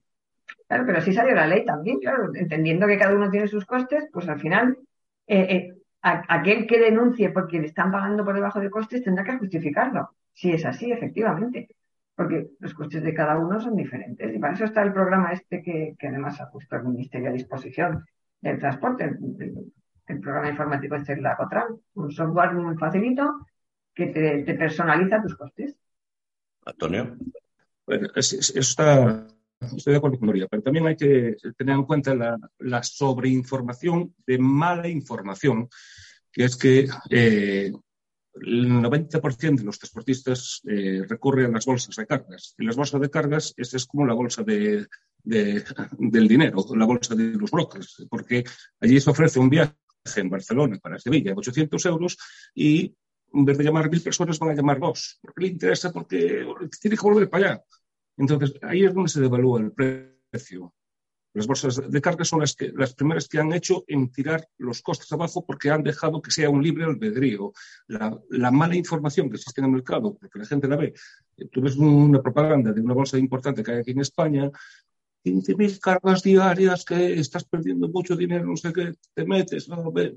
Claro, 0.67 0.83
pero 0.85 0.97
así 0.97 1.13
salió 1.13 1.33
la 1.33 1.47
ley 1.47 1.65
también, 1.65 1.97
claro, 1.99 2.29
entendiendo 2.33 2.87
que 2.87 2.97
cada 2.97 3.15
uno 3.15 3.29
tiene 3.29 3.47
sus 3.47 3.65
costes, 3.65 4.09
pues 4.11 4.27
al 4.27 4.39
final 4.39 4.77
eh, 5.33 5.55
eh, 5.55 5.73
aquel 6.01 6.67
que 6.67 6.77
denuncie 6.77 7.29
porque 7.29 7.57
le 7.57 7.67
están 7.67 7.89
pagando 7.89 8.25
por 8.25 8.35
debajo 8.35 8.59
de 8.59 8.69
costes 8.69 9.01
tendrá 9.01 9.23
que 9.23 9.37
justificarlo. 9.37 10.09
Si 10.33 10.51
es 10.51 10.65
así, 10.65 10.91
efectivamente, 10.91 11.69
porque 12.13 12.49
los 12.59 12.73
costes 12.73 13.01
de 13.01 13.13
cada 13.13 13.37
uno 13.37 13.57
son 13.61 13.77
diferentes. 13.77 14.35
Y 14.35 14.39
para 14.39 14.55
eso 14.55 14.65
está 14.65 14.81
el 14.81 14.91
programa 14.91 15.31
este 15.31 15.63
que, 15.63 15.95
además 16.01 16.41
ha 16.41 16.51
puesto 16.51 16.75
el 16.75 16.83
Ministerio 16.83 17.29
a 17.29 17.33
disposición 17.33 18.05
del 18.41 18.59
transporte, 18.59 19.05
el, 19.05 20.19
programa 20.19 20.49
informático 20.49 20.95
este 20.95 21.13
es 21.13 21.21
la 21.21 21.37
COTRAN, 21.37 21.67
un 21.93 22.11
software 22.11 22.51
muy 22.51 22.75
facilito 22.75 23.47
que 23.93 24.07
te, 24.07 24.53
personaliza 24.55 25.21
tus 25.21 25.37
costes. 25.37 25.77
Antonio. 26.65 27.15
Bueno, 27.85 28.09
eso 28.15 28.59
está 28.59 29.25
Estoy 29.61 29.93
de 29.93 29.97
acuerdo 29.97 30.17
con 30.17 30.27
Nuria, 30.27 30.47
pero 30.49 30.63
también 30.63 30.87
hay 30.87 30.95
que 30.95 31.35
tener 31.55 31.75
en 31.75 31.83
cuenta 31.83 32.15
la, 32.15 32.83
sobreinformación 32.83 34.15
de 34.25 34.37
mala 34.39 34.87
información, 34.87 35.69
que 36.31 36.45
es 36.45 36.57
que 36.57 36.87
eh, 37.09 37.71
el 38.33 38.69
90% 38.69 39.55
de 39.57 39.63
los 39.63 39.77
transportistas 39.77 40.61
eh, 40.67 41.03
recurren 41.07 41.47
a 41.47 41.53
las 41.53 41.65
bolsas 41.65 41.95
de 41.95 42.07
cargas. 42.07 42.55
Y 42.57 42.65
las 42.65 42.75
bolsas 42.75 43.01
de 43.01 43.09
cargas 43.09 43.53
es, 43.55 43.73
es 43.73 43.85
como 43.85 44.05
la 44.05 44.13
bolsa 44.13 44.41
de, 44.43 44.87
del 45.23 46.27
dinero, 46.27 46.65
la 46.75 46.85
bolsa 46.85 47.13
de 47.13 47.33
los 47.33 47.51
brokers, 47.51 48.07
porque 48.09 48.43
allí 48.79 48.99
se 48.99 49.09
ofrece 49.09 49.39
un 49.39 49.49
viaje 49.49 49.75
en 50.15 50.29
Barcelona 50.29 50.79
para 50.81 50.97
Sevilla 50.97 51.31
de 51.31 51.37
800 51.37 51.85
euros 51.85 52.17
y 52.55 52.95
en 53.33 53.45
vez 53.45 53.57
de 53.57 53.63
llamar 53.63 53.89
mil 53.89 54.01
personas 54.01 54.39
van 54.39 54.49
a 54.49 54.55
llamar 54.55 54.79
dos, 54.79 55.19
porque 55.21 55.41
le 55.41 55.47
interesa, 55.47 55.91
porque 55.91 56.45
tiene 56.81 56.97
que 56.97 57.03
volver 57.03 57.29
para 57.29 57.51
allá. 57.51 57.63
Entonces, 58.21 58.53
ahí 58.61 58.83
es 58.83 58.93
donde 58.93 59.09
se 59.09 59.19
devalúa 59.19 59.59
el 59.59 59.71
precio. 59.71 60.75
Las 61.33 61.47
bolsas 61.47 61.89
de 61.89 62.01
carga 62.01 62.23
son 62.23 62.41
las, 62.41 62.55
que, 62.55 62.71
las 62.75 62.93
primeras 62.93 63.27
que 63.27 63.39
han 63.39 63.51
hecho 63.51 63.83
en 63.87 64.11
tirar 64.11 64.47
los 64.59 64.83
costes 64.83 65.11
abajo 65.11 65.43
porque 65.43 65.71
han 65.71 65.81
dejado 65.81 66.21
que 66.21 66.29
sea 66.29 66.51
un 66.51 66.61
libre 66.61 66.83
albedrío. 66.83 67.51
La, 67.87 68.51
mala 68.51 68.75
información 68.75 69.27
que 69.27 69.37
existe 69.37 69.59
en 69.61 69.65
el 69.65 69.71
mercado, 69.71 70.15
porque 70.19 70.37
la 70.37 70.45
gente 70.45 70.67
la 70.67 70.75
ve, 70.75 70.93
eh, 71.37 71.47
tú 71.51 71.61
ves 71.61 71.77
una 71.77 72.21
propaganda 72.21 72.71
de 72.71 72.81
una 72.81 72.93
bolsa 72.93 73.17
importante 73.17 73.63
que 73.63 73.71
hay 73.71 73.79
aquí 73.79 73.91
en 73.91 74.01
España, 74.01 74.51
15.000 75.25 75.79
cargas 75.79 76.21
diarias, 76.21 76.85
que 76.85 77.19
estás 77.19 77.45
perdiendo 77.45 77.87
mucho 77.87 78.15
dinero, 78.15 78.45
no 78.45 78.55
sé 78.55 78.71
qué, 78.71 78.93
te 79.15 79.25
metes, 79.25 79.67
no, 79.67 79.91
ves, 79.91 80.13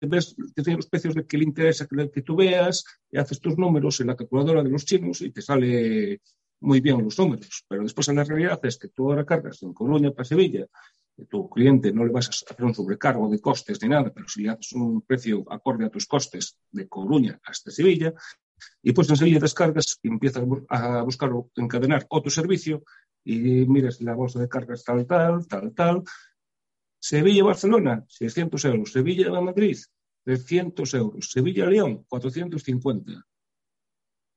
te 0.00 0.62
tienen 0.62 0.76
los 0.76 0.88
precios 0.88 1.14
de 1.14 1.26
que 1.26 1.36
le 1.36 1.44
interesa 1.44 1.86
que, 1.86 2.10
que 2.10 2.22
tú 2.22 2.36
veas, 2.36 2.84
y 3.10 3.18
haces 3.18 3.38
tus 3.38 3.58
números 3.58 4.00
en 4.00 4.06
la 4.06 4.16
calculadora 4.16 4.62
de 4.62 4.70
los 4.70 4.86
chinos 4.86 5.20
y 5.20 5.30
te 5.30 5.42
sale 5.42 6.20
muy 6.64 6.80
bien 6.80 7.02
los 7.02 7.18
números, 7.18 7.64
pero 7.68 7.82
después 7.82 8.08
en 8.08 8.16
la 8.16 8.24
realidad 8.24 8.58
es 8.64 8.78
que 8.78 8.88
tú 8.88 9.10
ahora 9.10 9.24
cargas 9.24 9.62
en 9.62 9.72
Coruña 9.72 10.10
para 10.10 10.24
Sevilla 10.24 10.66
tu 11.28 11.48
cliente 11.48 11.92
no 11.92 12.04
le 12.04 12.12
vas 12.12 12.26
a 12.26 12.30
hacer 12.30 12.64
un 12.64 12.74
sobrecargo 12.74 13.28
de 13.28 13.40
costes 13.40 13.80
ni 13.82 13.88
nada, 13.88 14.12
pero 14.12 14.28
si 14.28 14.42
le 14.42 14.50
haces 14.50 14.72
un 14.72 15.02
precio 15.02 15.44
acorde 15.50 15.86
a 15.86 15.90
tus 15.90 16.06
costes 16.06 16.58
de 16.70 16.88
Coruña 16.88 17.40
hasta 17.44 17.70
Sevilla, 17.70 18.12
y 18.82 18.92
pues 18.92 19.08
en 19.10 19.16
Sevilla 19.16 19.38
descargas 19.38 19.98
y 20.02 20.08
empiezas 20.08 20.44
a 20.68 21.02
buscar 21.02 21.30
encadenar 21.56 22.06
otro 22.08 22.30
servicio 22.30 22.82
y 23.24 23.66
miras 23.66 24.00
la 24.00 24.14
bolsa 24.14 24.40
de 24.40 24.48
cargas 24.48 24.84
tal, 24.84 25.06
tal, 25.06 25.46
tal, 25.46 25.72
tal. 25.72 26.02
Sevilla-Barcelona, 26.98 28.04
600 28.08 28.64
euros. 28.64 28.92
Sevilla-Madrid, 28.92 29.76
300 30.24 30.94
euros. 30.94 31.30
Sevilla-León, 31.30 32.04
450. 32.08 33.26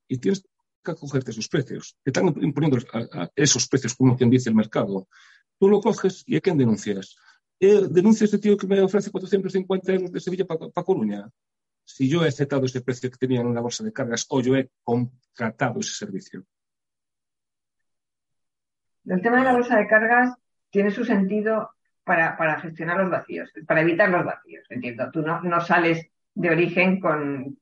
Y 0.10 0.18
tienes 0.18 0.46
que 0.84 0.92
acogerte 0.92 1.32
esos 1.32 1.48
precios. 1.48 1.98
Te 2.04 2.12
están 2.12 2.28
imponiendo 2.42 2.78
esos 3.36 3.68
precios 3.68 3.96
como 3.96 4.16
quien 4.16 4.30
dice 4.30 4.50
el 4.50 4.56
mercado. 4.56 5.08
Tú 5.60 5.70
lo 5.70 5.82
coges 5.82 6.24
y 6.26 6.36
¿a 6.36 6.42
quién 6.42 6.58
denuncias? 6.58 7.18
Eh, 7.60 7.88
denuncia 7.90 8.26
este 8.26 8.38
tío 8.38 8.56
que 8.56 8.68
me 8.68 8.80
ofrece 8.82 9.12
450 9.12 9.94
euros 9.94 10.12
de 10.12 10.20
Sevilla 10.20 10.46
para 10.46 10.86
Coruña. 10.86 11.30
Si 11.84 12.08
yo 12.08 12.24
he 12.24 12.28
aceptado 12.28 12.66
ese 12.66 12.82
precio 12.82 13.10
que 13.10 13.18
tenía 13.18 13.42
en 13.42 13.48
una 13.48 13.62
bolsa 13.62 13.84
de 13.84 13.94
cargas 13.94 14.26
o 14.30 14.42
yo 14.42 14.56
he 14.56 14.70
contratado 14.84 15.80
ese 15.80 15.96
servicio. 15.96 16.44
El 19.06 19.22
tema 19.22 19.38
de 19.38 19.46
la 19.46 19.54
bolsa 19.54 19.78
de 19.78 19.88
cargas 19.88 20.36
tiene 20.70 20.92
su 20.92 21.06
sentido 21.06 21.72
para, 22.04 22.60
gestionar 22.62 22.98
los 22.98 23.10
vacíos, 23.10 23.52
para 23.66 23.82
evitar 23.82 24.10
los 24.10 24.26
vacíos. 24.26 24.66
Entiendo, 24.70 25.10
tú 25.12 25.22
no, 25.22 25.62
sales 25.62 26.08
de 26.34 26.50
origen 26.50 27.00
con, 27.00 27.58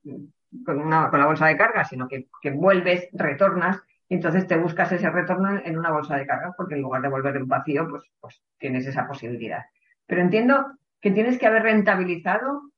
con, 0.63 0.89
la 0.89 1.25
bolsa 1.25 1.47
de 1.47 1.57
cargas, 1.57 1.89
sino 1.89 2.07
que, 2.07 2.27
vuelves, 2.51 3.09
retornas 3.13 3.81
y 4.07 4.15
entonces 4.15 4.47
te 4.47 4.57
buscas 4.57 4.91
ese 4.91 5.09
retorno 5.09 5.59
en 5.63 5.77
una 5.77 5.91
bolsa 5.91 6.15
de 6.15 6.27
cargas, 6.27 6.53
porque 6.55 6.75
en 6.75 6.81
lugar 6.81 7.01
de 7.01 7.09
volver 7.09 7.35
en 7.35 7.47
vacío, 7.47 7.87
pues, 7.89 8.03
pues 8.19 8.41
tienes 8.57 8.85
esa 8.85 9.07
posibilidad. 9.07 9.65
Pero 10.05 10.21
entiendo 10.21 10.77
que 11.01 11.11
tienes 11.11 11.39
que 11.39 11.47
haber 11.47 11.63
rentabilizado 11.63 12.71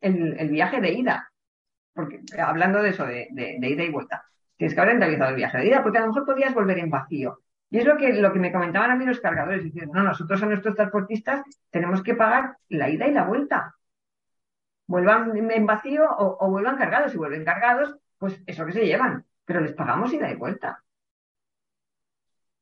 el, 0.00 0.48
viaje 0.48 0.80
de 0.80 0.92
ida, 0.92 1.30
porque 1.92 2.20
hablando 2.40 2.82
de 2.82 2.90
eso, 2.90 3.04
de, 3.04 3.28
de, 3.32 3.68
ida 3.68 3.82
y 3.82 3.90
vuelta, 3.90 4.24
tienes 4.56 4.74
que 4.74 4.80
haber 4.80 4.92
rentabilizado 4.92 5.30
el 5.30 5.36
viaje 5.36 5.58
de 5.58 5.66
ida, 5.66 5.82
porque 5.82 5.98
a 5.98 6.02
lo 6.02 6.08
mejor 6.08 6.24
podrías 6.24 6.54
volver 6.54 6.78
en 6.78 6.90
vacío. 6.90 7.40
Y 7.70 7.78
es 7.78 7.84
lo 7.84 7.96
que, 7.96 8.12
lo 8.14 8.32
que 8.32 8.40
me 8.40 8.52
comentaban 8.52 8.90
a 8.90 8.96
mí 8.96 9.04
los 9.04 9.20
cargadores, 9.20 9.62
diciendo, 9.62 9.94
no, 9.94 10.02
nosotros 10.02 10.42
a 10.42 10.46
nuestros 10.46 10.74
transportistas 10.74 11.42
tenemos 11.70 12.02
que 12.02 12.14
pagar 12.14 12.56
la 12.68 12.90
ida 12.90 13.06
y 13.06 13.12
la 13.12 13.24
vuelta. 13.24 13.74
Vuelvan 14.90 15.36
en 15.52 15.66
vacío 15.66 16.02
o, 16.18 16.50
vuelvan 16.50 16.76
cargados. 16.76 17.12
Si 17.12 17.16
vuelven 17.16 17.44
cargados, 17.44 17.94
pues 18.18 18.42
eso 18.44 18.66
que 18.66 18.72
se 18.72 18.84
llevan, 18.84 19.24
pero 19.44 19.60
les 19.60 19.72
pagamos 19.72 20.12
ida 20.12 20.28
y 20.28 20.34
vuelta. 20.34 20.82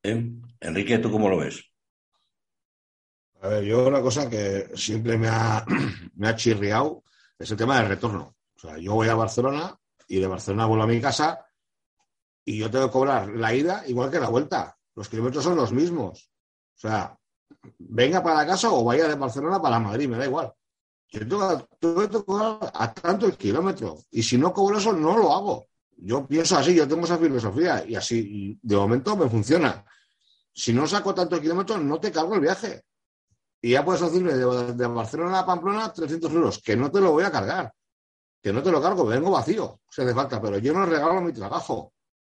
Enrique, 0.02 0.98
¿tú 0.98 1.10
cómo 1.10 1.30
lo 1.30 1.38
ves? 1.38 1.64
A 3.40 3.48
ver, 3.48 3.64
yo 3.64 3.88
una 3.88 4.02
cosa 4.02 4.28
que 4.28 4.68
siempre 4.74 5.16
me 5.16 5.26
ha, 5.26 5.64
me 6.16 6.28
ha 6.28 6.36
chirriado 6.36 7.02
es 7.38 7.50
el 7.50 7.56
tema 7.56 7.78
del 7.78 7.88
retorno. 7.88 8.36
O 8.56 8.58
sea, 8.58 8.76
yo 8.76 8.92
voy 8.92 9.08
a 9.08 9.14
Barcelona 9.14 9.74
y 10.06 10.20
de 10.20 10.26
Barcelona 10.26 10.66
vuelvo 10.66 10.84
a 10.84 10.88
mi 10.88 11.00
casa 11.00 11.46
y 12.44 12.58
yo 12.58 12.70
tengo 12.70 12.88
que 12.88 12.92
cobrar 12.92 13.28
la 13.30 13.54
ida 13.54 13.84
igual 13.86 14.10
que 14.10 14.20
la 14.20 14.28
vuelta. 14.28 14.76
Los 14.94 15.08
kilómetros 15.08 15.44
son 15.44 15.56
los 15.56 15.72
mismos. 15.72 16.30
O 16.76 16.78
sea, 16.78 17.18
venga 17.78 18.22
para 18.22 18.36
la 18.36 18.46
casa 18.46 18.70
o 18.70 18.84
vaya 18.84 19.08
de 19.08 19.14
Barcelona 19.14 19.62
para 19.62 19.78
Madrid, 19.78 20.10
me 20.10 20.18
da 20.18 20.26
igual. 20.26 20.52
Yo 21.10 21.20
tengo, 21.26 22.08
que 22.08 22.24
cobrar 22.24 22.70
a 22.74 22.92
tanto 22.92 23.26
el 23.26 23.36
kilómetro. 23.36 23.98
Y 24.10 24.22
si 24.22 24.36
no 24.36 24.52
cobro 24.52 24.78
eso, 24.78 24.92
no 24.92 25.16
lo 25.16 25.32
hago. 25.32 25.68
Yo 25.96 26.26
pienso 26.26 26.56
así, 26.56 26.74
yo 26.74 26.86
tengo 26.86 27.04
esa 27.04 27.18
filosofía 27.18 27.84
y 27.86 27.96
así, 27.96 28.58
de 28.62 28.76
momento 28.76 29.16
me 29.16 29.28
funciona. 29.28 29.84
Si 30.52 30.72
no 30.72 30.86
saco 30.86 31.14
tanto 31.14 31.36
el 31.36 31.42
kilómetro, 31.42 31.78
no 31.78 31.98
te 31.98 32.12
cargo 32.12 32.34
el 32.34 32.40
viaje. 32.40 32.84
Y 33.60 33.70
ya 33.70 33.84
puedes 33.84 34.02
decirme 34.02 34.34
de, 34.34 34.74
de, 34.74 34.86
Barcelona 34.86 35.40
a 35.40 35.46
Pamplona 35.46 35.92
300 35.92 36.32
euros, 36.32 36.62
que 36.62 36.76
no 36.76 36.90
te 36.90 37.00
lo 37.00 37.10
voy 37.10 37.24
a 37.24 37.30
cargar, 37.30 37.72
que 38.40 38.52
no 38.52 38.62
te 38.62 38.70
lo 38.70 38.80
cargo, 38.80 39.04
vengo 39.04 39.32
vacío, 39.32 39.80
si 39.90 40.02
hace 40.02 40.14
falta, 40.14 40.40
pero 40.40 40.58
yo 40.58 40.72
no 40.72 40.86
regalo 40.86 41.20
mi 41.20 41.32
trabajo. 41.32 41.92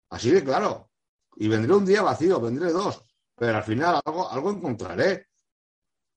Así 0.10 0.32
de 0.32 0.44
claro. 0.44 0.90
Y 1.36 1.48
vendré 1.48 1.74
un 1.74 1.86
día 1.86 2.02
vacío, 2.02 2.40
vendré 2.40 2.72
dos, 2.72 3.04
pero 3.36 3.58
al 3.58 3.64
final 3.64 4.02
algo, 4.04 4.30
algo 4.30 4.50
encontraré. 4.50 5.28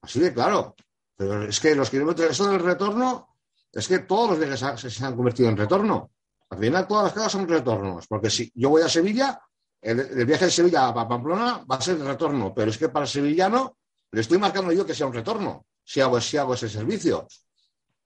Así 0.00 0.20
de 0.20 0.32
claro. 0.32 0.74
Pero 1.17 1.45
es 1.45 1.61
que 1.61 1.75
los 1.75 1.91
kilómetros, 1.91 2.31
eso 2.31 2.51
del 2.51 2.61
retorno, 2.61 3.37
es 3.73 3.89
que 3.89 4.01
todos 4.01 4.31
los 4.31 4.39
viajes 4.39 4.95
se, 4.95 5.05
han 5.05 5.17
convertido 5.17 5.49
en 5.49 5.57
retorno. 5.57 6.11
Al 6.51 6.59
final 6.59 6.87
todas 6.87 7.05
las 7.05 7.12
casas 7.12 7.33
son 7.33 7.49
retornos, 7.49 8.07
porque 8.07 8.31
si 8.31 8.51
yo 8.55 8.71
voy 8.71 8.83
a 8.83 8.89
Sevilla, 8.89 9.41
el, 9.81 10.25
viaje 10.25 10.47
de 10.47 10.51
Sevilla 10.51 10.89
a 10.89 11.09
Pamplona 11.09 11.65
va 11.71 11.77
a 11.77 11.81
ser 11.81 11.99
retorno, 11.99 12.55
pero 12.55 12.71
es 12.71 12.79
que 12.79 12.89
para 12.89 13.05
el 13.05 13.11
sevillano 13.11 13.77
le 14.12 14.21
estoy 14.21 14.39
marcando 14.39 14.73
yo 14.73 14.87
que 14.87 14.95
sea 14.95 15.07
un 15.07 15.12
retorno, 15.12 15.67
si 15.83 16.01
hago, 16.01 16.21
si 16.21 16.37
hago 16.37 16.55
ese 16.55 16.69
servicio. 16.69 17.27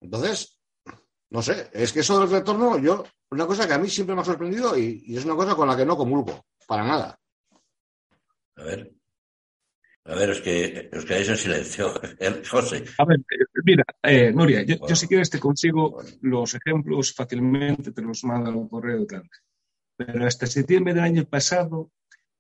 Entonces, 0.01 0.59
no 1.31 1.43
sé, 1.43 1.71
es 1.73 1.93
que 1.93 2.01
eso 2.01 2.19
del 2.19 2.31
retorno, 2.31 2.79
yo, 2.79 3.05
una 3.31 3.47
cosa 3.47 3.67
que 3.67 3.75
a 3.75 3.79
mí 3.79 3.89
siempre 3.91 4.15
me 4.15 4.23
ha 4.23 4.25
sorprendido 4.25 4.77
y, 4.79 5.17
es 5.17 5.25
una 5.25 5.37
cosa 5.37 5.55
con 5.55 5.69
la 5.69 5.77
que 5.77 5.85
no 5.85 5.97
comulgo, 5.97 6.45
para 6.67 6.85
nada. 6.85 7.19
A 8.57 8.63
ver. 8.63 8.98
A 10.09 10.15
ver, 10.15 10.31
es 10.31 10.41
que 10.41 10.89
os 10.97 11.05
quedáis 11.05 11.29
en 11.29 11.37
silencio. 11.37 11.93
José. 12.51 12.85
A 12.97 13.05
ver, 13.05 13.21
mira, 13.63 13.85
eh, 14.03 14.33
Nuria, 14.33 14.63
yo, 14.63 14.97
si 14.97 15.07
quieres 15.07 15.29
te 15.29 15.39
consigo 15.39 16.03
los 16.23 16.55
ejemplos 16.55 17.13
fácilmente, 17.15 17.93
te 17.93 18.01
los 18.01 18.25
mando 18.25 18.49
al 18.51 18.69
correo 18.69 19.03
y 19.03 19.07
tal. 19.07 19.29
Pero 19.97 20.27
hasta 20.27 20.47
septiembre 20.47 20.95
del 20.95 21.05
año 21.05 21.25
pasado, 21.27 21.91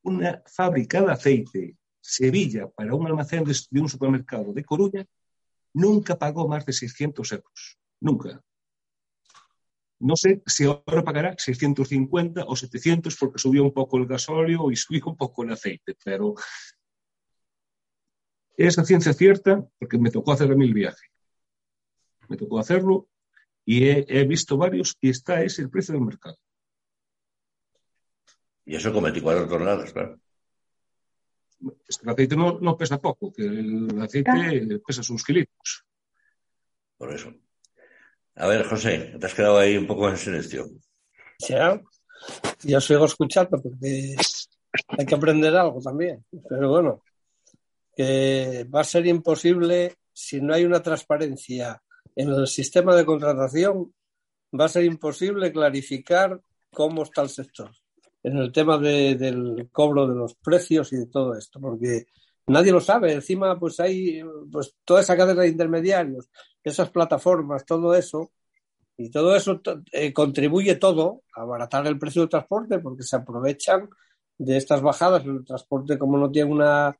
una 0.02 0.42
fábrica 0.46 1.02
de 1.02 1.12
aceite 1.12 1.76
Sevilla 2.00 2.70
para 2.70 2.94
un 2.94 3.06
almacén 3.06 3.44
de, 3.44 3.54
un 3.80 3.88
supermercado 3.88 4.54
de 4.54 4.64
Coruña 4.64 5.04
nunca 5.74 6.18
pagó 6.18 6.48
más 6.48 6.64
de 6.64 6.72
600 6.72 7.32
euros. 7.32 7.78
Nunca. 8.00 8.40
No 10.00 10.16
sé 10.16 10.42
si 10.46 10.64
ahora 10.64 11.04
pagará 11.04 11.34
650 11.36 12.44
o 12.46 12.56
700 12.56 13.14
porque 13.16 13.38
subió 13.38 13.62
un 13.62 13.74
poco 13.74 13.98
el 13.98 14.06
gasóleo 14.06 14.70
y 14.70 14.76
subió 14.76 15.02
un 15.06 15.16
poco 15.18 15.42
el 15.42 15.52
aceite, 15.52 15.96
pero 16.02 16.34
es 18.66 18.78
a 18.78 18.84
ciencia 18.84 19.12
cierta 19.12 19.66
porque 19.78 19.98
me 19.98 20.10
tocó 20.10 20.32
hacer 20.32 20.50
a 20.52 20.54
mí 20.54 20.66
el 20.66 20.74
viaje. 20.74 21.06
Me 22.28 22.36
tocó 22.36 22.58
hacerlo 22.58 23.08
y 23.64 23.88
he, 23.88 24.04
he, 24.08 24.24
visto 24.24 24.56
varios 24.56 24.96
y 25.00 25.10
está 25.10 25.42
ese 25.42 25.62
el 25.62 25.70
precio 25.70 25.94
del 25.94 26.04
mercado. 26.04 26.36
Y 28.66 28.76
eso 28.76 28.92
con 28.92 29.04
24 29.04 29.48
toneladas, 29.48 29.92
claro 29.92 30.20
es 31.88 31.98
que 31.98 32.04
el 32.04 32.10
aceite 32.10 32.36
no, 32.36 32.76
pesa 32.76 32.98
poco, 32.98 33.32
que 33.32 33.42
el 33.42 34.00
aceite 34.00 34.80
pesa 34.86 35.02
sus 35.02 35.24
kilitos. 35.24 35.84
Por 36.96 37.12
eso. 37.12 37.32
A 38.36 38.46
ver, 38.46 38.64
José, 38.66 39.16
te 39.18 39.26
has 39.26 39.34
quedado 39.34 39.58
ahí 39.58 39.76
un 39.76 39.86
poco 39.86 40.08
en 40.08 40.16
silencio. 40.16 40.66
Ya, 41.48 41.80
yo 42.62 42.80
sigo 42.80 43.04
escuchando 43.04 43.60
porque 43.60 44.16
hay 44.88 45.06
que 45.06 45.14
aprender 45.14 45.56
algo 45.56 45.80
también. 45.80 46.24
Pero 46.48 46.70
bueno, 46.70 47.02
que 47.98 48.64
va 48.72 48.82
a 48.82 48.84
ser 48.84 49.08
imposible 49.08 49.96
si 50.12 50.40
no 50.40 50.54
hay 50.54 50.64
una 50.64 50.80
transparencia 50.80 51.82
en 52.14 52.28
el 52.28 52.46
sistema 52.46 52.94
de 52.94 53.04
contratación, 53.04 53.92
va 54.58 54.66
a 54.66 54.68
ser 54.68 54.84
imposible 54.84 55.50
clarificar 55.50 56.40
cómo 56.72 57.02
está 57.02 57.22
el 57.22 57.28
sector 57.28 57.72
en 58.22 58.38
el 58.38 58.52
tema 58.52 58.78
del 58.78 59.68
cobro 59.72 60.06
de 60.06 60.14
los 60.14 60.36
precios 60.36 60.92
y 60.92 60.96
de 60.96 61.06
todo 61.06 61.34
esto, 61.34 61.60
porque 61.60 62.06
nadie 62.46 62.70
lo 62.70 62.80
sabe. 62.80 63.14
Encima, 63.14 63.58
pues 63.58 63.80
hay 63.80 64.22
pues, 64.48 64.76
toda 64.84 65.00
esa 65.00 65.16
cadena 65.16 65.42
de 65.42 65.48
intermediarios, 65.48 66.30
esas 66.62 66.90
plataformas, 66.90 67.66
todo 67.66 67.96
eso, 67.96 68.30
y 68.96 69.10
todo 69.10 69.34
eso 69.34 69.60
eh, 69.90 70.12
contribuye 70.12 70.76
todo 70.76 71.22
a 71.34 71.42
abaratar 71.42 71.84
el 71.88 71.98
precio 71.98 72.22
del 72.22 72.28
transporte, 72.28 72.78
porque 72.78 73.02
se 73.02 73.16
aprovechan 73.16 73.88
de 74.36 74.56
estas 74.56 74.82
bajadas. 74.82 75.24
El 75.24 75.44
transporte, 75.44 75.98
como 75.98 76.16
no 76.16 76.30
tiene 76.30 76.52
una, 76.52 76.96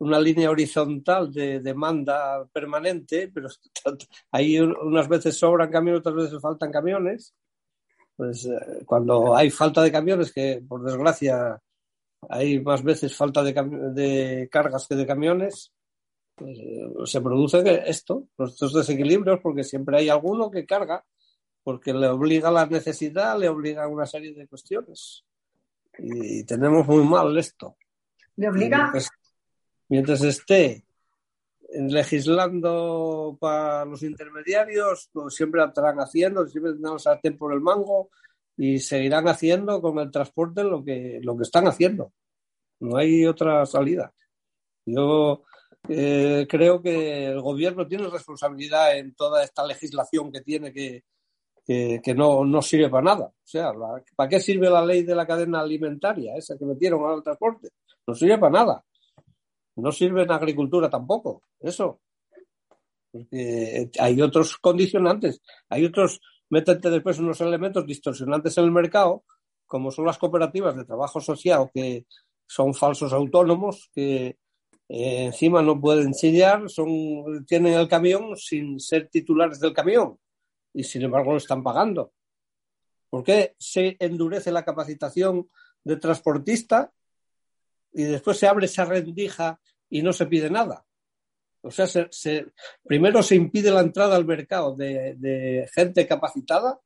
una 0.00 0.20
línea 0.20 0.50
horizontal 0.50 1.32
de 1.32 1.60
demanda 1.60 2.44
permanente, 2.52 3.30
pero 3.32 3.48
hay 4.32 4.58
unas 4.58 5.08
veces 5.08 5.38
sobran 5.38 5.70
camiones, 5.70 6.00
otras 6.00 6.16
veces 6.16 6.42
faltan 6.42 6.70
camiones 6.70 7.34
pues 8.20 8.44
eh, 8.44 8.84
cuando 8.84 9.34
hay 9.34 9.48
falta 9.48 9.80
de 9.80 9.90
camiones, 9.90 10.30
que 10.30 10.62
por 10.68 10.84
desgracia 10.84 11.58
hay 12.28 12.60
más 12.60 12.82
veces 12.82 13.16
falta 13.16 13.42
de, 13.42 14.46
cargas 14.52 14.86
que 14.86 14.94
de 14.94 15.06
camiones, 15.06 15.72
pues, 16.34 16.58
eh, 16.58 16.92
se 17.06 17.22
produce 17.22 17.82
esto, 17.86 18.28
estos 18.36 18.74
desequilibrios, 18.74 19.40
porque 19.42 19.64
siempre 19.64 19.96
hay 19.96 20.10
alguno 20.10 20.50
que 20.50 20.66
carga, 20.66 21.02
porque 21.62 21.94
le 21.94 22.08
obliga 22.08 22.50
la 22.50 22.66
necesidad, 22.66 23.38
le 23.38 23.48
obliga 23.48 23.84
a 23.84 23.88
una 23.88 24.04
serie 24.04 24.34
de 24.34 24.46
cuestiones. 24.46 25.24
Y, 25.96 26.44
tenemos 26.44 26.86
muy 26.86 27.02
mal 27.04 27.38
esto. 27.38 27.78
¿Le 28.36 28.50
obliga? 28.50 28.92
Mientras 29.90 30.22
esté 30.22 30.84
legislando 31.72 33.36
para 33.38 33.84
los 33.84 34.02
intermediarios, 34.02 35.10
pues 35.12 35.34
siempre 35.34 35.62
estarán 35.62 35.98
haciendo, 35.98 36.46
siempre 36.48 36.72
tendrán 36.72 36.98
sartén 36.98 37.36
por 37.36 37.52
el 37.52 37.60
mango 37.60 38.08
y 38.56 38.78
seguirán 38.78 39.28
haciendo 39.28 39.82
con 39.82 39.98
el 39.98 40.10
transporte 40.10 40.64
lo 40.64 40.82
que, 40.82 41.20
lo 41.22 41.36
que 41.36 41.42
están 41.42 41.68
haciendo. 41.68 42.12
No 42.80 42.96
hay 42.96 43.26
otra 43.26 43.66
salida. 43.66 44.12
Yo 44.86 45.44
Eh, 45.88 46.46
creo 46.48 46.82
que 46.82 47.26
el 47.26 47.40
gobierno 47.40 47.86
tiene 47.86 48.08
responsabilidad 48.08 48.98
en 48.98 49.14
toda 49.14 49.42
esta 49.42 49.66
legislación 49.66 50.30
que 50.30 50.42
tiene 50.42 50.72
que, 50.72 51.04
que, 51.66 52.14
no, 52.14 52.44
no, 52.44 52.60
sirve 52.60 52.88
para 52.90 53.04
nada. 53.04 53.24
O 53.26 53.46
sea, 53.46 53.72
¿para 54.16 54.28
qué 54.28 54.40
sirve 54.40 54.68
la 54.68 54.84
ley 54.84 55.04
de 55.04 55.14
la 55.14 55.26
cadena 55.26 55.60
alimentaria, 55.60 56.36
esa 56.36 56.58
que 56.58 56.66
metieron 56.66 57.10
al 57.10 57.22
transporte? 57.22 57.70
No 58.06 58.14
sirve 58.14 58.38
para 58.38 58.52
nada. 58.52 58.84
No 59.80 59.92
sirve 59.92 60.22
en 60.22 60.32
agricultura 60.32 60.88
tampoco, 60.88 61.42
eso. 61.60 62.00
Porque 63.10 63.90
hay 63.98 64.22
otros 64.22 64.56
condicionantes, 64.58 65.40
hay 65.68 65.84
otros, 65.84 66.20
métete 66.48 66.90
después 66.90 67.18
unos 67.18 67.40
elementos 67.40 67.86
distorsionantes 67.86 68.56
en 68.58 68.64
el 68.64 68.70
mercado, 68.70 69.24
como 69.66 69.90
son 69.90 70.06
las 70.06 70.18
cooperativas 70.18 70.76
de 70.76 70.84
trabajo 70.84 71.18
asociado, 71.18 71.70
que 71.72 72.06
son 72.46 72.74
falsos 72.74 73.12
autónomos, 73.12 73.90
que 73.94 74.38
eh, 74.88 75.24
encima 75.26 75.62
no 75.62 75.80
pueden 75.80 76.12
chillar, 76.12 76.68
son, 76.68 77.44
tienen 77.46 77.74
el 77.74 77.86
camión 77.86 78.36
sin 78.36 78.80
ser 78.80 79.08
titulares 79.08 79.60
del 79.60 79.72
camión 79.72 80.18
y 80.74 80.82
sin 80.82 81.02
embargo 81.02 81.32
lo 81.32 81.38
están 81.38 81.62
pagando. 81.62 82.12
¿Por 83.08 83.22
qué 83.22 83.54
se 83.58 83.96
endurece 84.00 84.50
la 84.52 84.64
capacitación 84.64 85.48
de 85.84 85.96
transportista 85.96 86.92
y 87.92 88.04
después 88.04 88.38
se 88.38 88.46
abre 88.46 88.66
esa 88.66 88.84
rendija 88.84 89.60
y 89.90 90.02
no 90.02 90.12
se 90.12 90.26
pide 90.26 90.48
nada? 90.48 90.86
O 91.62 91.70
sea, 91.70 91.86
se, 91.86 92.46
primero 92.84 93.22
se 93.22 93.34
impide 93.34 93.70
la 93.70 93.80
entrada 93.80 94.16
al 94.16 94.24
mercado 94.24 94.74
de, 94.74 95.14
de 95.16 95.68
gente 95.74 96.06
capacitada 96.06 96.80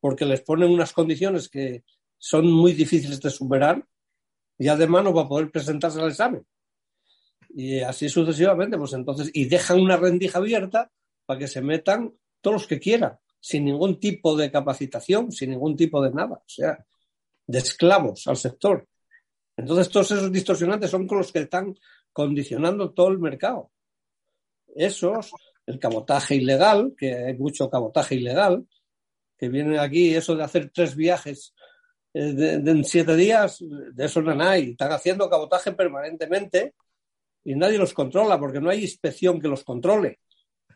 porque 0.00 0.24
les 0.24 0.40
ponen 0.40 0.70
unas 0.70 0.92
condiciones 0.92 1.48
que 1.48 1.84
son 2.18 2.50
muy 2.50 2.72
difíciles 2.72 3.20
de 3.20 3.30
superar 3.30 3.86
y 4.58 4.68
además 4.68 5.04
no 5.04 5.14
va 5.14 5.22
a 5.22 5.28
poder 5.28 5.50
presentarse 5.50 6.00
al 6.00 6.08
examen 6.08 6.44
y 7.56 7.80
así 7.80 8.10
sucesivamente, 8.10 8.76
pues 8.76 8.92
entonces, 8.92 9.30
y 9.32 9.46
dejan 9.46 9.80
una 9.80 9.96
rendija 9.96 10.38
abierta 10.38 10.92
para 11.24 11.38
que 11.38 11.48
se 11.48 11.62
metan 11.62 12.12
todos 12.42 12.54
los 12.54 12.66
que 12.66 12.78
quieran, 12.78 13.18
sin 13.40 13.64
ningún 13.64 13.98
tipo 13.98 14.36
de 14.36 14.50
capacitación, 14.50 15.32
sin 15.32 15.50
ningún 15.52 15.74
tipo 15.74 16.02
de 16.02 16.10
nada, 16.10 16.34
o 16.34 16.48
sea, 16.48 16.84
de 17.46 17.58
esclavos 17.58 18.26
al 18.26 18.36
sector. 18.36 18.86
Entonces, 19.56 19.88
todos 19.88 20.10
esos 20.10 20.30
distorsionantes 20.30 20.90
son 20.90 21.06
con 21.06 21.16
los 21.16 21.32
que 21.32 21.38
están 21.38 21.74
condicionando 22.16 22.94
todo 22.94 23.08
el 23.08 23.18
mercado. 23.18 23.70
Esos, 24.74 25.32
el 25.66 25.78
cabotaje 25.78 26.36
ilegal, 26.36 26.94
que 26.96 27.12
hay 27.12 27.36
mucho 27.36 27.68
cabotaje 27.68 28.14
ilegal, 28.14 28.66
que 29.36 29.50
viene 29.50 29.78
aquí, 29.78 30.14
eso 30.14 30.34
de 30.34 30.42
hacer 30.42 30.70
tres 30.72 30.96
viajes 30.96 31.54
eh, 32.14 32.62
en 32.64 32.84
siete 32.86 33.14
días, 33.16 33.58
de 33.60 34.02
eso 34.02 34.22
no 34.22 34.42
hay. 34.42 34.70
Están 34.70 34.92
haciendo 34.92 35.28
cabotaje 35.28 35.72
permanentemente 35.72 36.74
y 37.44 37.54
nadie 37.54 37.76
los 37.76 37.92
controla 37.92 38.40
porque 38.40 38.62
no 38.62 38.70
hay 38.70 38.80
inspección 38.80 39.38
que 39.38 39.48
los 39.48 39.62
controle. 39.62 40.20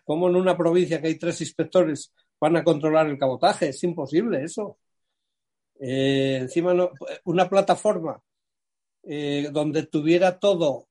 ¿Cómo 0.04 0.28
en 0.28 0.36
una 0.36 0.58
provincia 0.58 1.00
que 1.00 1.06
hay 1.06 1.18
tres 1.18 1.40
inspectores 1.40 2.12
van 2.38 2.56
a 2.58 2.64
controlar 2.64 3.06
el 3.06 3.16
cabotaje? 3.16 3.70
Es 3.70 3.82
imposible 3.82 4.44
eso. 4.44 4.78
Eh, 5.80 6.36
encima, 6.42 6.74
una 7.24 7.48
plataforma 7.48 8.22
eh, 9.04 9.48
donde 9.50 9.84
tuviera 9.84 10.38
todo 10.38 10.89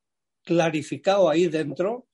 clarificado 0.50 1.30
ahí 1.30 1.48
dentro, 1.48 2.08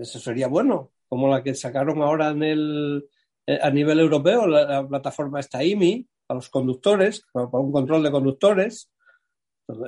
eso 0.00 0.18
sería 0.18 0.48
bueno, 0.48 0.92
como 1.08 1.28
la 1.28 1.42
que 1.42 1.54
sacaron 1.54 2.02
ahora 2.02 2.30
en 2.30 2.42
el, 2.42 3.08
eh, 3.46 3.58
a 3.60 3.70
nivel 3.70 4.00
europeo, 4.00 4.46
la, 4.46 4.86
plataforma 4.88 5.40
está 5.40 5.62
IMI, 5.62 6.06
a 6.28 6.34
los 6.34 6.48
conductores, 6.48 7.24
para 7.32 7.46
un 7.46 7.72
control 7.72 8.02
de 8.02 8.10
conductores. 8.10 8.90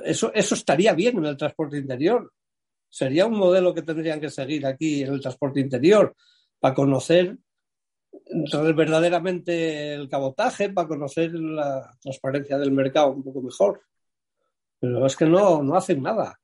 Eso, 0.03 0.31
eso 0.33 0.55
estaría 0.55 0.93
bien 0.93 1.17
en 1.17 1.25
el 1.25 1.37
transporte 1.37 1.77
interior 1.77 2.31
sería 2.93 3.25
un 3.25 3.35
modelo 3.35 3.73
que 3.73 3.81
tendrían 3.81 4.21
que 4.21 4.29
seguir 4.29 4.67
aquí 4.67 5.01
en 5.01 5.13
el 5.13 5.19
transporte 5.19 5.59
interior 5.59 6.15
para 6.59 6.75
conocer 6.75 7.35
verdaderamente 8.75 9.95
el 9.95 10.07
cabotaje, 10.07 10.69
para 10.69 10.87
conocer 10.87 11.33
la 11.33 11.97
transparencia 11.99 12.55
del 12.59 12.71
mercado 12.71 13.09
un 13.13 13.23
poco 13.23 13.41
mejor. 13.41 13.81
Pero 14.79 15.07
es 15.07 15.15
que 15.15 15.25
no, 15.25 15.63
no 15.63 15.75
hacen 15.75 16.03
nada. 16.03 16.39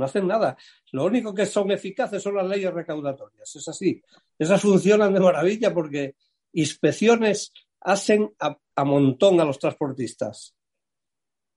No 0.00 0.06
hacen 0.06 0.26
nada. 0.26 0.56
Lo 0.92 1.04
único 1.04 1.32
que 1.32 1.46
son 1.46 1.70
eficaces 1.70 2.22
son 2.22 2.34
las 2.36 2.46
leyes 2.46 2.72
recaudatorias. 2.72 3.54
Es 3.54 3.68
así. 3.68 4.02
Esas 4.38 4.60
funcionan 4.60 5.14
de 5.14 5.20
maravilla 5.20 5.72
porque 5.72 6.16
inspecciones 6.52 7.52
hacen 7.80 8.34
a, 8.40 8.58
a 8.74 8.84
montón 8.84 9.40
a 9.40 9.44
los 9.44 9.58
transportistas. 9.58 10.54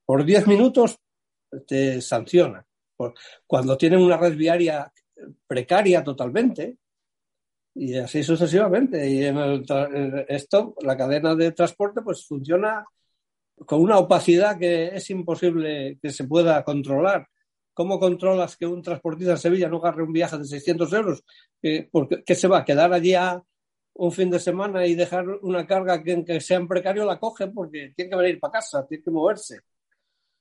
Por 0.06 0.24
10 0.24 0.48
minutos 0.48 1.00
te 1.66 2.02
sancionan 2.02 2.66
cuando 3.46 3.78
tienen 3.78 4.00
una 4.00 4.18
red 4.18 4.36
viaria 4.36 4.92
precaria 5.48 6.04
totalmente, 6.04 6.78
y 7.76 7.96
así 7.96 8.24
sucesivamente. 8.24 9.08
Y 9.10 9.26
en 9.26 9.38
el 9.38 10.26
esto, 10.28 10.76
la 10.82 10.96
cadena 10.96 11.36
de 11.36 11.52
transporte, 11.52 12.02
pues 12.02 12.26
funciona 12.26 12.86
con 13.66 13.82
una 13.82 13.98
opacidad 13.98 14.58
que 14.58 14.88
es 14.88 15.10
imposible 15.10 15.98
que 16.02 16.12
se 16.12 16.26
pueda 16.26 16.64
controlar. 16.64 17.28
¿Cómo 17.74 18.00
controlas 18.00 18.56
que 18.56 18.68
un 18.68 18.82
transportista 18.82 19.32
en 19.32 19.38
Sevilla 19.38 19.68
no 19.68 19.78
agarre 19.78 20.04
un 20.04 20.14
viaje 20.14 20.38
de 20.38 20.46
600 20.46 20.94
euros? 20.94 21.24
porque, 21.92 22.24
¿Qué 22.24 22.36
se 22.36 22.48
va 22.48 22.60
a 22.60 22.66
quedar 22.66 22.94
allí 22.94 23.16
un 23.96 24.12
fin 24.12 24.30
de 24.30 24.40
semana 24.40 24.86
y 24.86 24.96
dejar 24.96 25.28
una 25.42 25.66
carga 25.66 26.02
que, 26.04 26.24
que 26.24 26.42
sea 26.42 26.58
en 26.58 26.68
precario 26.68 27.06
la 27.06 27.20
coge 27.20 27.48
porque 27.48 27.94
tiene 27.96 28.10
que 28.10 28.18
venir 28.18 28.40
para 28.40 28.54
casa, 28.54 28.86
tiene 28.88 29.04
que 29.04 29.12
moverse. 29.12 29.60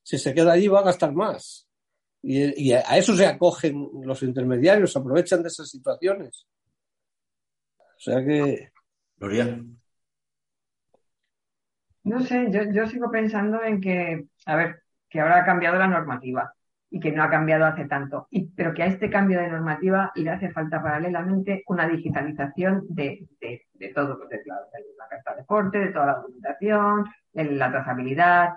Si 0.03 0.19
se 0.19 0.35
queda 0.35 0.53
allí 0.53 0.69
va 0.69 0.81
a 0.81 0.85
gastar 0.85 1.13
más. 1.13 1.69
Y, 2.23 2.73
a 2.73 2.97
eso 2.97 3.17
se 3.17 3.27
acogen 3.27 3.89
los 4.05 4.23
intermediarios, 4.23 4.97
aprovechan 4.97 5.43
de 5.43 5.49
esas 5.49 5.69
situaciones. 5.69 6.47
O 7.79 8.01
sea 8.01 8.25
que. 8.25 8.71
Gloria. 9.17 9.61
No 12.05 12.21
sé, 12.21 12.47
yo, 12.51 12.63
yo 12.73 12.87
sigo 12.89 13.11
pensando 13.11 13.63
en 13.63 13.81
que, 13.81 14.27
a 14.47 14.57
ver, 14.57 14.83
que 15.09 15.21
ahora 15.21 15.41
ha 15.43 15.45
cambiado 15.45 15.79
la 15.79 15.87
normativa 15.87 16.53
y 16.93 17.01
que 17.01 17.11
no 17.11 17.23
ha 17.25 17.31
cambiado 17.31 17.65
hace 17.65 17.87
tanto, 17.87 18.29
y, 18.31 18.51
pero 18.51 18.75
que 18.75 18.83
a 18.83 18.87
este 18.87 19.11
cambio 19.11 19.41
de 19.41 19.49
normativa 19.49 20.13
le 20.15 20.31
hace 20.31 20.51
falta 20.51 20.83
paralelamente 20.83 21.65
una 21.67 21.89
digitalización 21.89 22.85
de, 22.89 23.27
de, 23.41 23.67
de 23.73 23.89
todo, 23.89 24.19
de 24.29 24.43
la, 24.45 24.57
de 24.57 24.85
la 24.99 25.09
carta 25.09 25.35
de 25.35 25.45
porte, 25.45 25.79
de 25.79 25.89
toda 25.89 26.07
la 26.07 26.15
documentación, 26.17 27.07
de 27.33 27.45
la 27.45 27.71
trazabilidad, 27.71 28.51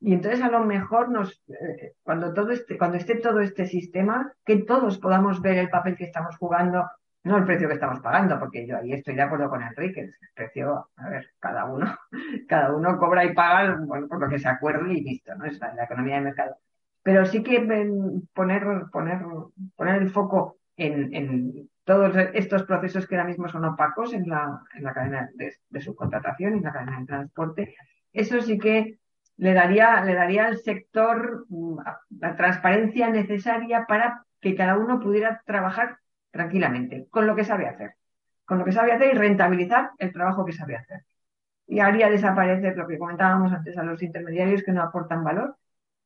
y 0.00 0.14
entonces 0.14 0.42
a 0.42 0.50
lo 0.50 0.60
mejor 0.60 1.10
nos, 1.10 1.42
eh, 1.48 1.94
cuando 2.02 2.32
todo 2.32 2.50
este, 2.52 2.78
cuando 2.78 2.96
esté 2.98 3.16
todo 3.16 3.40
este 3.40 3.66
sistema, 3.66 4.32
que 4.44 4.58
todos 4.58 4.98
podamos 4.98 5.42
ver 5.42 5.58
el 5.58 5.70
papel 5.70 5.96
que 5.96 6.04
estamos 6.04 6.36
jugando, 6.36 6.88
no 7.24 7.36
el 7.36 7.44
precio 7.44 7.66
que 7.66 7.74
estamos 7.74 8.00
pagando, 8.00 8.38
porque 8.38 8.66
yo 8.66 8.76
ahí 8.76 8.92
estoy 8.92 9.16
de 9.16 9.22
acuerdo 9.22 9.50
con 9.50 9.62
Enrique, 9.62 10.00
el 10.02 10.14
precio, 10.34 10.90
a 10.96 11.08
ver, 11.08 11.30
cada 11.40 11.64
uno, 11.64 11.96
cada 12.48 12.72
uno 12.72 12.96
cobra 12.96 13.24
y 13.24 13.34
paga 13.34 13.76
bueno, 13.80 14.06
por 14.06 14.20
lo 14.20 14.28
que 14.28 14.38
se 14.38 14.48
acuerde 14.48 14.92
y 14.92 15.00
listo, 15.02 15.34
¿no? 15.34 15.44
Es 15.46 15.58
la, 15.58 15.84
economía 15.84 16.16
de 16.16 16.22
mercado. 16.22 16.56
Pero 17.08 17.24
sí 17.24 17.42
que 17.42 17.60
poner, 18.34 18.62
poner, 18.92 19.18
poner 19.76 20.02
el 20.02 20.10
foco 20.10 20.58
en, 20.76 21.70
todos 21.84 22.14
estos 22.34 22.64
procesos 22.64 23.06
que 23.06 23.16
ahora 23.16 23.28
mismo 23.28 23.48
son 23.48 23.64
opacos 23.64 24.12
en 24.12 24.28
la, 24.28 24.60
en 24.74 24.84
la 24.84 24.92
cadena 24.92 25.30
de, 25.34 25.54
de 25.70 25.80
subcontratación, 25.80 26.52
en 26.52 26.62
la 26.62 26.70
cadena 26.70 27.00
de 27.00 27.06
transporte, 27.06 27.74
eso 28.12 28.42
sí 28.42 28.58
que 28.58 28.98
le 29.38 29.54
daría, 29.54 30.04
le 30.04 30.12
daría 30.12 30.48
al 30.48 30.58
sector 30.58 31.46
mm, 31.48 31.78
la 32.20 32.36
transparencia 32.36 33.08
necesaria 33.08 33.86
para 33.88 34.26
que 34.38 34.54
cada 34.54 34.76
uno 34.76 35.00
pudiera 35.00 35.40
trabajar 35.46 35.96
tranquilamente, 36.30 37.06
con 37.08 37.26
lo 37.26 37.34
que 37.34 37.44
sabe 37.44 37.68
hacer, 37.68 37.94
con 38.44 38.58
lo 38.58 38.66
que 38.66 38.72
sabe 38.72 38.92
hacer 38.92 39.14
y 39.14 39.16
rentabilizar 39.16 39.92
el 39.96 40.12
trabajo 40.12 40.44
que 40.44 40.52
sabe 40.52 40.76
hacer. 40.76 41.06
Y 41.66 41.80
haría 41.80 42.10
desaparecer 42.10 42.76
lo 42.76 42.86
que 42.86 42.98
comentábamos 42.98 43.50
antes 43.50 43.78
a 43.78 43.82
los 43.82 44.02
intermediarios 44.02 44.62
que 44.62 44.72
no 44.72 44.82
aportan 44.82 45.24
valor, 45.24 45.56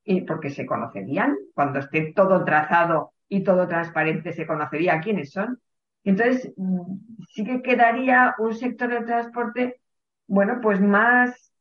y 0.04 0.22
porque 0.22 0.50
se 0.50 0.66
conocerían, 0.66 1.36
cuando 1.54 1.78
esté 1.78 2.12
todo 2.14 2.44
trazado 2.44 3.12
y 3.28 3.42
todo 3.42 3.68
transparente, 3.68 4.32
se 4.32 4.46
conocería 4.46 5.00
quiénes 5.00 5.32
son. 5.32 5.60
Entonces, 6.04 6.52
mm, 6.56 6.96
sí 7.30 7.44
que 7.44 7.62
quedaría 7.62 8.34
un 8.38 8.54
sector 8.54 8.90
del 8.90 9.04
transporte, 9.04 9.80
bueno, 10.26 10.58
pues 10.60 10.80
más 10.80 11.52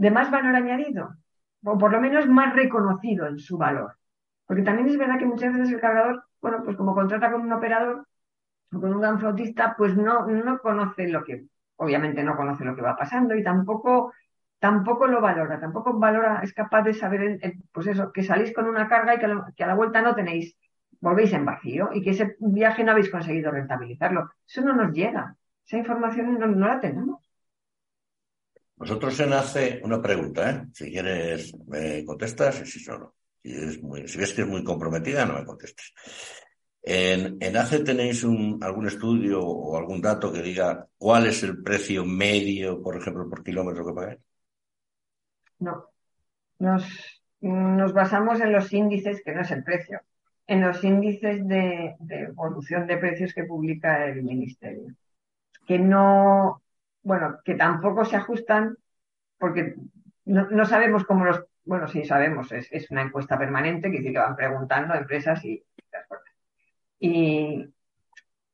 de 0.00 0.10
más 0.10 0.30
valor 0.30 0.54
añadido, 0.56 1.14
o 1.62 1.76
por 1.76 1.92
lo 1.92 2.00
menos 2.00 2.26
más 2.26 2.54
reconocido 2.54 3.26
en 3.26 3.38
su 3.38 3.58
valor. 3.58 3.96
Porque 4.46 4.62
también 4.62 4.88
es 4.88 4.96
verdad 4.96 5.18
que 5.18 5.26
muchas 5.26 5.52
veces 5.52 5.74
el 5.74 5.80
cargador, 5.80 6.24
bueno, 6.40 6.62
pues 6.64 6.76
como 6.76 6.94
contrata 6.94 7.30
con 7.30 7.42
un 7.42 7.52
operador 7.52 8.06
o 8.72 8.80
con 8.80 8.94
un 8.94 9.00
gran 9.00 9.20
flautista, 9.20 9.74
pues 9.76 9.94
no, 9.96 10.26
no 10.26 10.58
conoce 10.60 11.08
lo 11.08 11.22
que, 11.22 11.44
obviamente 11.76 12.22
no 12.22 12.34
conoce 12.34 12.64
lo 12.64 12.74
que 12.74 12.80
va 12.80 12.96
pasando 12.96 13.34
y 13.34 13.44
tampoco, 13.44 14.12
tampoco 14.60 15.06
lo 15.06 15.20
valora, 15.20 15.58
tampoco 15.58 15.98
valora, 15.98 16.40
es 16.44 16.52
capaz 16.52 16.82
de 16.82 16.94
saber, 16.94 17.40
pues 17.72 17.86
eso, 17.88 18.12
que 18.12 18.22
salís 18.22 18.52
con 18.52 18.66
una 18.66 18.88
carga 18.88 19.14
y 19.14 19.18
que, 19.56 19.64
a 19.64 19.66
la 19.66 19.74
vuelta 19.74 20.02
no 20.02 20.14
tenéis, 20.14 20.54
volvéis 21.00 21.32
en 21.32 21.46
vacío 21.46 21.88
y 21.92 22.02
que 22.02 22.10
ese 22.10 22.36
viaje 22.38 22.84
no 22.84 22.92
habéis 22.92 23.10
conseguido 23.10 23.50
rentabilizarlo. 23.50 24.30
Eso 24.46 24.60
no 24.60 24.74
nos 24.74 24.92
llega, 24.92 25.34
esa 25.66 25.78
información 25.78 26.38
no 26.38 26.68
la 26.68 26.78
tenemos. 26.78 27.26
Nosotros 28.76 29.14
se 29.14 29.26
nace 29.26 29.80
una 29.82 30.00
pregunta, 30.00 30.50
¿eh? 30.50 30.66
Si 30.72 30.90
quieres, 30.90 31.54
me 31.66 32.04
contestas 32.04 32.60
y 32.62 32.66
si 32.66 32.80
solo. 32.80 33.14
Si, 33.42 34.18
ves 34.18 34.34
que 34.34 34.42
es 34.42 34.46
muy 34.46 34.62
comprometida, 34.62 35.24
no 35.24 35.38
me 35.38 35.44
contestes. 35.44 35.92
¿En, 36.82 37.36
en 37.40 37.56
AGE 37.56 37.80
tenéis 37.80 38.24
algún 38.24 38.86
estudio 38.86 39.42
o 39.42 39.76
algún 39.76 40.00
dato 40.00 40.32
que 40.32 40.42
diga 40.42 40.86
cuál 40.96 41.26
es 41.26 41.42
el 41.42 41.62
precio 41.62 42.04
medio, 42.04 42.82
por 42.82 42.96
ejemplo, 42.96 43.28
por 43.28 43.42
kilómetro 43.42 43.86
que 43.86 43.92
pagáis? 43.92 44.18
No. 45.60 45.86
Nos, 46.58 47.22
nos 47.40 47.92
basamos 47.92 48.40
en 48.40 48.52
los 48.52 48.72
índices, 48.72 49.22
que 49.24 49.32
no 49.32 49.42
es 49.42 49.50
el 49.50 49.62
precio, 49.62 50.00
en 50.46 50.62
los 50.62 50.82
índices 50.82 51.46
de, 51.46 51.96
evolución 52.08 52.86
de 52.86 52.96
precios 52.96 53.32
que 53.32 53.44
publica 53.44 54.06
el 54.06 54.22
Ministerio. 54.22 54.94
Que 55.66 55.78
no, 55.78 56.62
bueno, 57.02 57.38
que 57.44 57.54
tampoco 57.54 58.04
se 58.04 58.16
ajustan 58.16 58.76
porque 59.38 59.76
no, 60.24 60.64
sabemos 60.64 61.04
cómo 61.04 61.24
los, 61.24 61.44
bueno, 61.64 61.88
sí 61.88 62.04
sabemos, 62.04 62.52
es, 62.52 62.68
es, 62.72 62.90
una 62.90 63.02
encuesta 63.02 63.38
permanente 63.38 63.90
que 63.90 63.98
dice 63.98 64.12
que 64.12 64.18
van 64.18 64.36
preguntando 64.36 64.92
a 64.92 64.98
empresas 64.98 65.42
y, 65.44 65.64
y, 66.98 67.66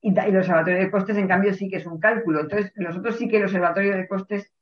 y, 0.00 0.18
el 0.18 0.36
observatorio 0.36 0.78
de 0.78 0.90
costes, 0.90 1.16
en 1.16 1.26
cambio, 1.26 1.54
sí 1.54 1.68
que 1.68 1.76
es 1.76 1.86
un 1.86 1.98
cálculo. 1.98 2.40
Entonces, 2.40 2.72
nosotros 2.76 3.16
sí 3.16 3.28
que 3.28 3.38
el 3.38 3.44
observatorio 3.44 3.96
de 3.96 4.06
costes 4.06 4.52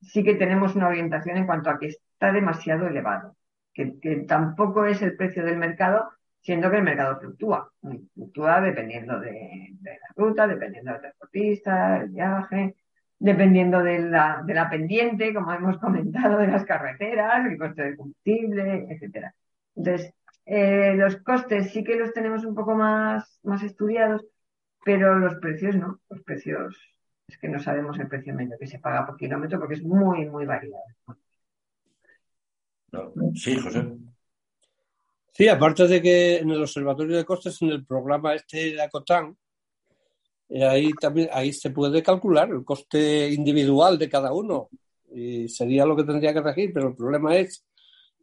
sí 0.00 0.22
que 0.24 0.34
tenemos 0.34 0.74
una 0.74 0.88
orientación 0.88 1.36
en 1.36 1.46
cuanto 1.46 1.70
a 1.70 1.78
que 1.78 1.88
está 1.88 2.32
demasiado 2.32 2.86
elevado, 2.86 3.36
que, 3.72 4.24
tampoco 4.26 4.84
es 4.84 5.02
el 5.02 5.16
precio 5.16 5.44
del 5.44 5.56
mercado, 5.56 6.10
siendo 6.40 6.70
que 6.70 6.78
el 6.78 6.82
mercado 6.82 7.20
fluctúa. 7.20 7.72
Fluctúa 8.14 8.60
dependiendo 8.60 9.20
de, 9.20 9.76
la 9.82 10.14
ruta, 10.16 10.46
dependiendo 10.46 10.92
del 10.92 11.00
transportista, 11.00 11.98
el 11.98 12.10
viaje, 12.10 12.76
dependiendo 13.18 13.82
de 13.82 14.00
la, 14.00 14.68
pendiente, 14.70 15.34
como 15.34 15.52
hemos 15.52 15.78
comentado, 15.80 16.38
de 16.38 16.48
las 16.48 16.64
carreteras, 16.64 17.46
el 17.46 17.58
coste 17.58 17.82
del 17.82 17.96
combustible, 17.96 18.86
etcétera. 18.90 19.34
Entonces, 19.76 20.14
eh, 20.46 20.94
los 20.96 21.16
costes 21.18 21.70
sí 21.72 21.84
que 21.84 21.96
los 21.96 22.12
tenemos 22.12 22.44
un 22.44 22.54
poco 22.54 22.74
más, 22.74 23.38
más 23.42 23.62
estudiados, 23.62 24.24
pero 24.84 25.18
los 25.18 25.36
precios 25.36 25.76
no. 25.76 26.00
Los 26.08 26.22
precios 26.22 26.76
es 27.28 27.38
que 27.38 27.48
no 27.48 27.60
sabemos 27.60 27.98
el 27.98 28.08
precio 28.08 28.34
medio 28.34 28.58
que 28.58 28.66
se 28.66 28.78
paga 28.78 29.06
por 29.06 29.16
kilómetro 29.16 29.58
porque 29.60 29.74
es 29.74 29.82
muy, 29.82 30.26
muy 30.26 30.46
variado. 30.46 30.82
Sí, 33.34 33.56
José. 33.56 33.86
Sí, 35.32 35.46
aparte 35.46 35.86
de 35.86 36.02
que 36.02 36.38
en 36.38 36.50
el 36.50 36.62
Observatorio 36.62 37.16
de 37.16 37.24
Costes, 37.24 37.60
en 37.62 37.68
el 37.68 37.84
programa 37.84 38.34
este 38.34 38.72
de 38.72 38.82
Acotán, 38.82 39.36
eh, 40.48 40.64
ahí 40.64 40.90
también 40.94 41.28
ahí 41.32 41.52
se 41.52 41.70
puede 41.70 42.02
calcular 42.02 42.48
el 42.50 42.64
coste 42.64 43.30
individual 43.30 43.98
de 43.98 44.08
cada 44.08 44.32
uno 44.32 44.70
y 45.12 45.48
sería 45.48 45.84
lo 45.84 45.94
que 45.94 46.04
tendría 46.04 46.32
que 46.32 46.40
regir, 46.40 46.72
pero 46.72 46.88
el 46.88 46.96
problema 46.96 47.36
es 47.36 47.64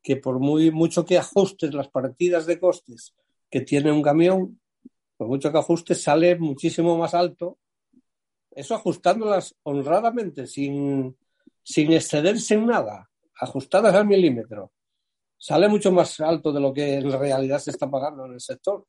que 0.02 0.18
por 0.18 0.40
muy 0.40 0.72
mucho 0.72 1.06
que 1.06 1.18
ajustes 1.18 1.74
las 1.74 1.90
partidas 1.90 2.46
de 2.48 2.60
costes 2.60 3.14
que 3.50 3.62
tiene 3.62 3.92
un 3.92 4.02
camión, 4.02 4.60
por 5.16 5.28
mucho 5.28 5.52
que 5.52 5.58
ajustes, 5.58 6.04
sale 6.04 6.36
muchísimo 6.38 6.98
más 6.98 7.14
alto. 7.14 7.58
Eso 8.56 8.74
ajustándolas 8.74 9.54
honradamente, 9.64 10.48
sin, 10.48 11.16
sin 11.62 11.92
excederse 11.92 12.54
en 12.54 12.66
nada, 12.66 13.10
ajustadas 13.40 13.94
al 13.94 14.08
milímetro. 14.08 14.72
Sale 15.38 15.68
mucho 15.68 15.92
más 15.92 16.20
alto 16.22 16.54
de 16.54 16.62
lo 16.62 16.74
que 16.74 16.96
en 16.96 17.12
realidad 17.12 17.60
se 17.60 17.72
está 17.72 17.92
pagando 17.92 18.26
en 18.26 18.34
el 18.34 18.40
sector. 18.40 18.88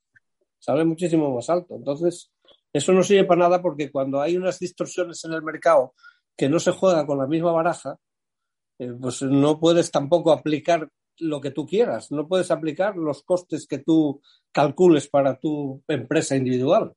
Sale 0.59 0.85
muchísimo 0.85 1.35
más 1.35 1.51
alto. 1.51 1.75
Entonces, 1.75 2.31
eso 2.73 2.93
no 2.93 3.03
sirve 3.03 3.25
para 3.25 3.41
nada 3.41 3.61
porque 3.61 3.91
cuando 3.91 4.21
hay 4.21 4.37
unas 4.37 4.61
distorsiones 4.61 5.25
en 5.25 5.33
el 5.33 5.43
mercado 5.43 5.95
que 6.37 6.49
no 6.49 6.61
se 6.61 6.71
juega 6.71 7.05
con 7.05 7.19
la 7.19 7.27
misma 7.27 7.51
baraja, 7.51 7.99
eh, 8.79 8.93
pues 9.01 9.23
no 9.23 9.59
puedes 9.59 9.91
tampoco 9.91 10.31
aplicar 10.31 10.89
lo 11.19 11.41
que 11.41 11.51
tú 11.51 11.67
quieras. 11.67 12.13
No 12.13 12.29
puedes 12.29 12.53
aplicar 12.53 12.97
los 12.97 13.25
costes 13.25 13.67
que 13.67 13.79
tú 13.79 14.23
calcules 14.53 15.09
para 15.09 15.39
tu 15.41 15.83
empresa 15.89 16.37
individual. 16.37 16.95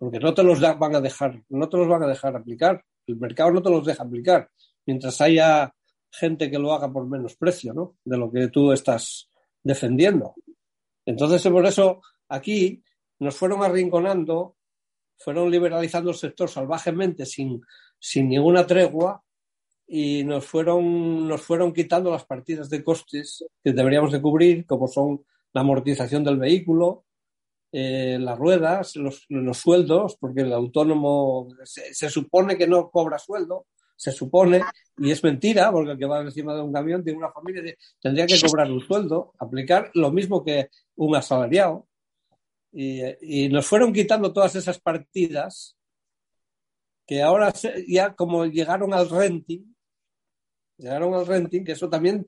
Porque 0.00 0.18
no 0.18 0.32
te 0.32 0.42
los 0.42 0.60
van 0.78 0.94
a 0.94 1.00
dejar, 1.02 1.42
no 1.50 1.68
te 1.68 1.76
los 1.76 1.86
van 1.86 2.02
a 2.02 2.06
dejar 2.06 2.34
aplicar. 2.34 2.82
El 3.06 3.16
mercado 3.16 3.50
no 3.50 3.60
te 3.60 3.68
los 3.68 3.84
deja 3.84 4.02
aplicar. 4.02 4.50
Mientras 4.86 5.20
haya 5.20 5.74
gente 6.10 6.50
que 6.50 6.58
lo 6.58 6.72
haga 6.72 6.90
por 6.90 7.06
menos 7.06 7.36
precio, 7.36 7.74
¿no? 7.74 7.98
De 8.02 8.16
lo 8.16 8.32
que 8.32 8.48
tú 8.48 8.72
estás 8.72 9.28
defendiendo. 9.62 10.34
Entonces, 11.04 11.42
por 11.52 11.66
eso 11.66 12.00
aquí 12.30 12.82
nos 13.18 13.36
fueron 13.36 13.62
arrinconando, 13.62 14.56
fueron 15.18 15.50
liberalizando 15.50 16.08
el 16.08 16.16
sector 16.16 16.48
salvajemente 16.48 17.26
sin, 17.26 17.60
sin 17.98 18.30
ninguna 18.30 18.66
tregua 18.66 19.22
y 19.86 20.24
nos 20.24 20.46
fueron, 20.46 21.28
nos 21.28 21.42
fueron 21.42 21.74
quitando 21.74 22.10
las 22.10 22.24
partidas 22.24 22.70
de 22.70 22.82
costes 22.82 23.44
que 23.62 23.74
deberíamos 23.74 24.12
de 24.12 24.22
cubrir, 24.22 24.64
como 24.64 24.88
son 24.88 25.26
la 25.52 25.60
amortización 25.60 26.24
del 26.24 26.38
vehículo, 26.38 27.04
eh, 27.72 28.18
las 28.20 28.38
ruedas, 28.38 28.96
los, 28.96 29.26
los, 29.28 29.58
sueldos, 29.58 30.16
porque 30.18 30.42
el 30.42 30.52
autónomo 30.52 31.48
se, 31.64 32.10
supone 32.10 32.56
que 32.56 32.66
no 32.66 32.90
cobra 32.90 33.18
sueldo, 33.18 33.66
se 33.96 34.12
supone, 34.12 34.62
y 34.98 35.10
es 35.10 35.22
mentira, 35.22 35.70
porque 35.70 35.92
el 35.92 35.98
que 35.98 36.06
va 36.06 36.20
encima 36.20 36.54
de 36.54 36.62
un 36.62 36.72
camión 36.72 37.04
tiene 37.04 37.18
una 37.18 37.30
familia, 37.30 37.62
tendría 38.00 38.26
que 38.26 38.40
cobrar 38.40 38.70
un 38.70 38.80
sueldo, 38.80 39.34
aplicar 39.38 39.90
lo 39.94 40.10
mismo 40.10 40.44
que 40.44 40.70
un 40.96 41.14
asalariado. 41.14 41.86
Y, 42.72 43.02
y 43.20 43.48
nos 43.48 43.66
fueron 43.66 43.92
quitando 43.92 44.32
todas 44.32 44.54
esas 44.54 44.80
partidas 44.80 45.76
que 47.06 47.22
ahora 47.22 47.52
ya 47.88 48.14
como 48.14 48.46
llegaron 48.46 48.94
al 48.94 49.10
renting, 49.10 49.74
llegaron 50.76 51.14
al 51.14 51.26
renting, 51.26 51.64
que 51.64 51.72
eso 51.72 51.90
también 51.90 52.26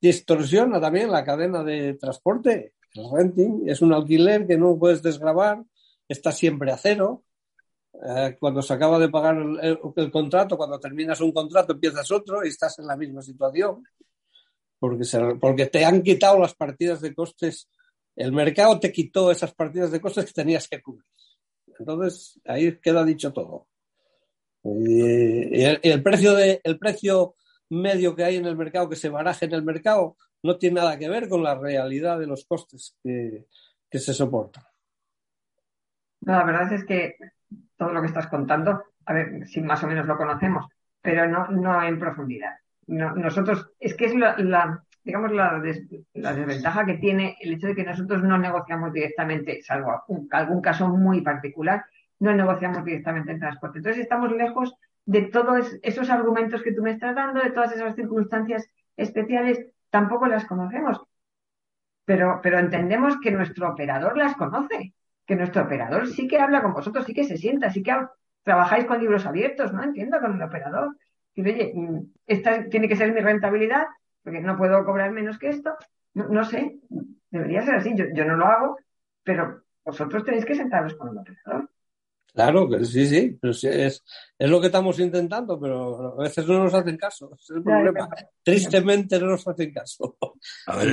distorsiona 0.00 0.80
también 0.80 1.10
la 1.10 1.24
cadena 1.24 1.64
de 1.64 1.94
transporte. 1.94 2.73
El 2.94 3.10
renting 3.10 3.68
es 3.68 3.82
un 3.82 3.92
alquiler 3.92 4.46
que 4.46 4.56
no 4.56 4.78
puedes 4.78 5.02
desgravar, 5.02 5.64
está 6.08 6.30
siempre 6.32 6.70
a 6.70 6.76
cero. 6.76 7.24
Eh, 8.06 8.36
cuando 8.38 8.62
se 8.62 8.72
acaba 8.72 8.98
de 8.98 9.08
pagar 9.08 9.36
el, 9.62 10.10
contrato, 10.10 10.56
cuando 10.56 10.78
terminas 10.78 11.20
un 11.20 11.32
contrato, 11.32 11.72
empiezas 11.72 12.10
otro 12.10 12.44
y 12.44 12.48
estás 12.48 12.78
en 12.78 12.86
la 12.86 12.96
misma 12.96 13.22
situación. 13.22 13.82
Porque, 14.78 15.04
porque 15.40 15.66
te 15.66 15.84
han 15.84 16.02
quitado 16.02 16.38
las 16.38 16.54
partidas 16.54 17.00
de 17.00 17.14
costes. 17.14 17.68
El 18.14 18.32
mercado 18.32 18.78
te 18.78 18.92
quitó 18.92 19.30
esas 19.30 19.54
partidas 19.54 19.90
de 19.90 20.00
costes 20.00 20.26
que 20.26 20.32
tenías 20.32 20.68
que 20.68 20.80
cubrir. 20.80 21.06
Entonces, 21.78 22.40
ahí 22.44 22.78
queda 22.80 23.04
dicho 23.04 23.32
todo. 23.32 23.66
Y, 24.62 25.62
el, 25.62 26.02
precio 26.02 26.34
de, 26.34 26.60
el 26.62 26.78
precio 26.78 27.34
medio 27.70 28.14
que 28.14 28.24
hay 28.24 28.36
en 28.36 28.46
el 28.46 28.56
mercado, 28.56 28.88
que 28.88 28.96
se 28.96 29.08
baraje 29.08 29.46
en 29.46 29.52
el 29.52 29.62
mercado, 29.62 30.16
no 30.44 30.58
tiene 30.58 30.80
nada 30.80 30.98
que 30.98 31.08
ver 31.08 31.28
con 31.28 31.42
la 31.42 31.54
realidad 31.54 32.18
de 32.18 32.26
los 32.26 32.44
costes 32.44 32.96
que, 33.02 33.46
se 33.90 34.12
soportan. 34.12 34.64
la 36.22 36.42
verdad 36.42 36.72
es 36.72 36.84
que 36.84 37.16
todo 37.76 37.92
lo 37.92 38.00
que 38.00 38.08
estás 38.08 38.26
contando, 38.26 38.82
a 39.06 39.12
ver, 39.12 39.46
si 39.46 39.60
más 39.60 39.82
o 39.84 39.86
menos 39.86 40.06
lo 40.06 40.16
conocemos, 40.16 40.66
pero 41.00 41.28
no, 41.28 41.46
no 41.48 41.80
en 41.82 41.98
profundidad. 41.98 42.56
nosotros, 42.88 43.70
es 43.78 43.94
que 43.94 44.06
es 44.06 44.14
la, 44.14 44.82
digamos, 45.04 45.32
la, 45.32 45.62
la, 46.14 46.34
desventaja 46.34 46.84
que 46.84 46.94
tiene 46.94 47.36
el 47.40 47.54
hecho 47.54 47.68
de 47.68 47.76
que 47.76 47.84
nosotros 47.84 48.22
no 48.24 48.36
negociamos 48.36 48.92
directamente, 48.92 49.62
salvo 49.62 50.02
algún 50.30 50.60
caso 50.60 50.88
muy 50.88 51.20
particular, 51.20 51.84
no 52.18 52.34
negociamos 52.34 52.84
directamente 52.84 53.32
en 53.32 53.38
transporte. 53.40 53.78
Entonces 53.78 54.02
estamos 54.02 54.32
lejos 54.32 54.74
de 55.06 55.22
todos 55.22 55.76
esos 55.82 56.10
argumentos 56.10 56.62
que 56.62 56.72
tú 56.72 56.82
me 56.82 56.90
estás 56.90 57.14
dando, 57.14 57.40
de 57.40 57.50
todas 57.50 57.72
esas 57.72 57.94
circunstancias 57.94 58.68
especiales, 58.96 59.64
tampoco 59.94 60.26
las 60.26 60.44
conocemos. 60.44 61.00
Pero, 62.04 62.40
pero 62.42 62.58
entendemos 62.58 63.14
que 63.22 63.30
nuestro 63.30 63.68
operador 63.68 64.16
las 64.16 64.34
conoce, 64.34 64.92
que 65.24 65.36
nuestro 65.36 65.62
operador 65.62 66.08
sí 66.08 66.26
que 66.26 66.40
habla 66.40 66.62
con 66.62 66.72
vosotros, 66.72 67.06
sí 67.06 67.14
que 67.14 67.22
se 67.22 67.36
sienta, 67.36 67.70
sí 67.70 67.80
que 67.84 67.94
trabajáis 68.42 68.86
con 68.86 68.98
libros 68.98 69.24
abiertos, 69.24 69.72
¿no? 69.72 69.84
Entiendo 69.84 70.18
con 70.20 70.34
el 70.34 70.42
operador. 70.42 70.96
Y 71.36 71.42
oye, 71.42 71.72
esta 72.26 72.68
tiene 72.68 72.88
que 72.88 72.96
ser 72.96 73.12
mi 73.12 73.20
rentabilidad, 73.20 73.86
porque 74.24 74.40
no 74.40 74.56
puedo 74.56 74.84
cobrar 74.84 75.12
menos 75.12 75.38
que 75.38 75.50
esto. 75.50 75.76
No, 76.14 76.44
sé, 76.44 76.80
debería 77.30 77.62
ser 77.62 77.76
así. 77.76 77.94
Yo, 77.94 78.06
yo 78.12 78.24
no 78.24 78.34
lo 78.34 78.46
hago, 78.46 78.78
pero 79.22 79.62
vosotros 79.84 80.24
tenéis 80.24 80.44
que 80.44 80.56
sentaros 80.56 80.96
con 80.96 81.10
el 81.10 81.18
operador. 81.18 81.70
Claro, 82.32 82.68
sí, 82.84 83.06
sí, 83.06 83.38
es, 83.42 84.02
es, 84.38 84.50
lo 84.50 84.60
que 84.60 84.66
estamos 84.66 84.98
intentando, 84.98 85.60
pero 85.60 86.20
a 86.20 86.24
veces 86.24 86.44
no 86.48 86.64
nos 86.64 86.74
hacen 86.74 86.96
caso, 86.96 87.32
es 87.38 87.48
el 87.50 87.62
problema. 87.62 88.08
Tristemente 88.42 89.20
no 89.20 89.26
nos 89.26 89.46
hacen 89.46 89.72
caso. 89.72 90.16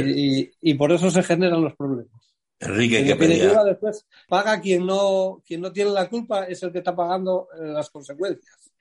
Y, 0.06 0.74
por 0.76 0.92
eso 0.92 1.10
se 1.10 1.24
generan 1.24 1.64
los 1.64 1.76
problemas. 1.76 2.36
Enrique, 2.60 3.04
que 3.04 3.16
pedía. 3.16 3.64
Después, 3.64 4.06
paga 4.30 4.62
quien 4.62 4.86
no, 4.86 5.42
quien 5.44 5.62
no 5.62 5.72
tiene 5.72 5.90
la 5.90 6.08
culpa, 6.08 6.46
es 6.46 6.62
el 6.62 6.72
que 6.72 6.78
está 6.78 6.96
pagando 6.96 7.48
eh, 7.60 7.70
las 7.70 7.90
consecuencias. 7.90 8.72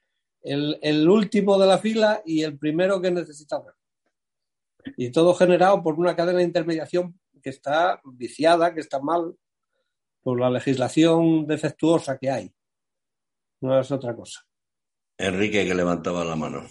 El, 0.43 0.79
el 0.83 1.09
último 1.09 1.59
de 1.59 1.67
la 1.67 1.79
fila 1.79 2.21
y 2.27 2.43
el 2.43 2.59
primero 2.59 3.01
que 3.01 3.11
necesita 3.11 3.59
ver. 3.59 3.75
Y 4.99 5.11
todo 5.11 5.33
generado 5.33 5.83
por 5.83 5.95
una 5.95 6.15
cadena 6.15 6.39
de 6.39 6.45
intermediación 6.45 7.19
que 7.43 7.51
está 7.51 8.01
viciada, 8.05 8.75
que 8.75 8.81
está 8.81 9.01
mal, 9.01 9.35
por 10.23 10.41
la 10.41 10.51
legislación 10.51 11.47
defectuosa 11.47 12.19
que 12.19 12.31
hay. 12.31 12.55
No 13.61 13.79
es 13.79 13.91
otra 13.91 14.15
cosa. 14.15 14.41
Enrique, 15.17 15.67
que 15.67 15.75
levantaba 15.75 16.25
la 16.25 16.37
mano. 16.37 16.67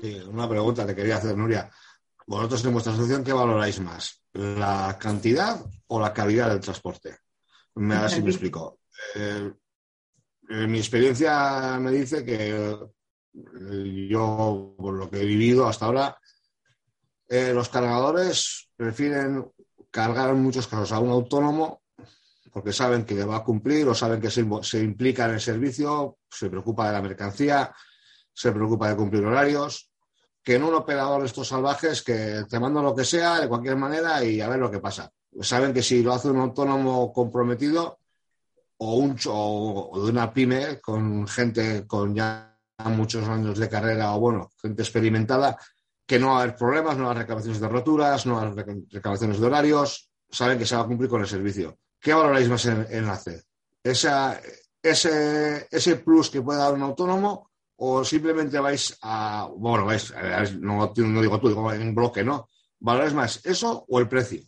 Sí, 0.00 0.20
una 0.26 0.48
pregunta 0.48 0.86
te 0.86 0.94
quería 0.94 1.16
hacer, 1.16 1.36
Nuria. 1.36 1.70
Vosotros 2.26 2.64
en 2.64 2.72
vuestra 2.72 2.92
asociación, 2.92 3.24
¿qué 3.24 3.32
valoráis 3.32 3.80
más? 3.80 4.22
¿La 4.32 4.96
cantidad 5.00 5.64
o 5.86 6.00
la 6.00 6.12
calidad 6.12 6.50
del 6.50 6.60
transporte? 6.60 7.18
Me, 7.74 7.94
así 7.94 8.22
me 8.22 8.30
explico. 8.30 8.80
Eh, 9.14 9.52
mi 10.50 10.78
experiencia 10.78 11.78
me 11.80 11.90
dice 11.90 12.24
que 12.24 12.50
eh, 12.50 14.08
yo, 14.08 14.74
por 14.78 14.94
lo 14.94 15.10
que 15.10 15.20
he 15.20 15.24
vivido 15.24 15.66
hasta 15.66 15.86
ahora, 15.86 16.18
eh, 17.28 17.52
los 17.52 17.68
cargadores 17.68 18.70
prefieren 18.76 19.50
cargar 19.90 20.30
en 20.30 20.42
muchos 20.42 20.66
casos 20.66 20.92
a 20.92 21.00
un 21.00 21.10
autónomo 21.10 21.82
porque 22.52 22.72
saben 22.72 23.04
que 23.04 23.14
le 23.14 23.24
va 23.24 23.36
a 23.36 23.44
cumplir 23.44 23.86
o 23.88 23.94
saben 23.94 24.20
que 24.20 24.30
se, 24.30 24.46
se, 24.62 24.80
implica 24.80 25.26
en 25.26 25.34
el 25.34 25.40
servicio, 25.40 26.18
se 26.30 26.48
preocupa 26.48 26.86
de 26.86 26.92
la 26.92 27.02
mercancía, 27.02 27.74
se 28.32 28.52
preocupa 28.52 28.88
de 28.88 28.96
cumplir 28.96 29.24
horarios, 29.24 29.90
que 30.42 30.54
en 30.54 30.64
un 30.64 30.74
operador 30.74 31.20
de 31.20 31.26
estos 31.26 31.48
salvajes 31.48 32.02
que 32.02 32.44
te 32.48 32.58
mandan 32.60 32.84
lo 32.84 32.94
que 32.94 33.04
sea 33.04 33.40
de 33.40 33.48
cualquier 33.48 33.76
manera 33.76 34.24
y 34.24 34.40
a 34.40 34.48
ver 34.48 34.58
lo 34.58 34.70
que 34.70 34.78
pasa. 34.78 35.10
Saben 35.40 35.74
que 35.74 35.82
si 35.82 36.02
lo 36.02 36.14
hace 36.14 36.30
un 36.30 36.38
autónomo 36.38 37.12
comprometido 37.12 37.98
o, 38.78 38.96
un, 38.96 39.18
o 39.26 40.00
de 40.04 40.10
una 40.10 40.32
pyme 40.32 40.80
con 40.80 41.26
gente 41.26 41.86
con 41.86 42.14
ya 42.14 42.56
muchos 42.86 43.28
años 43.28 43.58
de 43.58 43.68
carrera 43.68 44.14
o 44.14 44.20
bueno, 44.20 44.50
gente 44.62 44.82
experimentada, 44.82 45.58
que 46.06 46.18
no 46.18 46.28
va 46.28 46.38
a 46.38 46.42
haber 46.42 46.56
problemas, 46.56 46.96
no 46.96 47.04
va 47.04 47.08
a 47.08 47.12
haber 47.12 47.22
reclamaciones 47.24 47.60
de 47.60 47.68
roturas, 47.68 48.24
no 48.24 48.36
va 48.36 48.42
a 48.42 48.46
haber 48.46 48.66
reclamaciones 48.90 49.40
de 49.40 49.46
horarios, 49.46 50.10
saben 50.30 50.58
que 50.58 50.64
se 50.64 50.76
va 50.76 50.82
a 50.82 50.86
cumplir 50.86 51.10
con 51.10 51.20
el 51.20 51.26
servicio. 51.26 51.76
¿Qué 52.00 52.14
valoráis 52.14 52.48
más 52.48 52.66
en, 52.66 53.06
la 53.06 53.16
C? 53.16 53.42
Esa, 53.82 54.40
ese, 54.82 55.96
plus 56.04 56.30
que 56.30 56.42
puede 56.42 56.58
dar 56.58 56.74
un 56.74 56.82
autónomo 56.82 57.50
o 57.76 58.04
simplemente 58.04 58.58
vais 58.58 58.98
a, 59.02 59.48
bueno, 59.56 59.84
vais, 59.84 60.12
no, 60.58 60.92
no 60.96 61.22
digo 61.22 61.40
tú, 61.40 61.48
digo 61.48 61.72
en 61.72 61.94
bloque, 61.94 62.24
¿no? 62.24 62.48
¿Valoráis 62.80 63.14
más 63.14 63.44
eso 63.46 63.84
o 63.88 63.98
el 63.98 64.08
precio? 64.08 64.42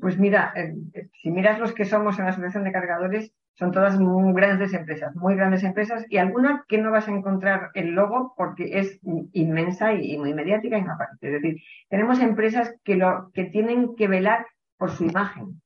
Pues 0.00 0.18
mira, 0.18 0.52
eh, 0.56 0.74
si 1.20 1.30
miras 1.30 1.58
los 1.58 1.72
que 1.72 1.84
somos 1.84 2.18
en 2.18 2.24
la 2.24 2.30
Asociación 2.30 2.64
de 2.64 2.72
Cargadores, 2.72 3.32
son 3.54 3.70
todas 3.70 3.98
muy 3.98 4.32
grandes 4.32 4.72
empresas, 4.72 5.14
muy 5.14 5.36
grandes 5.36 5.62
empresas 5.62 6.04
y 6.08 6.16
algunas 6.16 6.64
que 6.66 6.78
no 6.78 6.90
vas 6.90 7.06
a 7.08 7.12
encontrar 7.12 7.70
el 7.74 7.90
logo 7.90 8.34
porque 8.36 8.78
es 8.78 8.98
inmensa 9.32 9.92
y, 9.92 10.16
muy 10.18 10.32
mediática 10.34 10.78
y 10.78 10.80
aparte. 10.80 11.26
Es 11.26 11.32
decir, 11.32 11.62
tenemos 11.88 12.20
empresas 12.20 12.74
que, 12.82 12.96
lo, 12.96 13.30
que 13.32 13.44
tienen 13.44 13.94
que 13.94 14.08
velar 14.08 14.46
por 14.78 14.90
su 14.90 15.04
imagen. 15.04 15.61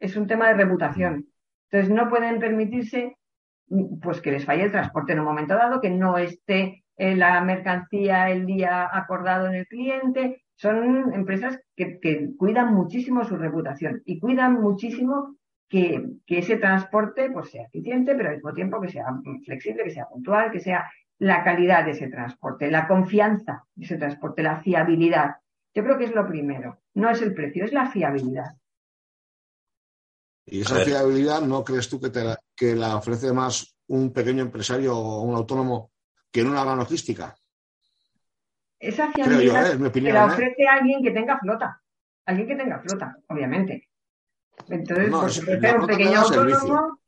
Es 0.00 0.16
un 0.16 0.26
tema 0.26 0.48
de 0.48 0.54
reputación. 0.54 1.28
Entonces 1.70 1.94
no 1.94 2.08
pueden 2.08 2.40
permitirse 2.40 3.16
pues 4.02 4.20
que 4.20 4.32
les 4.32 4.44
falle 4.44 4.64
el 4.64 4.72
transporte 4.72 5.12
en 5.12 5.20
un 5.20 5.26
momento 5.26 5.54
dado, 5.54 5.80
que 5.80 5.90
no 5.90 6.18
esté 6.18 6.82
eh, 6.96 7.14
la 7.14 7.40
mercancía 7.42 8.30
el 8.30 8.44
día 8.46 8.88
acordado 8.92 9.46
en 9.46 9.54
el 9.54 9.66
cliente. 9.68 10.42
Son 10.56 11.14
empresas 11.14 11.60
que, 11.76 12.00
que 12.00 12.30
cuidan 12.36 12.74
muchísimo 12.74 13.24
su 13.24 13.36
reputación 13.36 14.02
y 14.04 14.18
cuidan 14.18 14.60
muchísimo 14.60 15.36
que, 15.70 16.04
ese 16.26 16.56
transporte 16.56 17.30
pues, 17.30 17.50
sea 17.50 17.64
eficiente, 17.64 18.14
pero 18.14 18.28
al 18.28 18.34
mismo 18.36 18.52
tiempo 18.52 18.80
que 18.80 18.88
sea 18.88 19.06
flexible, 19.44 19.84
que 19.84 19.90
sea 19.90 20.06
puntual, 20.06 20.50
que 20.50 20.58
sea 20.58 20.90
la 21.18 21.44
calidad 21.44 21.84
de 21.84 21.92
ese 21.92 22.08
transporte, 22.08 22.70
la 22.70 22.88
confianza 22.88 23.64
de 23.74 23.84
ese 23.84 23.96
transporte, 23.96 24.42
la 24.42 24.60
fiabilidad. 24.60 25.36
Yo 25.72 25.84
creo 25.84 25.96
que 25.96 26.04
es 26.04 26.14
lo 26.14 26.26
primero. 26.26 26.80
No 26.94 27.08
es 27.08 27.22
el 27.22 27.34
precio, 27.34 27.64
es 27.64 27.72
la 27.72 27.86
fiabilidad. 27.86 28.56
¿Y 30.50 30.62
esa 30.62 30.80
fiabilidad 30.80 31.40
no 31.42 31.62
crees 31.62 31.88
tú 31.88 32.00
que, 32.00 32.10
te 32.10 32.24
la, 32.24 32.38
que 32.56 32.74
la 32.74 32.96
ofrece 32.96 33.32
más 33.32 33.76
un 33.86 34.12
pequeño 34.12 34.42
empresario 34.42 34.96
o 34.96 35.22
un 35.22 35.36
autónomo 35.36 35.92
que 36.30 36.40
en 36.40 36.48
una 36.48 36.64
gran 36.64 36.78
logística? 36.78 37.36
Esa 38.80 39.12
fiabilidad 39.12 39.72
¿eh? 39.72 40.00
la 40.12 40.24
¿eh? 40.24 40.26
ofrece 40.26 40.66
alguien 40.66 41.02
que 41.02 41.12
tenga 41.12 41.38
flota. 41.38 41.80
Alguien 42.26 42.48
que 42.48 42.56
tenga 42.56 42.80
flota, 42.80 43.16
obviamente. 43.28 43.88
Entonces, 44.68 45.10
no, 45.10 45.20
pues, 45.20 45.38
un 45.38 45.86
pequeño 45.86 46.20
autónomo. 46.20 47.00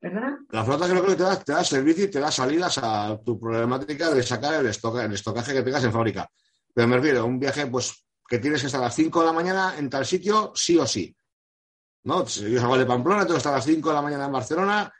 ¿Perdona? 0.00 0.38
La 0.50 0.64
flota 0.64 0.88
creo 0.88 1.06
que 1.06 1.14
te 1.14 1.22
da, 1.22 1.38
te 1.38 1.52
da 1.52 1.64
servicio 1.64 2.04
y 2.04 2.10
te 2.10 2.20
da 2.20 2.30
salidas 2.30 2.78
a 2.82 3.18
tu 3.24 3.38
problemática 3.38 4.10
de 4.10 4.22
sacar 4.22 4.54
el, 4.54 4.66
el 4.66 5.12
estocaje 5.12 5.52
que 5.52 5.62
tengas 5.62 5.84
en 5.84 5.92
fábrica. 5.92 6.28
Pero 6.74 6.88
me 6.88 6.96
refiero 6.96 7.20
a 7.20 7.24
un 7.24 7.38
viaje 7.38 7.66
pues 7.66 8.06
que 8.28 8.38
tienes 8.38 8.60
que 8.60 8.66
estar 8.66 8.80
a 8.80 8.84
las 8.84 8.94
5 8.94 9.20
de 9.20 9.26
la 9.26 9.32
mañana 9.32 9.74
en 9.78 9.88
tal 9.88 10.04
sitio, 10.04 10.52
sí 10.54 10.76
o 10.78 10.86
sí. 10.86 11.16
¿No? 12.06 12.24
Yo 12.24 12.60
salgo 12.60 12.78
de 12.78 12.86
Pamplona, 12.86 13.22
tengo 13.22 13.34
que 13.34 13.38
estar 13.38 13.52
a 13.52 13.56
las 13.56 13.64
5 13.64 13.88
de 13.88 13.94
la 13.94 14.02
mañana 14.02 14.26
en 14.26 14.32
Barcelona 14.32 14.92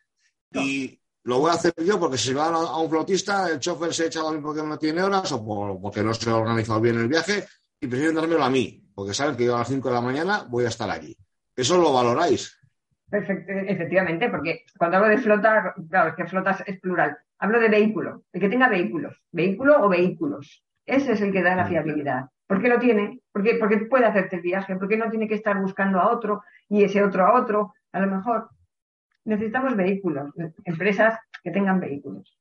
y 0.52 1.00
lo 1.22 1.38
voy 1.38 1.50
a 1.50 1.54
hacer 1.54 1.72
yo 1.84 1.98
porque 2.00 2.18
si 2.18 2.34
va 2.34 2.46
a 2.46 2.78
un 2.78 2.90
flotista, 2.90 3.48
el 3.48 3.60
chofer 3.60 3.94
se 3.94 4.06
echa 4.06 4.20
a 4.20 4.24
dormir 4.24 4.42
porque 4.42 4.62
no 4.62 4.76
tiene 4.76 5.02
horas 5.02 5.30
o 5.32 5.80
porque 5.80 6.02
no 6.02 6.12
se 6.12 6.28
ha 6.28 6.36
organizado 6.36 6.80
bien 6.80 6.98
el 6.98 7.08
viaje 7.08 7.44
y 7.80 7.86
prefieren 7.86 8.16
dármelo 8.16 8.42
a 8.42 8.50
mí 8.50 8.82
porque 8.92 9.14
saben 9.14 9.36
que 9.36 9.44
yo 9.44 9.54
a 9.54 9.60
las 9.60 9.68
5 9.68 9.88
de 9.88 9.94
la 9.94 10.00
mañana 10.00 10.46
voy 10.48 10.64
a 10.64 10.68
estar 10.68 10.90
allí. 10.90 11.16
¿Eso 11.54 11.78
lo 11.78 11.92
valoráis? 11.92 12.58
efectivamente, 13.08 14.28
porque 14.28 14.64
cuando 14.76 14.96
hablo 14.96 15.10
de 15.10 15.18
flota, 15.18 15.74
claro, 15.88 16.10
es 16.10 16.16
que 16.16 16.26
flotas 16.26 16.64
es 16.66 16.80
plural. 16.80 17.16
Hablo 17.38 17.60
de 17.60 17.68
vehículo, 17.68 18.24
el 18.32 18.40
que 18.40 18.48
tenga 18.48 18.68
vehículos, 18.68 19.22
vehículo 19.30 19.84
o 19.84 19.88
vehículos. 19.88 20.64
Ese 20.84 21.12
es 21.12 21.20
el 21.20 21.32
que 21.32 21.42
da 21.42 21.54
la 21.54 21.66
fiabilidad. 21.66 22.24
¿Por 22.46 22.62
qué 22.62 22.68
lo 22.68 22.78
tiene? 22.78 23.20
Porque, 23.32 23.56
porque 23.56 23.78
puede 23.78 24.06
hacerte 24.06 24.36
el 24.36 24.42
viaje, 24.42 24.76
porque 24.76 24.96
no 24.96 25.10
tiene 25.10 25.28
que 25.28 25.34
estar 25.34 25.60
buscando 25.60 26.00
a 26.00 26.12
otro 26.12 26.42
y 26.68 26.84
ese 26.84 27.02
otro 27.02 27.26
a 27.26 27.40
otro. 27.40 27.74
A 27.92 28.00
lo 28.00 28.06
mejor 28.06 28.50
necesitamos 29.24 29.76
vehículos, 29.76 30.32
empresas 30.64 31.18
que 31.42 31.50
tengan 31.50 31.80
vehículos. 31.80 32.38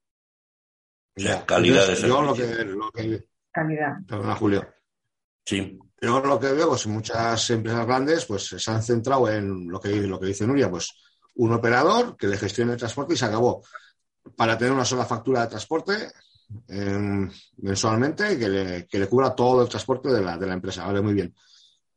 O 1.17 1.19
sea, 1.19 1.45
calidad 1.45 1.87
de 1.87 1.95
Yo 1.95 2.21
lo 2.21 2.33
que, 2.33 2.65
lo 2.65 2.91
que... 2.91 3.25
Calidad. 3.51 3.95
Perdona, 4.07 4.35
Julio. 4.35 4.67
Sí. 5.45 5.79
Yo 6.01 6.19
lo 6.19 6.39
que 6.39 6.51
veo, 6.51 6.69
pues 6.69 6.85
muchas 6.87 7.49
empresas 7.49 7.85
grandes 7.85 8.25
pues 8.25 8.43
se 8.45 8.71
han 8.71 8.83
centrado 8.83 9.29
en 9.31 9.69
lo 9.69 9.79
que, 9.79 9.89
lo 9.89 10.19
que 10.19 10.27
dice 10.27 10.45
Nuria, 10.45 10.69
pues 10.69 10.93
un 11.35 11.53
operador 11.53 12.15
que 12.17 12.27
le 12.27 12.37
gestione 12.37 12.73
el 12.73 12.77
transporte 12.77 13.13
y 13.13 13.17
se 13.17 13.25
acabó. 13.25 13.63
Para 14.35 14.57
tener 14.57 14.73
una 14.73 14.85
sola 14.85 15.05
factura 15.05 15.41
de 15.41 15.47
transporte 15.47 15.93
mensualmente 17.57 18.33
y 18.33 18.39
que 18.39 18.49
le, 18.49 18.87
que 18.87 18.99
le, 18.99 19.07
cubra 19.07 19.35
todo 19.35 19.63
el 19.63 19.69
transporte 19.69 20.09
de 20.09 20.21
la, 20.21 20.37
de 20.37 20.47
la 20.47 20.53
empresa. 20.53 20.85
Vale, 20.85 21.01
muy 21.01 21.13
bien. 21.13 21.33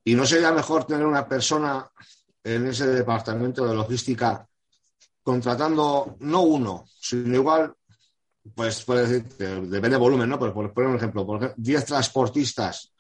¿Y 0.05 0.15
no 0.15 0.25
sería 0.27 0.53
mejor 0.53 0.85
tener 0.85 1.07
una 1.07 1.29
persona 1.29 1.89
en 2.43 2.67
ese 2.67 2.87
departamento 2.87 3.67
de 3.67 3.75
logística 3.75 4.47
contratando 5.23 6.17
no 6.21 6.43
uno, 6.43 6.87
sino 6.99 7.35
igual, 7.35 7.75
pues 8.55 8.83
puede 8.85 9.07
decir, 9.07 9.25
depende 9.37 9.91
del 9.91 9.99
volumen, 9.99 10.29
¿no? 10.29 10.39
Pero 10.39 10.55
por 10.55 10.73
poner 10.73 10.91
un 10.91 10.97
ejemplo, 10.97 11.27
por 11.27 11.55
10 11.55 11.85
transportistas 11.85 12.93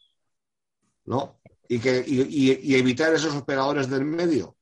¿no? 1.08 1.40
Y, 1.68 1.78
que, 1.80 2.04
y, 2.06 2.74
evitar 2.74 3.12
esos 3.12 3.34
operadores 3.34 3.90
del 3.90 4.04
medio. 4.04 4.56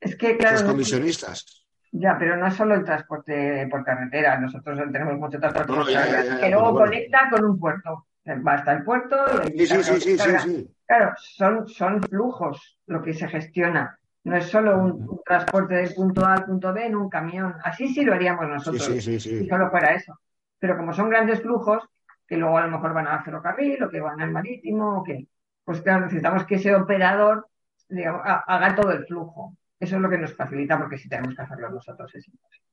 Es 0.00 0.16
que, 0.16 0.36
claro. 0.36 0.56
Esos 0.56 0.68
comisionistas. 0.68 1.61
Ya, 1.92 2.16
pero 2.18 2.36
no 2.36 2.46
es 2.46 2.54
solo 2.54 2.74
el 2.74 2.84
transporte 2.84 3.66
por 3.70 3.84
carretera. 3.84 4.38
Nosotros 4.38 4.80
tenemos 4.90 5.18
mucho 5.18 5.38
transporte 5.38 5.92
que 6.40 6.50
luego 6.50 6.74
conecta 6.74 7.28
con 7.30 7.44
un 7.44 7.58
puerto. 7.58 8.06
Va 8.26 8.54
hasta 8.54 8.72
el 8.72 8.84
puerto 8.84 9.16
y 9.52 9.66
sí, 9.66 9.82
sí, 9.82 10.00
sí, 10.00 10.18
sí, 10.18 10.74
Claro, 10.86 11.12
son, 11.16 11.66
son 11.68 12.00
flujos 12.02 12.78
lo 12.86 13.02
que 13.02 13.12
se 13.12 13.28
gestiona. 13.28 13.98
No 14.24 14.36
es 14.36 14.46
solo 14.46 14.78
un, 14.78 15.20
transporte 15.24 15.74
del 15.74 15.92
punto 15.92 16.24
A 16.24 16.34
al 16.34 16.44
punto 16.44 16.72
B 16.72 16.86
en 16.86 16.94
un 16.94 17.10
camión. 17.10 17.56
Así 17.64 17.92
sí 17.92 18.04
lo 18.04 18.14
haríamos 18.14 18.48
nosotros. 18.48 18.84
Sí, 18.84 19.00
sí, 19.00 19.18
sí, 19.18 19.38
si 19.40 19.48
solo 19.48 19.70
fuera 19.70 19.94
eso. 19.94 20.18
Pero 20.60 20.76
como 20.76 20.92
son 20.92 21.10
grandes 21.10 21.42
flujos, 21.42 21.82
que 22.26 22.36
luego 22.36 22.56
a 22.56 22.62
lo 22.66 22.70
mejor 22.70 22.94
van 22.94 23.08
al 23.08 23.24
ferrocarril 23.24 23.82
o 23.82 23.90
que 23.90 24.00
van 24.00 24.20
al 24.20 24.30
marítimo 24.30 25.00
o 25.00 25.02
que, 25.02 25.26
pues 25.64 25.80
claro, 25.80 26.02
necesitamos 26.02 26.46
que 26.46 26.54
ese 26.54 26.74
operador 26.74 27.48
digamos, 27.88 28.22
haga 28.24 28.74
todo 28.74 28.92
el 28.92 29.04
flujo. 29.06 29.56
Eso 29.82 29.96
es 29.96 30.02
lo 30.02 30.08
que 30.08 30.18
nos 30.18 30.32
facilita 30.32 30.78
porque 30.78 30.96
si 30.96 31.08
tenemos 31.08 31.34
que 31.34 31.42
hacerlo 31.42 31.68
nosotros 31.68 32.14
es 32.14 32.28
imposible. 32.28 32.68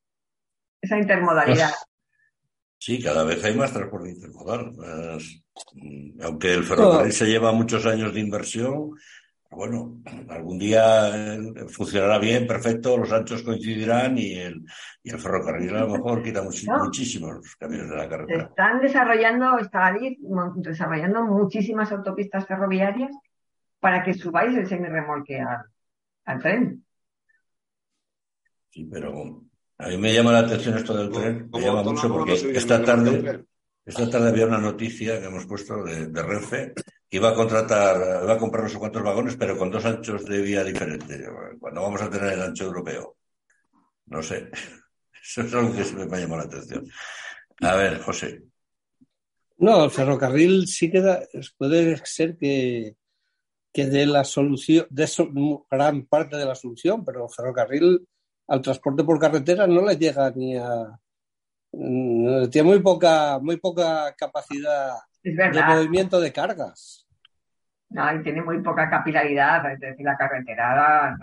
Esa 0.80 1.00
intermodalidad. 1.00 1.70
Pues, 1.70 1.88
sí, 2.78 3.02
cada 3.02 3.24
vez 3.24 3.44
hay 3.44 3.56
más 3.56 3.74
transporte 3.74 4.12
intermodal. 4.12 4.74
Mm, 5.74 6.22
aunque 6.22 6.54
el 6.54 6.64
ferrocarril 6.64 7.12
se 7.12 7.26
lleva 7.26 7.52
muchos 7.52 7.88
años 7.88 8.14
de 8.14 8.20
inversión, 8.20 8.92
bueno, 9.50 10.04
algún 10.30 10.60
día 10.60 11.36
eh, 11.36 11.68
funcionará 11.68 12.20
bien, 12.20 12.46
perfecto, 12.46 12.96
los 12.96 13.12
anchos 13.12 13.42
coincidirán 13.42 14.16
y 14.16 14.36
el, 14.36 14.64
y 15.02 15.10
el 15.10 15.20
ferrocarril 15.20 15.76
a 15.78 15.80
lo 15.80 15.90
mejor 15.90 16.22
quita 16.22 16.44
muchísimos 16.44 17.38
los 17.38 17.56
camiones 17.56 17.90
de 17.90 17.96
la 17.96 18.08
carretera. 18.08 18.44
Están 18.44 18.82
desarrollando, 18.82 19.58
está 19.58 19.98
desarrollando 20.58 21.24
muchísimas 21.24 21.92
autopistas 21.92 22.46
ferroviarias 22.46 23.10
para 23.80 24.04
que 24.04 24.14
subáis 24.14 24.56
el 24.56 24.68
semirremolque 24.68 25.40
al, 25.40 25.64
al 26.26 26.40
tren. 26.40 26.86
Sí, 28.70 28.88
pero 28.92 29.44
a 29.78 29.88
mí 29.88 29.98
me 29.98 30.14
llama 30.14 30.32
la 30.32 30.40
atención 30.40 30.78
esto 30.78 30.96
del 30.96 31.12
tren, 31.12 31.50
me 31.52 31.62
llama 31.62 31.84
mucho 31.84 32.10
porque 32.10 32.34
esta 32.34 32.84
tarde, 32.84 33.46
esta 33.86 34.10
tarde 34.10 34.30
había 34.30 34.46
una 34.46 34.60
noticia 34.60 35.20
que 35.20 35.28
hemos 35.28 35.46
puesto 35.46 35.84
de, 35.84 36.08
de 36.08 36.24
Renfe 36.24 36.74
iba 37.12 37.30
a 37.30 37.34
contratar, 37.34 38.24
iba 38.24 38.34
a 38.34 38.38
comprar 38.38 38.64
no 38.64 38.70
sé 38.70 38.78
cuántos 38.78 39.04
vagones, 39.04 39.36
pero 39.36 39.58
con 39.58 39.72
dos 39.72 39.86
anchos 39.86 40.26
de 40.26 40.42
vía 40.42 40.64
diferentes. 40.64 41.28
Cuando 41.60 41.82
vamos 41.82 42.02
a 42.02 42.10
tener 42.10 42.34
el 42.34 42.42
ancho 42.42 42.66
europeo? 42.66 43.18
No 44.08 44.22
sé. 44.22 44.50
Eso 45.22 45.42
es 45.42 45.54
algo 45.54 45.76
que 45.76 45.84
se 45.84 45.96
me 45.96 46.04
ha 46.04 46.20
llamado 46.20 46.42
la 46.42 46.48
atención. 46.48 46.88
A 47.62 47.76
ver, 47.76 48.00
No, 49.58 49.84
el 49.84 49.92
ferrocarril 49.92 50.68
sí 50.68 50.90
queda, 50.90 51.22
puede 51.58 51.98
ser 52.06 52.38
que, 52.38 52.96
que 53.74 53.86
de 53.86 54.06
la 54.06 54.24
solución, 54.24 54.88
de 54.90 55.04
eso, 55.04 55.30
gran 55.70 56.06
parte 56.06 56.38
de 56.38 56.46
la 56.46 56.56
solución, 56.56 57.04
pero 57.04 57.26
el 57.26 57.34
ferrocarril 57.36 58.08
al 58.50 58.62
transporte 58.62 59.04
por 59.04 59.20
carretera 59.20 59.68
no 59.68 59.86
le 59.86 59.96
llega 59.96 60.32
ni 60.36 60.58
a. 60.58 61.00
Tiene 61.72 62.64
muy 62.64 62.80
poca, 62.80 63.40
muy 63.40 63.58
poca 63.58 64.14
capacidad 64.18 64.96
de 65.24 65.64
movimiento 65.68 66.20
de 66.20 66.34
cargas. 66.34 67.08
No, 67.90 68.16
y 68.16 68.24
tiene 68.24 68.42
muy 68.42 68.62
poca 68.62 68.90
capilaridad, 68.90 69.72
es 69.72 69.80
decir, 69.80 70.06
la 70.06 70.18
carretera. 70.18 71.16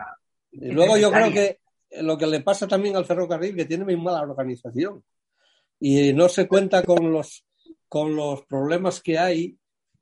y 0.53 0.71
luego 0.71 0.97
yo 0.97 1.11
creo 1.11 1.33
que 1.33 1.59
lo 2.03 2.17
que 2.17 2.27
le 2.27 2.41
pasa 2.41 2.67
también 2.67 2.97
al 2.97 3.05
ferrocarril 3.05 3.57
que 3.57 3.65
tiene 3.65 3.85
muy 3.85 3.97
mala 3.97 4.23
organización 4.23 5.03
y 5.81 6.13
no 6.13 6.29
se 6.29 6.49
cuenta 6.49 6.83
con 6.83 7.13
los 7.13 7.45
con 7.89 8.17
los 8.17 8.45
problemas 8.47 9.01
que 9.01 9.19
hay 9.19 9.57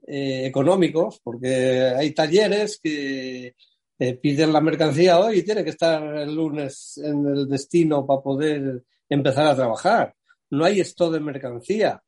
eh, 0.07 0.47
económicos, 0.47 1.21
porque 1.23 1.95
hay 1.97 2.13
talleres 2.13 2.81
que 2.83 3.55
eh, 3.99 4.15
piden 4.15 4.53
la 4.53 4.61
mercancía 4.61 5.19
hoy 5.19 5.39
y 5.39 5.43
tiene 5.45 5.63
que 5.63 5.71
estar 5.71 6.03
el 6.03 6.35
lunes 6.35 6.99
en 7.03 7.27
el 7.27 7.49
destino 7.49 8.07
para 8.07 8.21
poder 8.21 8.83
empezar 9.09 9.47
a 9.47 9.55
trabajar. 9.55 10.15
No 10.51 10.65
hay 10.65 10.81
esto 10.81 11.11
de 11.11 11.21
mercancía. 11.21 12.03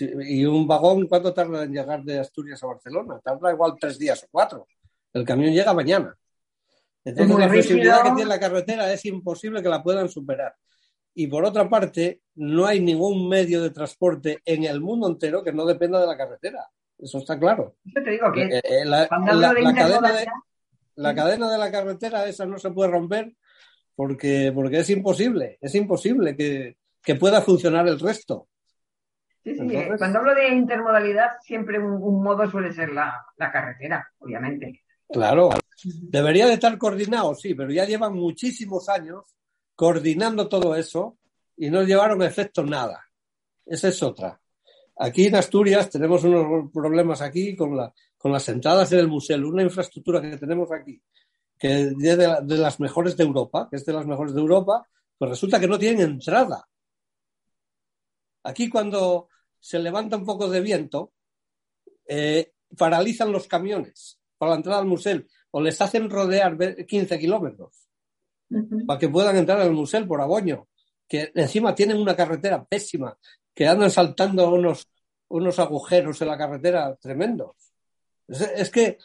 y 0.00 0.44
un 0.44 0.66
vagón, 0.66 1.06
¿cuánto 1.06 1.32
tarda 1.32 1.64
en 1.64 1.72
llegar 1.72 2.02
de 2.02 2.18
Asturias 2.18 2.62
a 2.62 2.66
Barcelona? 2.66 3.20
Tarda 3.22 3.52
igual 3.52 3.74
tres 3.80 3.98
días 3.98 4.22
o 4.24 4.26
cuatro. 4.30 4.66
El 5.12 5.24
camión 5.24 5.52
llega 5.52 5.72
mañana. 5.72 6.16
Entonces, 7.04 7.38
la 7.38 7.48
flexibilidad 7.48 8.02
que 8.02 8.10
tiene 8.10 8.28
la 8.28 8.40
carretera 8.40 8.92
es 8.92 9.04
imposible 9.04 9.62
que 9.62 9.68
la 9.68 9.82
puedan 9.82 10.08
superar. 10.08 10.54
Y 11.14 11.28
por 11.28 11.44
otra 11.44 11.68
parte, 11.68 12.22
no 12.34 12.66
hay 12.66 12.80
ningún 12.80 13.28
medio 13.28 13.62
de 13.62 13.70
transporte 13.70 14.40
en 14.44 14.64
el 14.64 14.80
mundo 14.80 15.06
entero 15.06 15.42
que 15.42 15.52
no 15.52 15.64
dependa 15.64 16.00
de 16.00 16.06
la 16.06 16.16
carretera. 16.16 16.68
Eso 16.98 17.18
está 17.18 17.38
claro. 17.38 17.76
Yo 17.84 18.02
te 18.02 18.10
digo 18.10 18.32
que 18.32 18.42
eh, 18.42 18.60
eh, 18.62 18.84
la, 18.84 19.08
cadena 19.08 20.12
de, 20.12 20.26
la 20.96 21.14
cadena 21.14 21.50
de 21.50 21.58
la 21.58 21.70
carretera 21.70 22.26
esa 22.26 22.46
no 22.46 22.58
se 22.58 22.70
puede 22.70 22.90
romper 22.90 23.34
porque, 23.94 24.52
porque 24.54 24.80
es 24.80 24.90
imposible, 24.90 25.58
es 25.60 25.74
imposible 25.74 26.36
que, 26.36 26.76
pueda 27.18 27.40
funcionar 27.40 27.86
el 27.86 28.00
resto. 28.00 28.48
Sí, 29.44 29.54
sí, 29.54 29.64
cuando 29.96 30.18
hablo 30.18 30.34
de 30.34 30.48
intermodalidad, 30.48 31.30
siempre 31.40 31.78
un, 31.78 32.22
modo 32.22 32.50
suele 32.50 32.72
ser 32.72 32.90
la, 32.90 33.24
la, 33.36 33.52
carretera, 33.52 34.04
obviamente. 34.18 34.82
Claro, 35.08 35.50
debería 35.84 36.46
de 36.46 36.54
estar 36.54 36.76
coordinado, 36.76 37.32
sí, 37.36 37.54
pero 37.54 37.70
ya 37.70 37.84
llevan 37.84 38.14
muchísimos 38.14 38.88
años 38.88 39.36
coordinando 39.76 40.48
todo 40.48 40.74
eso 40.74 41.16
y 41.56 41.70
no 41.70 41.84
llevaron 41.84 42.22
efecto 42.22 42.64
nada. 42.64 43.04
Esa 43.64 43.88
es 43.88 44.02
otra. 44.02 44.40
Aquí 44.98 45.26
en 45.26 45.36
Asturias 45.36 45.90
tenemos 45.90 46.24
unos 46.24 46.70
problemas 46.72 47.20
aquí 47.20 47.54
con, 47.54 47.76
la, 47.76 47.92
con 48.16 48.32
las 48.32 48.48
entradas 48.48 48.92
en 48.92 49.00
el 49.00 49.08
museo, 49.08 49.48
una 49.48 49.62
infraestructura 49.62 50.20
que 50.20 50.36
tenemos 50.36 50.70
aquí, 50.72 51.00
que 51.58 51.82
es 51.82 51.98
de, 51.98 52.56
las 52.58 52.80
mejores 52.80 53.16
de 53.16 53.24
Europa, 53.24 53.68
que 53.70 53.76
es 53.76 53.84
de 53.84 53.92
las 53.92 54.06
mejores 54.06 54.34
de 54.34 54.40
Europa, 54.40 54.86
pues 55.16 55.30
resulta 55.30 55.60
que 55.60 55.68
no 55.68 55.78
tienen 55.78 56.10
entrada. 56.10 56.68
Aquí 58.44 58.68
cuando 58.68 59.28
se 59.58 59.78
levanta 59.78 60.16
un 60.16 60.24
poco 60.24 60.48
de 60.48 60.60
viento, 60.60 61.12
eh, 62.06 62.52
paralizan 62.76 63.32
los 63.32 63.46
camiones 63.48 64.20
para 64.38 64.50
la 64.50 64.56
entrada 64.56 64.80
al 64.80 64.86
museo 64.86 65.22
o 65.50 65.60
les 65.60 65.80
hacen 65.80 66.10
rodear 66.10 66.56
15 66.86 67.18
kilómetros 67.18 67.86
para 68.86 68.98
que 68.98 69.08
puedan 69.08 69.36
entrar 69.36 69.60
al 69.60 69.72
museo 69.72 70.06
por 70.06 70.20
Aboño, 70.20 70.68
que 71.08 71.32
encima 71.34 71.74
tienen 71.74 71.98
una 71.98 72.14
carretera 72.14 72.64
pésima, 72.64 73.16
que 73.54 73.66
andan 73.66 73.90
saltando 73.90 74.48
unos, 74.50 74.88
unos 75.28 75.58
agujeros 75.58 76.20
en 76.22 76.28
la 76.28 76.38
carretera 76.38 76.94
tremendos. 76.96 77.65
Es, 78.28 78.70
que 78.70 78.98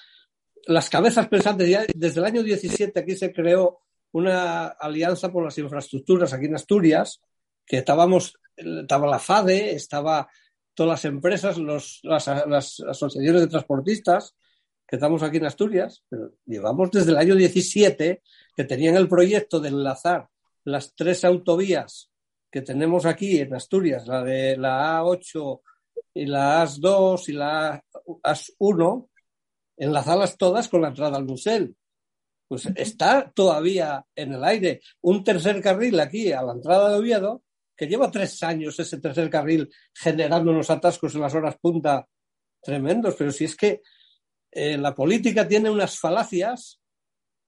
las 0.67 0.89
cabezas 0.89 1.27
pensantes, 1.27 1.87
desde 1.93 2.19
el 2.19 2.25
año 2.25 2.43
17 2.43 2.99
aquí 2.99 3.15
se 3.15 3.31
creó 3.31 3.79
una 4.13 4.67
alianza 4.67 5.31
por 5.31 5.43
las 5.43 5.57
infraestructuras 5.57 6.33
aquí 6.33 6.45
en 6.45 6.55
Asturias, 6.55 7.21
que 7.65 7.77
estábamos, 7.77 8.37
estaba 8.55 9.07
la 9.07 9.19
FADE, 9.19 9.71
estaba 9.71 10.29
todas 10.73 10.89
las 10.89 11.05
empresas, 11.05 11.57
los, 11.57 11.99
las, 12.03 12.27
las 12.27 12.79
asociaciones 12.79 13.41
de 13.41 13.47
transportistas, 13.47 14.35
que 14.87 14.97
estamos 14.97 15.23
aquí 15.23 15.37
en 15.37 15.45
Asturias, 15.45 16.03
pero 16.09 16.33
llevamos 16.45 16.91
desde 16.91 17.11
el 17.11 17.17
año 17.17 17.35
17 17.35 18.21
que 18.55 18.63
tenían 18.65 18.95
el 18.95 19.07
proyecto 19.07 19.59
de 19.59 19.69
enlazar 19.69 20.27
las 20.65 20.93
tres 20.95 21.23
autovías 21.23 22.11
que 22.51 22.61
tenemos 22.61 23.05
aquí 23.05 23.39
en 23.39 23.53
Asturias, 23.53 24.05
la 24.07 24.21
de 24.23 24.57
la 24.57 24.99
A8 24.99 25.61
y 26.13 26.25
la 26.25 26.65
AS2 26.65 27.29
y 27.29 27.33
la 27.33 27.81
AS1, 28.23 29.07
enlazarlas 29.77 30.37
todas 30.37 30.67
con 30.69 30.81
la 30.81 30.89
entrada 30.89 31.17
al 31.17 31.25
Musel. 31.25 31.75
Pues 32.47 32.67
está 32.75 33.31
todavía 33.33 34.05
en 34.15 34.33
el 34.33 34.43
aire 34.43 34.81
un 35.01 35.23
tercer 35.23 35.61
carril 35.61 35.99
aquí 35.99 36.31
a 36.31 36.41
la 36.41 36.53
entrada 36.53 36.89
de 36.89 36.99
Oviedo, 36.99 37.43
que 37.75 37.87
lleva 37.87 38.11
tres 38.11 38.43
años 38.43 38.79
ese 38.79 38.99
tercer 38.99 39.29
carril 39.29 39.69
generando 39.93 40.51
unos 40.51 40.69
atascos 40.69 41.15
en 41.15 41.21
las 41.21 41.33
horas 41.33 41.57
punta 41.59 42.07
tremendos, 42.61 43.15
pero 43.15 43.31
si 43.31 43.45
es 43.45 43.55
que 43.55 43.81
eh, 44.51 44.77
la 44.77 44.93
política 44.93 45.47
tiene 45.47 45.69
unas 45.69 45.97
falacias 45.97 46.79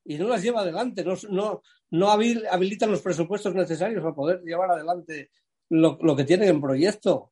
y 0.05 0.17
no 0.17 0.28
las 0.28 0.41
lleva 0.41 0.61
adelante, 0.61 1.03
no, 1.03 1.15
no, 1.30 1.61
no 1.91 2.09
habilitan 2.09 2.89
los 2.89 3.01
presupuestos 3.01 3.53
necesarios 3.53 4.01
para 4.01 4.15
poder 4.15 4.41
llevar 4.41 4.71
adelante 4.71 5.30
lo, 5.69 6.15
que 6.15 6.24
tienen 6.24 6.49
en 6.49 6.61
proyecto. 6.61 7.32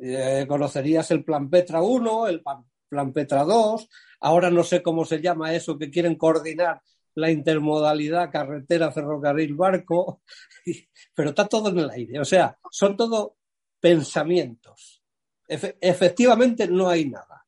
Eh, 0.00 0.44
conocerías 0.48 1.10
el 1.10 1.24
Plan 1.24 1.48
Petra 1.48 1.80
1, 1.80 2.26
el 2.26 2.42
Plan 2.42 2.64
Petra 3.12 3.44
2, 3.44 3.88
ahora 4.20 4.50
no 4.50 4.62
sé 4.62 4.82
cómo 4.82 5.04
se 5.04 5.20
llama 5.20 5.54
eso, 5.54 5.78
que 5.78 5.90
quieren 5.90 6.16
coordinar 6.16 6.80
la 7.14 7.30
intermodalidad 7.30 8.30
carretera, 8.30 8.92
ferrocarril, 8.92 9.54
barco, 9.54 10.22
pero 11.14 11.30
está 11.30 11.46
todo 11.48 11.70
en 11.70 11.78
el 11.78 11.90
aire. 11.90 12.20
O 12.20 12.24
sea, 12.24 12.58
son 12.70 12.96
todo 12.96 13.36
pensamientos. 13.80 15.02
efectivamente 15.48 16.68
no 16.68 16.88
hay 16.88 17.08
nada. 17.08 17.46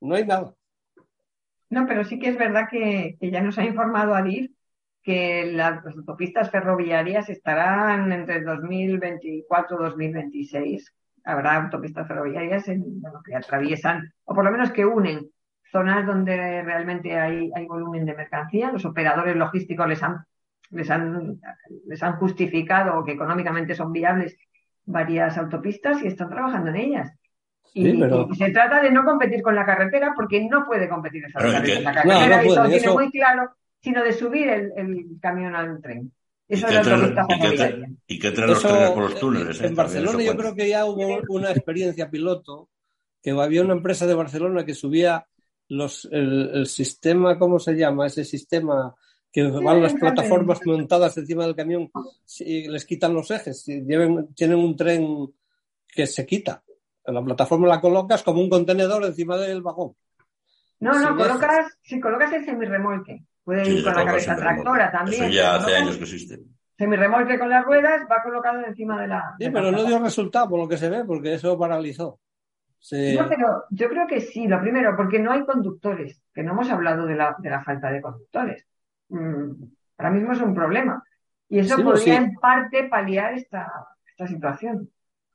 No 0.00 0.14
hay 0.14 0.26
nada. 0.26 0.54
No, 1.70 1.86
pero 1.86 2.04
sí 2.04 2.18
que 2.18 2.30
es 2.30 2.38
verdad 2.38 2.68
que, 2.70 3.16
ya 3.20 3.40
nos 3.40 3.56
ha 3.58 3.64
informado 3.64 4.14
Adif 4.14 4.50
que 5.02 5.46
las, 5.46 5.84
autopistas 5.86 6.50
ferroviarias 6.50 7.28
estarán 7.30 8.12
entre 8.12 8.42
2024 8.42 9.76
y 9.76 9.82
2026. 9.84 10.92
Habrá 11.24 11.56
autopistas 11.56 12.06
ferroviarias 12.06 12.68
en, 12.68 13.02
que 13.24 13.34
atraviesan, 13.34 14.12
o 14.24 14.34
por 14.34 14.44
lo 14.44 14.50
menos 14.50 14.70
que 14.70 14.86
unen 14.86 15.30
zonas 15.70 16.06
donde 16.06 16.62
realmente 16.62 17.18
hay, 17.18 17.50
hay 17.54 17.66
volumen 17.66 18.04
de 18.04 18.14
mercancía. 18.14 18.72
Los 18.72 18.84
operadores 18.84 19.36
logísticos 19.36 19.88
les 19.88 20.02
han, 20.02 20.24
les 20.70 20.90
han, 20.90 21.40
les 21.86 22.02
han 22.02 22.16
justificado 22.16 23.04
que 23.04 23.12
económicamente 23.12 23.74
son 23.74 23.92
viables 23.92 24.36
varias 24.84 25.38
autopistas 25.38 26.02
y 26.02 26.08
están 26.08 26.30
trabajando 26.30 26.70
en 26.70 26.76
ellas. 26.76 27.12
Y, 27.72 28.02
se 28.36 28.50
trata 28.50 28.82
de 28.82 28.90
no 28.90 29.04
competir 29.04 29.42
con 29.42 29.54
la 29.54 29.64
carretera 29.64 30.12
porque 30.16 30.44
no 30.48 30.66
puede 30.66 30.88
competir 30.88 31.24
esa 31.24 31.38
carretera. 31.38 31.80
La 31.80 31.94
carretera 31.94 32.42
no, 32.42 32.68
tiene 32.68 32.92
muy 32.92 33.10
claro, 33.10 33.50
sino 33.78 34.02
de 34.02 34.12
subir 34.12 34.48
el, 34.48 34.72
el 34.76 35.06
camión 35.20 35.54
al 35.54 35.80
tren. 35.80 36.10
Eso 36.50 36.66
es 36.66 36.86
la 36.86 37.88
¿Y 38.06 38.18
los 38.20 38.62
trenes 38.62 38.90
por 38.90 39.02
los 39.04 39.18
túneles? 39.18 39.60
En, 39.60 39.74
Barcelona 39.74 40.22
yo 40.22 40.36
creo 40.36 40.54
que 40.54 40.68
ya 40.68 40.84
hubo 40.84 41.20
una 41.28 41.50
experiencia 41.50 42.10
piloto, 42.10 42.68
que 43.22 43.30
había 43.30 43.62
una 43.62 43.74
empresa 43.74 44.06
de 44.06 44.14
Barcelona 44.14 44.64
que 44.64 44.74
subía 44.74 45.26
los, 45.68 46.08
el, 46.10 46.66
sistema, 46.66 47.38
¿cómo 47.38 47.58
se 47.58 47.74
llama? 47.74 48.06
Ese 48.06 48.24
sistema 48.24 48.94
que 49.32 49.44
van 49.44 49.80
las 49.80 49.94
plataformas 49.94 50.60
montadas 50.66 51.16
encima 51.16 51.44
del 51.44 51.54
camión 51.54 51.90
y 52.40 52.68
les 52.68 52.84
quitan 52.84 53.14
los 53.14 53.30
ejes. 53.30 53.64
tienen 53.64 54.58
un 54.58 54.76
tren 54.76 55.32
que 55.86 56.06
se 56.06 56.26
quita 56.26 56.64
la 57.12 57.22
plataforma 57.22 57.68
la 57.68 57.80
colocas 57.80 58.22
como 58.22 58.40
un 58.40 58.50
contenedor 58.50 59.04
encima 59.04 59.36
del 59.36 59.62
vagón. 59.62 59.94
No, 60.80 60.98
no, 60.98 61.16
colocas, 61.16 61.78
si 61.82 62.00
colocas 62.00 62.32
el 62.32 62.44
semirremolque. 62.44 63.24
Puede 63.44 63.68
ir 63.68 63.84
con 63.84 63.94
la 63.94 64.04
cabeza 64.04 64.36
tractora 64.36 64.90
también. 64.90 65.24
Eso 65.24 65.32
ya 65.32 65.56
hace 65.56 65.76
años 65.76 65.96
que 65.96 66.04
existe. 66.04 66.40
Semirremolque 66.76 67.38
con 67.38 67.50
las 67.50 67.64
ruedas 67.64 68.02
va 68.10 68.22
colocado 68.22 68.64
encima 68.64 69.00
de 69.00 69.08
la. 69.08 69.34
Sí, 69.38 69.50
pero 69.50 69.70
no 69.70 69.84
dio 69.84 69.98
resultado 69.98 70.48
por 70.48 70.60
lo 70.60 70.68
que 70.68 70.78
se 70.78 70.88
ve, 70.88 71.04
porque 71.04 71.34
eso 71.34 71.58
paralizó. 71.58 72.20
No, 72.92 73.28
pero 73.28 73.64
yo 73.70 73.88
creo 73.88 74.06
que 74.06 74.20
sí. 74.20 74.48
Lo 74.48 74.60
primero, 74.60 74.96
porque 74.96 75.18
no 75.18 75.32
hay 75.32 75.44
conductores, 75.44 76.22
que 76.32 76.42
no 76.42 76.52
hemos 76.52 76.70
hablado 76.70 77.06
de 77.06 77.14
la, 77.14 77.36
de 77.38 77.50
la 77.50 77.62
falta 77.62 77.90
de 77.90 78.00
conductores. 78.00 78.66
Mm, 79.08 79.50
ahora 79.98 80.10
mismo 80.10 80.32
es 80.32 80.40
un 80.40 80.54
problema. 80.54 81.04
Y 81.48 81.58
eso 81.58 81.82
podría 81.82 82.16
en 82.16 82.34
parte 82.36 82.84
paliar 82.84 83.34
esta, 83.34 83.70
esta 84.08 84.26
situación. 84.26 84.90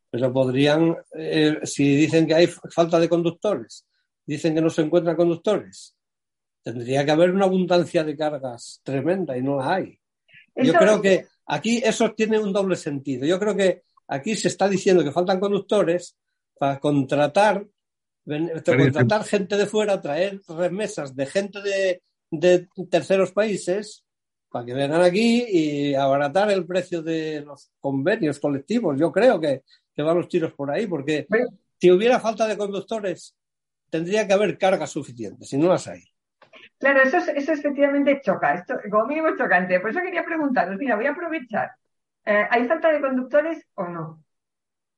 Pero 0.09 0.31
podrían, 0.31 0.95
eh, 1.13 1.59
si 1.63 1.95
dicen 1.95 2.25
que 2.25 2.35
hay 2.35 2.47
falta 2.47 2.99
de 2.99 3.09
conductores, 3.09 3.85
dicen 4.25 4.55
que 4.55 4.61
no 4.61 4.69
se 4.69 4.81
encuentran 4.81 5.15
conductores, 5.15 5.94
tendría 6.65 7.05
que 7.05 7.11
haber 7.11 7.29
una 7.29 7.45
abundancia 7.45 8.03
de 8.03 8.17
cargas 8.17 8.81
tremenda 8.83 9.37
y 9.37 9.43
no 9.43 9.57
la 9.57 9.75
hay. 9.75 9.99
Yo 10.55 10.73
creo 10.73 10.99
que 10.99 11.27
aquí 11.45 11.77
eso 11.77 12.11
tiene 12.13 12.39
un 12.39 12.51
doble 12.51 12.75
sentido. 12.75 13.23
Yo 13.23 13.37
creo 13.37 13.55
que 13.55 13.83
aquí 14.07 14.35
se 14.35 14.47
está 14.47 14.67
diciendo 14.67 15.03
que 15.03 15.11
faltan 15.11 15.39
conductores 15.39 16.17
para 16.57 16.79
contratar 16.79 17.67
contratar 18.65 19.23
gente 19.25 19.55
de 19.55 19.67
fuera, 19.67 20.01
traer 20.01 20.41
remesas 20.47 21.15
de 21.15 21.27
gente 21.27 21.61
de, 21.61 22.01
de 22.31 22.67
terceros 22.89 23.31
países 23.31 24.03
para 24.49 24.65
que 24.65 24.73
vengan 24.73 25.01
aquí 25.01 25.45
y 25.47 25.93
abaratar 25.93 26.49
el 26.49 26.65
precio 26.65 27.03
de 27.03 27.41
los 27.41 27.69
convenios 27.79 28.39
colectivos. 28.39 28.97
Yo 28.99 29.11
creo 29.11 29.39
que, 29.39 29.61
que 29.93 30.01
van 30.01 30.17
los 30.17 30.27
tiros 30.27 30.53
por 30.53 30.71
ahí, 30.71 30.87
porque 30.87 31.27
si 31.79 31.91
hubiera 31.91 32.19
falta 32.19 32.47
de 32.47 32.57
conductores, 32.57 33.35
tendría 33.91 34.25
que 34.25 34.33
haber 34.33 34.57
cargas 34.57 34.89
suficientes, 34.89 35.53
y 35.53 35.57
no 35.57 35.67
las 35.67 35.87
hay. 35.87 36.01
Claro, 36.85 37.01
eso, 37.01 37.17
eso 37.17 37.51
efectivamente 37.51 38.21
choca, 38.23 38.53
esto 38.53 38.75
como 38.91 39.07
mínimo 39.07 39.29
es 39.29 39.39
chocante. 39.39 39.79
Por 39.79 39.89
eso 39.89 40.01
quería 40.03 40.23
preguntaros, 40.23 40.77
mira, 40.77 40.95
voy 40.95 41.07
a 41.07 41.13
aprovechar. 41.13 41.71
Eh, 42.23 42.45
¿Hay 42.47 42.67
falta 42.67 42.91
de 42.91 43.01
conductores 43.01 43.65
o 43.73 43.85
no? 43.85 44.23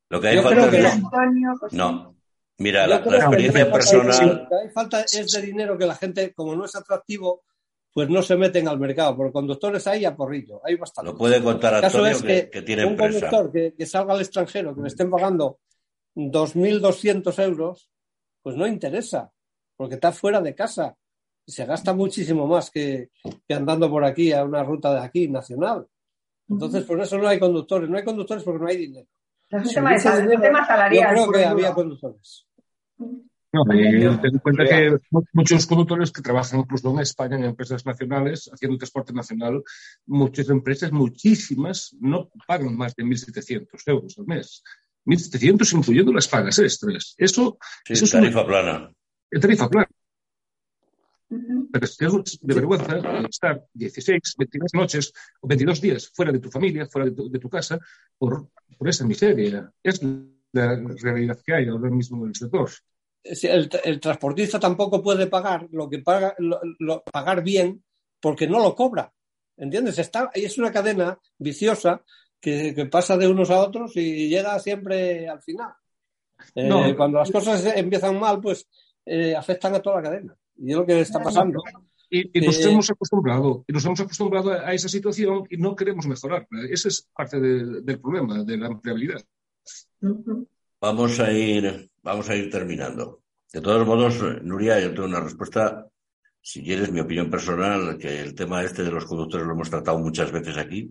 Lo 0.09 0.19
que 0.19 0.27
hay 0.27 0.38
falta 0.41 0.67
de... 0.67 1.01
No. 1.71 2.13
Mira, 2.57 2.88
la, 2.88 2.97
experiencia 2.97 3.71
personal... 3.71 4.27
Lo 4.27 4.49
que 4.49 4.55
hay 4.65 4.69
falta 4.69 4.99
es 5.03 5.31
de 5.31 5.41
dinero 5.41 5.77
que 5.77 5.85
la 5.85 5.95
gente, 5.95 6.33
como 6.33 6.57
no 6.57 6.65
es 6.65 6.75
atractivo, 6.75 7.45
pues 7.93 8.09
no 8.09 8.21
se 8.21 8.35
meten 8.35 8.67
al 8.67 8.79
mercado. 8.79 9.15
Por 9.15 9.31
conductores 9.31 9.88
hay 9.88 10.03
a 10.03 10.13
porrillo, 10.13 10.59
hay 10.65 10.75
bastante. 10.75 11.09
Lo 11.09 11.17
puede 11.17 11.41
contar 11.41 11.75
Antonio 11.75 12.07
es 12.07 12.21
que, 12.21 12.49
que, 12.49 12.63
tiene 12.63 12.83
un 12.83 12.97
conductor 12.97 13.49
que, 13.49 13.85
salga 13.85 14.13
al 14.13 14.19
extranjero, 14.19 14.75
que 14.75 14.81
le 14.81 14.89
estén 14.89 15.09
pagando 15.09 15.59
2.200 16.15 17.43
euros, 17.45 17.89
pues 18.41 18.57
no 18.57 18.67
interesa, 18.67 19.31
porque 19.77 19.95
está 19.95 20.11
fuera 20.11 20.41
de 20.41 20.53
casa 20.53 20.97
se 21.47 21.65
gasta 21.65 21.93
muchísimo 21.93 22.45
más 22.45 22.69
que, 22.69 23.09
andando 23.49 23.89
por 23.89 24.03
aquí 24.03 24.33
a 24.33 24.43
una 24.43 24.63
ruta 24.63 24.93
de 24.93 24.99
aquí 24.99 25.27
nacional. 25.29 25.87
Entonces, 26.49 26.83
por 26.83 26.99
eso 27.01 27.17
no 27.17 27.27
hay 27.27 27.39
conductores. 27.39 27.89
No 27.89 27.97
hay 27.97 28.03
conductores 28.03 28.43
porque 28.43 28.59
no 28.59 28.67
hay 28.67 28.77
dinero. 28.77 29.07
Es 29.49 29.65
un 29.65 29.73
tema, 29.73 30.65
salarial. 30.65 31.15
Yo 31.15 31.27
creo 31.27 31.31
que 31.31 31.45
había 31.45 31.73
conductores. 31.73 32.45
No, 32.97 33.63
y 33.73 34.01
ten 34.01 34.33
en 34.33 34.39
cuenta 34.39 34.65
que 34.65 34.97
muchos 35.31 35.65
conductores 35.65 36.11
que 36.11 36.21
trabajan 36.21 36.59
incluso 36.59 36.91
en 36.91 36.99
España 36.99 37.37
en 37.37 37.45
empresas 37.45 37.85
nacionales, 37.85 38.49
haciendo 38.53 38.77
transporte 38.77 39.13
nacional, 39.13 39.63
muchas 40.05 40.49
empresas, 40.49 40.91
muchísimas, 40.91 41.95
no 42.01 42.29
pagan 42.45 42.75
más 42.75 42.93
de 42.95 43.05
1.700 43.05 43.67
euros 43.85 44.17
al 44.17 44.25
mes. 44.25 44.63
1.700 45.05 45.77
incluyendo 45.77 46.11
las 46.11 46.27
pagas 46.27 46.59
extras. 46.59 47.15
Eso, 47.17 47.57
eso 47.87 48.03
es 48.03 48.11
tarifa 48.11 48.45
plana. 48.45 48.91
Tarifa 49.31 49.69
plana. 49.69 49.87
Pero 51.30 51.86
es 51.86 51.97
de 52.41 52.53
vergüenza 52.53 52.97
estar 53.28 53.65
16, 53.73 54.36
22 54.38 54.73
noches 54.73 55.13
o 55.41 55.47
22 55.47 55.82
días 55.82 56.07
fuera 56.07 56.32
de 56.32 56.39
tu 56.39 56.49
familia, 56.49 56.86
fuera 56.86 57.09
de 57.09 57.39
tu, 57.39 57.49
casa, 57.49 57.80
por, 58.17 58.49
por, 58.78 58.88
esa 58.88 59.05
miseria. 59.05 59.71
Es 59.84 60.01
la 60.53 60.75
realidad 61.01 61.39
que 61.45 61.53
hay 61.53 61.67
ahora 61.67 61.89
mismo 61.89 62.23
en 62.23 62.30
el 62.30 62.36
sector 62.36 62.69
el, 63.23 63.99
transportista 63.99 64.59
tampoco 64.59 65.01
puede 65.01 65.28
pagar 65.28 65.67
lo 65.71 65.89
que 65.89 65.99
paga, 65.99 66.36
lo, 66.38 67.03
pagar 67.03 67.43
bien 67.43 67.84
porque 68.19 68.47
no 68.47 68.59
lo 68.59 68.75
cobra. 68.75 69.11
¿Entiendes? 69.57 69.97
Está, 69.97 70.30
es 70.34 70.57
una 70.57 70.71
cadena 70.71 71.19
viciosa 71.38 72.03
que, 72.39 72.88
pasa 72.91 73.17
de 73.17 73.28
unos 73.28 73.49
a 73.49 73.59
otros 73.59 73.95
y 73.95 74.30
llega 74.30 74.59
siempre 74.59 75.28
al 75.28 75.41
final. 75.41 75.73
Eh, 76.53 76.93
cuando 76.95 77.19
las 77.19 77.32
cosas 77.32 77.65
empiezan 77.75 78.19
mal, 78.19 78.39
pues 78.39 78.67
eh, 79.05 79.36
afectan 79.36 79.73
a 79.75 79.82
toda 79.82 79.97
la 79.97 80.03
cadena. 80.03 80.36
Y 80.58 80.72
es 80.72 80.78
lo 80.78 80.86
que 80.86 81.01
está 81.01 81.22
pasando. 81.22 81.62
Y, 82.10 82.39
nos 82.39 82.60
eh, 82.60 82.72
hemos 82.72 82.89
acostumbrado, 82.89 83.66
y 83.68 83.74
nos 83.74 83.86
hemos 83.86 83.99
acostumbrado 83.99 84.51
a 84.51 84.74
esa 84.74 84.88
situación 84.88 85.43
y 85.49 85.58
no 85.58 85.76
queremos 85.76 86.08
mejorar. 86.08 86.47
Ese 86.70 86.88
es 86.88 87.08
parte 87.14 87.39
del 87.39 87.99
problema, 87.99 88.43
de 88.43 88.58
la 88.58 88.68
empleabilidad. 88.68 89.22
Vamos 90.80 91.20
a 91.20 91.32
ir, 91.32 91.89
vamos 92.01 92.30
a 92.30 92.36
ir 92.36 92.49
terminando. 92.49 93.24
De 93.51 93.62
todos 93.62 93.86
modos, 93.86 94.43
Nuria, 94.43 94.80
yo 94.80 94.93
tengo 94.93 95.08
una 95.08 95.20
respuesta, 95.20 95.88
si 96.41 96.64
quieres, 96.64 96.91
mi 96.91 97.01
opinión 97.01 97.30
personal, 97.30 97.97
que 97.97 98.22
el 98.22 98.36
tema 98.36 98.64
este 98.64 98.84
de 98.84 98.91
los 98.91 99.05
conductores 99.05 99.45
lo 99.45 99.53
hemos 99.53 99.70
tratado 99.70 99.99
muchas 99.99 100.32
veces 100.32 100.58
aquí. 100.58 100.89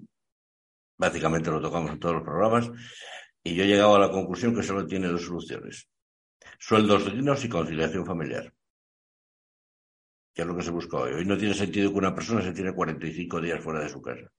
Básicamente 0.99 1.51
lo 1.51 1.61
tocamos 1.61 1.93
en 1.93 1.99
todos 1.99 2.17
los 2.17 2.25
programas. 2.25 2.71
Y 3.43 3.55
yo 3.55 3.65
he 3.65 3.69
llegado 3.69 3.95
a 3.95 4.01
la 4.01 4.11
conclusión 4.11 4.55
que 4.55 4.63
solo 4.63 4.87
tiene 4.87 5.09
dos 5.09 5.25
soluciones. 5.25 5.89
Sueldos 6.59 7.07
dignos 7.07 7.45
y 7.45 7.49
conciliación 7.49 8.05
familiar. 8.05 8.53
Que 10.37 10.43
es 10.43 10.49
lo 10.49 10.55
que 10.55 10.63
se 10.63 10.71
busca 10.71 10.99
hoy. 10.99 11.15
Hoy 11.15 11.25
no 11.25 11.39
tiene 11.39 11.55
sentido 11.55 11.91
que 11.91 11.97
una 11.97 12.15
persona 12.15 12.43
se 12.43 12.53
tiene 12.53 12.75
45 12.75 13.41
días 13.41 13.59
fuera 13.59 13.81
de 13.81 13.89
su 13.89 14.03
casa. 14.03 14.31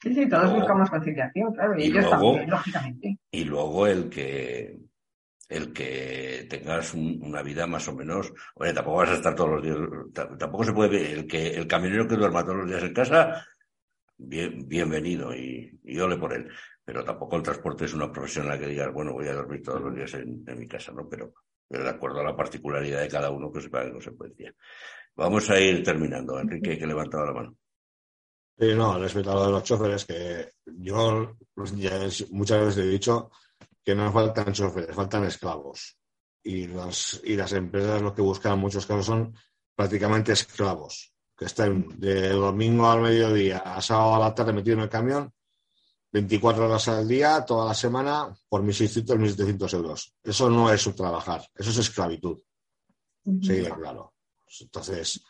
Sí, 0.00 0.14
sí, 0.14 0.26
todos 0.26 0.54
buscamos 0.54 0.88
conciliación, 0.88 1.52
claro, 1.52 1.78
y, 1.78 1.82
ellos 1.82 2.08
también, 2.08 2.48
lógicamente. 2.48 3.18
Y 3.30 3.44
luego 3.44 3.86
el 3.86 4.08
que 4.08 4.80
el 5.50 5.72
que 5.74 6.46
tengas 6.48 6.94
una 6.94 7.42
vida 7.42 7.66
más 7.66 7.86
o 7.88 7.94
menos, 7.94 8.32
oye, 8.54 8.72
tampoco 8.72 8.98
vas 8.98 9.10
a 9.10 9.14
estar 9.14 9.34
todos 9.34 9.50
los 9.50 9.62
días, 9.62 9.76
tampoco 10.38 10.64
se 10.64 10.72
puede, 10.72 11.12
el 11.12 11.26
que 11.26 11.48
el 11.54 11.66
camionero 11.66 12.08
que 12.08 12.16
duerma 12.16 12.42
todos 12.42 12.58
los 12.58 12.68
días 12.68 12.82
en 12.82 12.94
casa, 12.94 13.46
bien, 14.16 14.66
bienvenido 14.66 15.34
y, 15.34 15.78
y 15.84 15.98
ole 16.00 16.16
por 16.16 16.32
él. 16.32 16.48
Pero 16.88 17.04
tampoco 17.04 17.36
el 17.36 17.42
transporte 17.42 17.84
es 17.84 17.92
una 17.92 18.10
profesión 18.10 18.46
en 18.46 18.52
la 18.52 18.58
que 18.58 18.66
digas, 18.66 18.90
bueno, 18.90 19.12
voy 19.12 19.28
a 19.28 19.34
dormir 19.34 19.62
todos 19.62 19.82
los 19.82 19.94
días 19.94 20.14
en, 20.14 20.42
mi 20.58 20.66
casa, 20.66 20.90
¿no? 20.90 21.06
Pero, 21.06 21.34
de 21.68 21.88
acuerdo 21.88 22.20
a 22.20 22.24
la 22.24 22.36
particularidad 22.36 23.00
de 23.00 23.08
cada 23.08 23.30
uno 23.30 23.52
que 23.52 23.60
sepa 23.60 23.82
en 23.82 23.92
consecuencia. 23.92 24.54
Vamos 25.14 25.50
a 25.50 25.60
ir 25.60 25.82
terminando. 25.82 26.38
Enrique, 26.38 26.78
que 26.78 26.86
levantado 26.86 27.26
la 27.26 27.32
mano. 27.32 27.56
Sí, 28.58 28.74
no, 28.74 28.98
respecto 28.98 29.30
a 29.30 29.34
lo 29.34 29.46
de 29.46 29.52
los 29.52 29.62
choferes, 29.62 30.04
que 30.04 30.52
yo 30.66 31.36
pues, 31.54 31.72
muchas 32.30 32.60
veces 32.60 32.78
he 32.78 32.88
dicho 32.88 33.30
que 33.84 33.94
no 33.94 34.12
faltan 34.12 34.52
choferes, 34.52 34.94
faltan 34.94 35.24
esclavos. 35.24 35.96
Y 36.42 36.66
las, 36.66 37.20
y 37.24 37.36
las 37.36 37.52
empresas 37.52 38.00
lo 38.00 38.14
que 38.14 38.22
buscan 38.22 38.54
en 38.54 38.60
muchos 38.60 38.86
casos 38.86 39.06
son 39.06 39.34
prácticamente 39.74 40.32
esclavos, 40.32 41.12
que 41.36 41.44
estén 41.44 41.88
de 42.00 42.30
domingo 42.30 42.90
al 42.90 43.02
mediodía 43.02 43.58
a 43.58 43.80
sábado 43.80 44.16
a 44.16 44.18
la 44.18 44.34
tarde 44.34 44.52
metidos 44.52 44.78
en 44.78 44.82
el 44.84 44.88
camión, 44.88 45.32
24 46.12 46.66
horas 46.66 46.88
al 46.88 47.06
día, 47.06 47.44
toda 47.44 47.66
la 47.66 47.74
semana, 47.74 48.34
por 48.48 48.62
1.600, 48.62 49.36
1.700 49.36 49.74
euros. 49.74 50.14
Eso 50.22 50.48
no 50.48 50.72
es 50.72 50.80
subtrabajar, 50.80 51.46
eso 51.54 51.70
es 51.70 51.78
esclavitud. 51.78 52.38
Sí, 53.42 53.62
claro. 53.62 54.14
Entonces, 54.60 55.20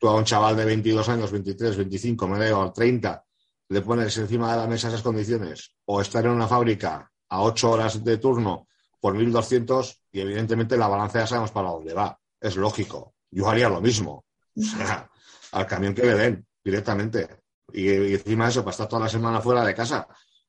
tú 0.00 0.08
a 0.08 0.14
un 0.14 0.24
chaval 0.24 0.56
de 0.56 0.64
22 0.64 1.08
años, 1.08 1.32
23, 1.32 1.76
25, 1.76 2.28
me 2.28 2.38
da 2.38 2.72
30, 2.72 3.24
le 3.68 3.82
pones 3.82 4.16
encima 4.18 4.52
de 4.52 4.58
la 4.58 4.66
mesa 4.66 4.88
esas 4.88 5.02
condiciones, 5.02 5.74
o 5.86 6.00
estar 6.00 6.24
en 6.24 6.32
una 6.32 6.46
fábrica 6.46 7.10
a 7.28 7.42
8 7.42 7.70
horas 7.70 8.04
de 8.04 8.18
turno 8.18 8.68
por 9.00 9.16
1.200 9.16 9.98
y 10.12 10.20
evidentemente 10.20 10.76
la 10.76 10.88
balanza 10.88 11.20
ya 11.20 11.26
sabemos 11.26 11.50
para 11.50 11.70
dónde 11.70 11.94
va. 11.94 12.18
Es 12.40 12.56
lógico. 12.56 13.14
Yo 13.30 13.48
haría 13.48 13.68
lo 13.68 13.80
mismo. 13.80 14.24
O 14.56 14.62
sea, 14.62 15.08
al 15.52 15.66
camión 15.66 15.94
que 15.94 16.02
le 16.02 16.14
den 16.14 16.46
directamente. 16.62 17.39
Y, 17.72 18.14
encima 18.14 18.44
de 18.44 18.50
eso, 18.50 18.60
para 18.60 18.72
estar 18.72 18.88
toda 18.88 19.02
la 19.02 19.08
semana 19.08 19.40
fuera 19.40 19.64
de 19.64 19.74
casa, 19.74 20.06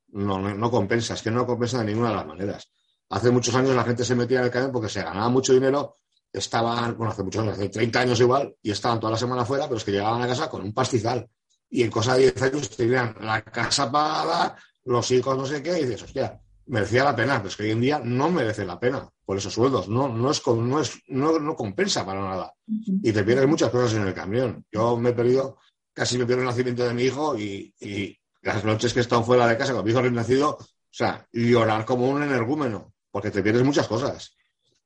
no, 0.10 0.40
no, 0.40 0.72
compensa. 0.72 1.14
Es 1.14 1.22
que 1.22 1.32
no 1.32 1.46
compensa 1.46 1.80
de 1.80 1.86
ninguna 1.86 2.10
de 2.10 2.16
las 2.16 2.28
maneras. 2.28 2.72
Hace 3.10 3.32
muchos 3.32 3.54
años 3.56 3.76
la 3.76 3.84
gente 3.84 4.06
se 4.06 4.16
metía 4.16 4.40
en 4.40 4.46
el 4.46 4.52
camión 4.52 4.72
porque 4.72 4.90
se 4.90 5.04
ganaba 5.04 5.30
mucho 5.30 5.54
dinero 5.54 5.96
estaban, 6.34 6.98
bueno, 6.98 7.12
hace 7.12 7.24
muchos 7.24 7.42
años, 7.42 7.58
hace 7.58 7.70
30 7.70 8.00
años 8.00 8.20
igual, 8.20 8.56
y 8.62 8.72
estaban 8.72 9.00
toda 9.00 9.12
la 9.12 9.18
semana 9.18 9.46
fuera, 9.46 9.66
pero 9.66 9.78
es 9.78 9.84
que 9.84 9.92
llegaban 9.92 10.22
a 10.22 10.28
casa 10.28 10.50
con 10.50 10.62
un 10.62 10.74
pastizal. 10.74 11.28
Y 11.70 11.84
en 11.84 11.92
cosa 11.92 12.16
de 12.16 12.32
10 12.32 12.42
años 12.42 12.70
tenían 12.70 13.16
la 13.22 13.42
casa 13.42 13.92
pagada, 13.92 14.56
los 14.86 15.10
hijos 15.12 15.38
no 15.38 15.46
sé 15.46 15.62
qué, 15.62 15.80
y 15.80 15.86
dices, 15.86 16.04
hostia, 16.04 16.40
merecía 16.68 17.04
la 17.04 17.16
pena, 17.16 17.38
pero 17.38 17.50
es 17.50 17.56
que 17.56 17.64
hoy 17.64 17.72
en 17.72 17.82
día 17.82 18.02
no 18.04 18.30
merece 18.30 18.66
la 18.66 18.80
pena 18.80 19.10
por 19.26 19.38
esos 19.38 19.54
sueldos, 19.54 19.88
no, 19.88 20.10
no, 20.10 20.32
es, 20.32 20.46
no, 20.46 20.80
es, 20.82 21.02
no, 21.08 21.40
no 21.40 21.56
compensa 21.56 22.06
para 22.06 22.22
nada. 22.22 22.54
Y 22.68 23.12
te 23.12 23.24
pierdes 23.24 23.48
muchas 23.48 23.70
cosas 23.70 23.94
en 23.94 24.08
el 24.08 24.14
camión. 24.14 24.66
Yo 24.72 24.98
me 24.98 25.10
he 25.10 25.14
perdido, 25.14 25.58
casi 25.94 26.18
me 26.18 26.26
pierdo 26.26 26.44
el 26.44 26.50
nacimiento 26.50 26.84
de 26.84 26.94
mi 26.94 27.04
hijo 27.04 27.38
y, 27.38 27.74
y 27.80 28.18
las 28.42 28.64
noches 28.64 28.94
que 28.94 29.00
he 29.00 29.02
estado 29.02 29.24
fuera 29.24 29.48
de 29.48 29.58
casa 29.58 29.74
con 29.74 29.86
mi 29.86 29.92
hijo 29.92 30.02
nacido, 30.02 30.58
o 30.58 30.68
sea, 30.90 31.28
llorar 31.32 31.86
como 31.86 32.10
un 32.10 32.24
energúmeno, 32.24 32.94
porque 33.12 33.32
te 33.32 33.44
pierdes 33.44 33.64
muchas 33.64 33.88
cosas. 33.88 34.36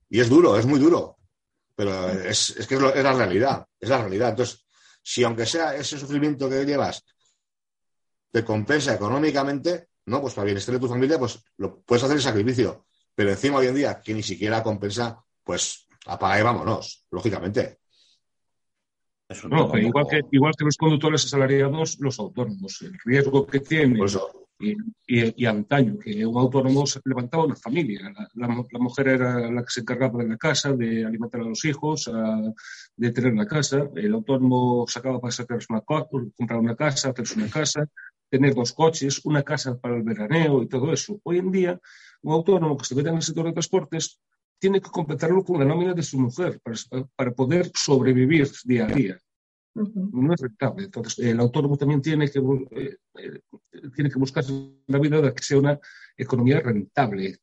Y 0.10 0.20
es 0.20 0.30
duro, 0.30 0.58
es 0.58 0.66
muy 0.66 0.80
duro. 0.80 1.18
Pero 1.76 2.10
es, 2.10 2.52
es 2.52 2.68
que 2.68 2.76
es, 2.76 2.82
la 2.82 3.14
realidad, 3.14 3.66
es 3.80 3.90
la 3.90 4.00
realidad. 4.00 4.30
Entonces, 4.30 4.66
si 5.04 5.24
aunque 5.24 5.46
sea 5.46 5.76
ese 5.76 6.00
sufrimiento 6.00 6.50
que 6.50 6.66
llevas, 6.66 7.04
te 8.32 8.44
compensa 8.46 8.94
económicamente, 8.94 9.90
no, 10.06 10.22
pues 10.22 10.34
para 10.34 10.46
bienestar 10.46 10.74
de 10.76 10.80
tu 10.80 10.88
familia, 10.88 11.20
pues 11.20 11.40
lo 11.58 11.82
puedes 11.82 12.04
hacer 12.04 12.16
el 12.18 12.24
sacrificio. 12.24 12.86
Pero 13.14 13.30
encima 13.30 13.58
hoy 13.58 13.68
en 13.68 13.76
día, 13.76 14.02
que 14.02 14.14
ni 14.14 14.24
siquiera 14.24 14.64
compensa, 14.64 15.24
pues 15.44 15.88
apaga 16.06 16.40
y 16.40 16.44
vámonos, 16.44 17.06
lógicamente. 17.12 17.80
No, 19.50 19.76
igual, 19.78 20.06
que, 20.08 20.22
igual 20.32 20.54
que 20.56 20.66
los 20.66 20.78
conductores 20.78 21.26
asalariados, 21.26 21.98
los 22.00 22.20
autónomos, 22.20 22.82
el 22.84 22.94
riesgo 23.04 23.48
que 23.48 23.60
tienen 23.60 23.98
y, 24.60 24.76
y, 25.08 25.46
antaño, 25.46 25.98
que 25.98 26.26
un 26.26 26.38
autónomo 26.38 26.86
se 26.86 27.02
levantaba 27.04 27.46
una 27.46 27.56
familia. 27.56 28.14
La, 28.36 28.48
mujer 28.80 29.08
era 29.08 29.52
la 29.52 29.64
que 29.64 29.70
se 29.70 29.82
encargaba 29.82 30.24
de 30.24 30.30
la 30.30 30.38
casa, 30.38 30.74
de 30.74 31.04
alimentar 31.06 31.42
a 31.42 31.46
los 31.46 31.66
hijos, 31.66 32.10
de 32.96 33.12
tener 33.12 33.34
la 33.34 33.48
casa. 33.48 33.90
El 33.96 34.14
autónomo 34.14 34.86
sacaba 34.88 35.20
para 35.20 35.32
sacarse 35.32 35.68
una 35.70 35.82
comprar 35.82 36.60
una 36.60 36.76
casa, 36.76 37.10
hacerse 37.10 37.40
una 37.40 37.50
casa, 37.50 37.86
tener 38.30 38.54
dos 38.54 38.74
coches, 38.74 39.22
una 39.26 39.44
casa 39.44 39.78
para 39.78 39.98
el 39.98 40.04
veraneo 40.04 40.62
y 40.62 40.68
todo 40.68 40.94
eso. 40.94 41.20
Hoy 41.24 41.40
en 41.40 41.52
día, 41.52 41.80
un 42.22 42.34
autónomo 42.34 42.78
que 42.78 42.86
se 42.86 42.96
mete 42.96 43.10
en 43.10 43.16
el 43.16 43.22
sector 43.24 43.46
de 43.46 43.54
transportes 43.54 44.20
tiene 44.60 44.82
que 44.82 44.90
completarlo 44.90 45.44
con 45.44 45.60
la 45.60 45.66
nómina 45.66 45.94
de 45.94 46.04
su 46.04 46.20
mujer 46.20 46.60
para, 47.16 47.32
poder 47.32 47.72
sobrevivir 47.74 48.50
día 48.64 48.86
a 48.86 48.88
día. 48.88 49.20
No 49.74 50.34
es 50.34 50.40
rentable. 50.40 50.86
Entonces, 50.86 51.20
el 51.20 51.40
autónomo 51.40 51.78
también 51.78 52.02
tiene 52.02 52.30
que, 52.30 52.40
eh, 52.40 52.98
eh, 53.16 53.42
tiene 53.94 54.10
que 54.10 54.20
buscar 54.20 54.46
la 54.88 55.00
vida 55.00 55.22
de 55.22 55.34
que 55.34 55.44
sea 55.44 55.58
una 55.58 55.80
economía 56.16 56.62
rentable, 56.62 57.40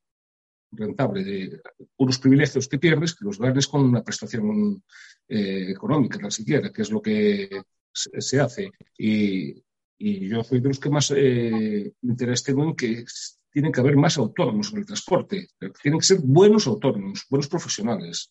rentable, 0.71 1.25
de 1.25 1.61
unos 1.99 2.19
privilegios 2.19 2.69
que 2.69 2.79
pierdes, 2.79 3.15
que 3.15 3.25
los 3.25 3.39
ganes 3.39 3.69
con 3.69 3.83
una 3.83 4.03
prestación 4.03 4.83
eh, 5.29 5.71
económica, 5.71 6.19
ni 6.19 6.31
siquiera, 6.31 6.73
que 6.73 6.83
es 6.83 6.91
lo 6.91 7.03
que 7.03 7.63
se, 7.93 8.41
hace. 8.41 8.71
Y, 8.97 9.63
yo 9.99 10.43
soy 10.43 10.61
de 10.61 10.69
los 10.69 10.81
que 10.81 10.91
más 10.91 11.13
eh, 11.15 11.93
interés 12.03 12.43
tengo 12.43 12.65
en 12.65 12.75
que 12.75 13.05
tienen 13.53 13.71
que 13.71 13.81
haber 13.81 13.97
más 13.97 14.17
autónomos 14.19 14.73
en 14.73 14.79
el 14.79 14.87
transporte, 14.87 15.49
pero 15.59 15.73
tienen 15.81 16.01
que 16.01 16.07
ser 16.07 16.21
buenos 16.21 16.67
autónomos, 16.67 17.27
buenos 17.29 17.49
profesionales. 17.49 18.31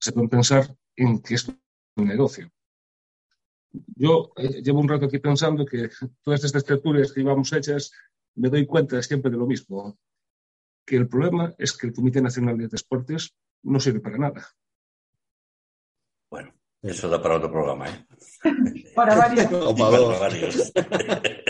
Se 0.00 0.12
pueden 0.12 0.28
pensar 0.28 0.74
en 0.96 1.20
que 1.20 1.34
es 1.34 1.48
un 1.48 2.08
negocio. 2.08 2.50
Yo 3.94 4.32
eh, 4.36 4.62
llevo 4.62 4.80
un 4.80 4.88
rato 4.88 5.06
aquí 5.06 5.18
pensando 5.18 5.64
que 5.64 5.90
todas 6.22 6.42
estas 6.44 6.64
tertulias 6.64 7.12
que 7.12 7.20
íbamos 7.20 7.52
hechas, 7.52 7.92
me 8.34 8.48
doy 8.48 8.66
cuenta 8.66 9.00
siempre 9.02 9.30
de 9.30 9.36
lo 9.36 9.46
mismo, 9.46 9.98
que 10.84 10.96
el 10.96 11.08
problema 11.08 11.54
es 11.58 11.76
que 11.76 11.86
el 11.86 11.92
Comité 11.92 12.20
Nacional 12.20 12.56
de 12.58 12.68
Transportes 12.68 13.34
no 13.62 13.78
sirve 13.78 14.00
para 14.00 14.18
nada. 14.18 14.48
Bueno, 16.30 16.52
eso 16.82 17.08
da 17.08 17.20
para 17.22 17.36
otro 17.36 17.50
programa, 17.50 17.88
¿eh? 17.88 18.06
para 18.94 19.14
varios. 19.14 19.46
para 19.78 20.18
varios. 20.18 20.72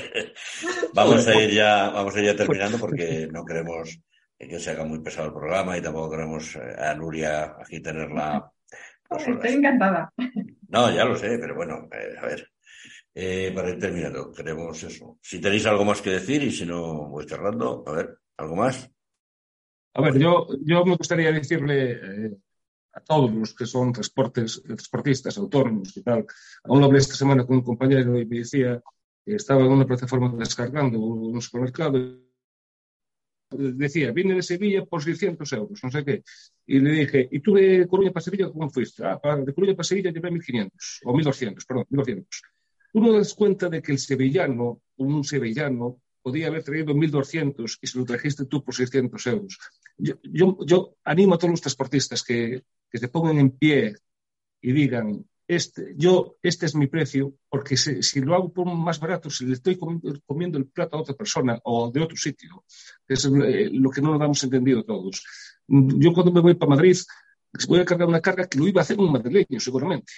vamos 0.98 1.26
a 1.26 1.42
ir 1.42 1.50
ya, 1.52 1.90
vamos 1.90 2.14
a 2.14 2.20
ir 2.20 2.26
ya 2.26 2.36
terminando 2.36 2.78
porque 2.78 3.28
no 3.30 3.44
queremos 3.44 4.00
que 4.38 4.58
se 4.60 4.70
haga 4.70 4.84
muy 4.84 5.00
pesado 5.00 5.28
el 5.28 5.34
programa 5.34 5.76
y 5.76 5.82
tampoco 5.82 6.10
queremos 6.10 6.56
eh, 6.56 6.74
a 6.78 6.94
Nuria 6.94 7.56
aquí 7.60 7.80
tenerla. 7.80 8.50
Estoy 9.10 9.52
encantada. 9.52 10.12
No, 10.68 10.94
ya 10.94 11.04
lo 11.04 11.16
sé, 11.16 11.38
pero 11.38 11.54
bueno, 11.54 11.88
eh, 11.92 12.14
a 12.20 12.26
ver. 12.26 12.46
Eh, 13.14 13.50
para 13.54 13.70
ir 13.70 13.78
terminando, 13.78 14.30
queremos 14.30 14.82
eso. 14.82 15.18
Si 15.22 15.40
tenéis 15.40 15.66
algo 15.66 15.84
más 15.84 16.02
que 16.02 16.10
decir 16.10 16.42
y 16.42 16.52
si 16.52 16.66
no, 16.66 17.08
voy 17.08 17.26
cerrando. 17.26 17.82
A 17.86 17.92
ver, 17.92 18.18
¿algo 18.36 18.54
más? 18.54 18.88
A 19.94 20.02
ver, 20.02 20.18
yo, 20.18 20.46
yo 20.62 20.84
me 20.84 20.94
gustaría 20.94 21.32
decirle 21.32 22.36
a 22.92 23.00
todos 23.00 23.32
los 23.32 23.54
que 23.54 23.66
son 23.66 23.92
transportes, 23.92 24.62
transportistas, 24.62 25.38
autónomos 25.38 25.96
y 25.96 26.02
tal. 26.02 26.26
Aún 26.64 26.80
lo 26.80 26.86
hablé 26.86 26.98
esta 26.98 27.14
semana 27.14 27.46
con 27.46 27.56
un 27.56 27.64
compañero 27.64 28.16
y 28.18 28.26
me 28.26 28.38
decía 28.38 28.80
estaba 29.34 29.64
en 29.64 29.72
una 29.72 29.86
plataforma 29.86 30.34
descargando 30.36 30.98
un 30.98 31.40
supermercado. 31.40 31.98
Decía, 33.50 34.12
vine 34.12 34.34
de 34.34 34.42
Sevilla 34.42 34.84
por 34.84 35.02
600 35.02 35.50
euros, 35.54 35.80
no 35.82 35.90
sé 35.90 36.04
qué. 36.04 36.22
Y 36.66 36.80
le 36.80 36.90
dije, 36.92 37.28
¿y 37.30 37.40
tú 37.40 37.54
de 37.54 37.86
Coruña 37.88 38.12
para 38.12 38.22
Sevilla 38.24 38.50
cómo 38.50 38.68
fuiste? 38.68 39.02
Ah, 39.04 39.18
de 39.44 39.54
Coruña 39.54 39.74
para 39.74 39.84
Sevilla 39.84 40.10
llevé 40.10 40.30
1.500, 40.30 40.70
o 41.04 41.12
1.200, 41.14 41.66
perdón, 41.66 41.86
1.200. 41.90 42.26
Tú 42.92 43.00
no 43.00 43.12
das 43.12 43.34
cuenta 43.34 43.68
de 43.68 43.80
que 43.80 43.92
el 43.92 43.98
sevillano, 43.98 44.82
un 44.96 45.24
sevillano, 45.24 46.00
podía 46.22 46.48
haber 46.48 46.62
traído 46.62 46.94
1.200 46.94 47.78
y 47.80 47.86
se 47.86 47.98
lo 47.98 48.04
trajiste 48.04 48.44
tú 48.44 48.62
por 48.62 48.74
600 48.74 49.26
euros. 49.28 49.58
Yo, 49.96 50.14
yo, 50.22 50.58
yo, 50.66 50.96
animo 51.04 51.34
a 51.34 51.38
todos 51.38 51.52
los 51.52 51.60
transportistas 51.60 52.22
que, 52.22 52.62
que 52.90 52.98
se 52.98 53.08
pongan 53.08 53.38
en 53.38 53.50
pie 53.50 53.94
y 54.60 54.72
digan, 54.72 55.24
este, 55.48 55.94
yo, 55.96 56.36
este 56.42 56.66
es 56.66 56.74
mi 56.74 56.88
precio, 56.88 57.34
porque 57.48 57.76
si, 57.78 58.20
lo 58.20 58.34
hago 58.34 58.52
por 58.52 58.66
más 58.66 59.00
barato, 59.00 59.30
si 59.30 59.46
le 59.46 59.54
estoy 59.54 59.78
comiendo, 59.78 60.58
el 60.58 60.66
plato 60.66 60.96
a 60.96 61.00
otra 61.00 61.14
persona 61.14 61.58
o 61.64 61.90
de 61.90 62.02
otro 62.02 62.16
sitio, 62.18 62.64
es 63.08 63.24
eh, 63.24 63.70
lo 63.72 63.88
que 63.90 64.02
no 64.02 64.12
nos 64.12 64.22
hemos 64.22 64.44
entendido 64.44 64.84
todos. 64.84 65.24
Yo 65.66 66.12
cuando 66.12 66.32
me 66.32 66.42
voy 66.42 66.54
para 66.54 66.76
Madrid, 66.76 66.98
voy 67.66 67.80
a 67.80 67.84
cargar 67.86 68.08
una 68.08 68.20
carga 68.20 68.46
que 68.46 68.58
lo 68.58 68.68
iba 68.68 68.82
a 68.82 68.84
hacer 68.84 68.98
un 68.98 69.10
madrileño, 69.10 69.58
seguramente. 69.58 70.12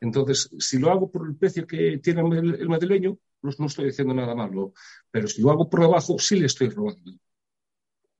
Entonces, 0.00 0.48
si 0.58 0.78
lo 0.78 0.90
hago 0.90 1.10
por 1.10 1.28
el 1.28 1.36
precio 1.36 1.66
que 1.66 1.98
tiene 1.98 2.22
el, 2.22 2.68
madrileño, 2.68 3.18
pues 3.40 3.60
no 3.60 3.66
estoy 3.66 3.86
diciendo 3.86 4.14
nada 4.14 4.34
malo. 4.34 4.72
Pero 5.10 5.28
si 5.28 5.42
lo 5.42 5.50
hago 5.50 5.68
por 5.68 5.80
debajo, 5.80 6.18
sí 6.18 6.40
le 6.40 6.46
estoy 6.46 6.70
robando. 6.70 7.12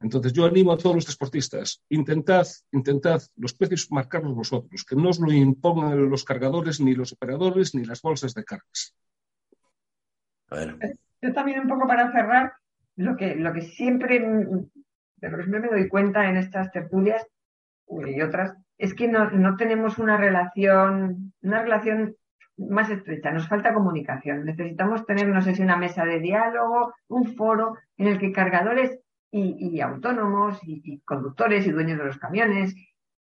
Entonces 0.00 0.32
yo 0.32 0.46
animo 0.46 0.72
a 0.72 0.78
todos 0.78 0.94
los 0.94 1.04
transportistas, 1.04 1.82
intentad, 1.88 2.46
intentad 2.70 3.20
los 3.36 3.52
precios 3.54 3.90
marcarlos 3.90 4.34
vosotros, 4.34 4.84
que 4.84 4.94
no 4.94 5.08
os 5.08 5.18
lo 5.18 5.32
impongan 5.32 6.08
los 6.08 6.24
cargadores, 6.24 6.80
ni 6.80 6.94
los 6.94 7.12
operadores, 7.12 7.74
ni 7.74 7.84
las 7.84 8.00
bolsas 8.00 8.32
de 8.34 8.44
cargas. 8.44 8.94
Yo 11.20 11.32
también 11.32 11.60
un 11.60 11.68
poco 11.68 11.86
para 11.86 12.12
cerrar, 12.12 12.52
lo 12.96 13.16
que, 13.16 13.34
lo 13.34 13.52
que 13.52 13.62
siempre, 13.62 14.20
de 14.20 15.30
lo 15.30 15.36
que 15.36 15.42
siempre 15.42 15.60
me 15.60 15.68
doy 15.68 15.88
cuenta 15.88 16.28
en 16.28 16.36
estas 16.36 16.70
tertulias 16.70 17.26
y 17.88 18.20
otras, 18.22 18.54
es 18.76 18.94
que 18.94 19.08
no, 19.08 19.30
no 19.30 19.56
tenemos 19.56 19.98
una 19.98 20.16
relación, 20.16 21.32
una 21.42 21.62
relación 21.62 22.16
más 22.56 22.90
estrecha, 22.90 23.32
nos 23.32 23.48
falta 23.48 23.74
comunicación. 23.74 24.44
Necesitamos 24.44 25.06
tener, 25.06 25.26
no 25.28 25.42
sé 25.42 25.54
si 25.54 25.62
una 25.62 25.76
mesa 25.76 26.04
de 26.04 26.20
diálogo, 26.20 26.94
un 27.08 27.34
foro 27.34 27.74
en 27.96 28.08
el 28.08 28.18
que 28.18 28.32
cargadores 28.32 29.00
y, 29.30 29.80
autónomos 29.80 30.58
y, 30.62 31.00
conductores 31.00 31.66
y 31.66 31.70
dueños 31.70 31.98
de 31.98 32.04
los 32.04 32.18
camiones, 32.18 32.74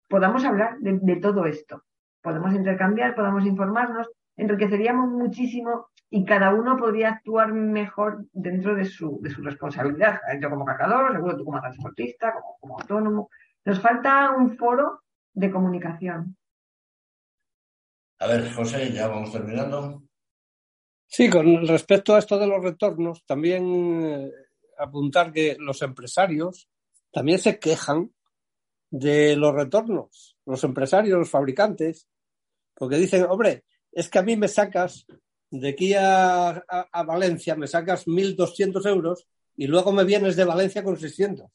podamos 0.08 0.44
hablar 0.44 0.78
de, 0.80 1.16
todo 1.16 1.46
esto. 1.46 1.84
Podemos 2.22 2.52
intercambiar, 2.54 3.14
podamos 3.14 3.44
informarnos, 3.46 4.08
enriqueceríamos 4.36 5.08
muchísimo 5.08 5.88
y 6.10 6.24
cada 6.24 6.54
uno 6.54 6.76
podría 6.76 7.10
actuar 7.10 7.52
mejor 7.52 8.24
dentro 8.32 8.74
de 8.74 8.84
su, 8.84 9.18
de 9.22 9.30
su 9.30 9.42
responsabilidad. 9.42 10.20
Yo 10.40 10.50
como 10.50 10.64
cargador, 10.64 11.12
seguro 11.12 11.36
tú 11.36 11.44
como 11.44 11.60
transportista, 11.60 12.32
como, 12.32 12.56
como 12.60 12.78
autónomo. 12.78 13.30
Nos 13.64 13.80
falta 13.80 14.30
un 14.30 14.56
foro 14.56 15.02
de 15.32 15.50
comunicación. 15.50 16.36
A 18.20 18.26
ver, 18.26 18.52
José, 18.52 18.92
ya 18.92 19.06
vamos 19.08 19.32
terminando. 19.32 20.02
Sí, 21.06 21.30
con 21.30 21.66
respecto 21.66 22.14
a 22.14 22.18
esto 22.18 22.38
de 22.38 22.46
los 22.46 22.62
retornos, 22.62 23.24
también 23.24 24.02
eh, 24.02 24.30
apuntar 24.78 25.32
que 25.32 25.56
los 25.58 25.82
empresarios 25.82 26.68
también 27.12 27.38
se 27.38 27.58
quejan 27.58 28.12
de 28.90 29.36
los 29.36 29.54
retornos, 29.54 30.36
los 30.46 30.64
empresarios, 30.64 31.18
los 31.18 31.30
fabricantes, 31.30 32.08
porque 32.74 32.96
dicen, 32.96 33.26
hombre, 33.28 33.64
es 33.92 34.08
que 34.08 34.18
a 34.18 34.22
mí 34.22 34.36
me 34.36 34.48
sacas 34.48 35.06
de 35.50 35.70
aquí 35.70 35.94
a, 35.94 36.64
Valencia, 37.06 37.56
me 37.56 37.66
sacas 37.66 38.06
1.200 38.06 38.86
euros 38.86 39.26
y 39.56 39.66
luego 39.66 39.92
me 39.92 40.04
vienes 40.04 40.36
de 40.36 40.44
Valencia 40.44 40.84
con 40.84 40.96
600. 40.96 41.50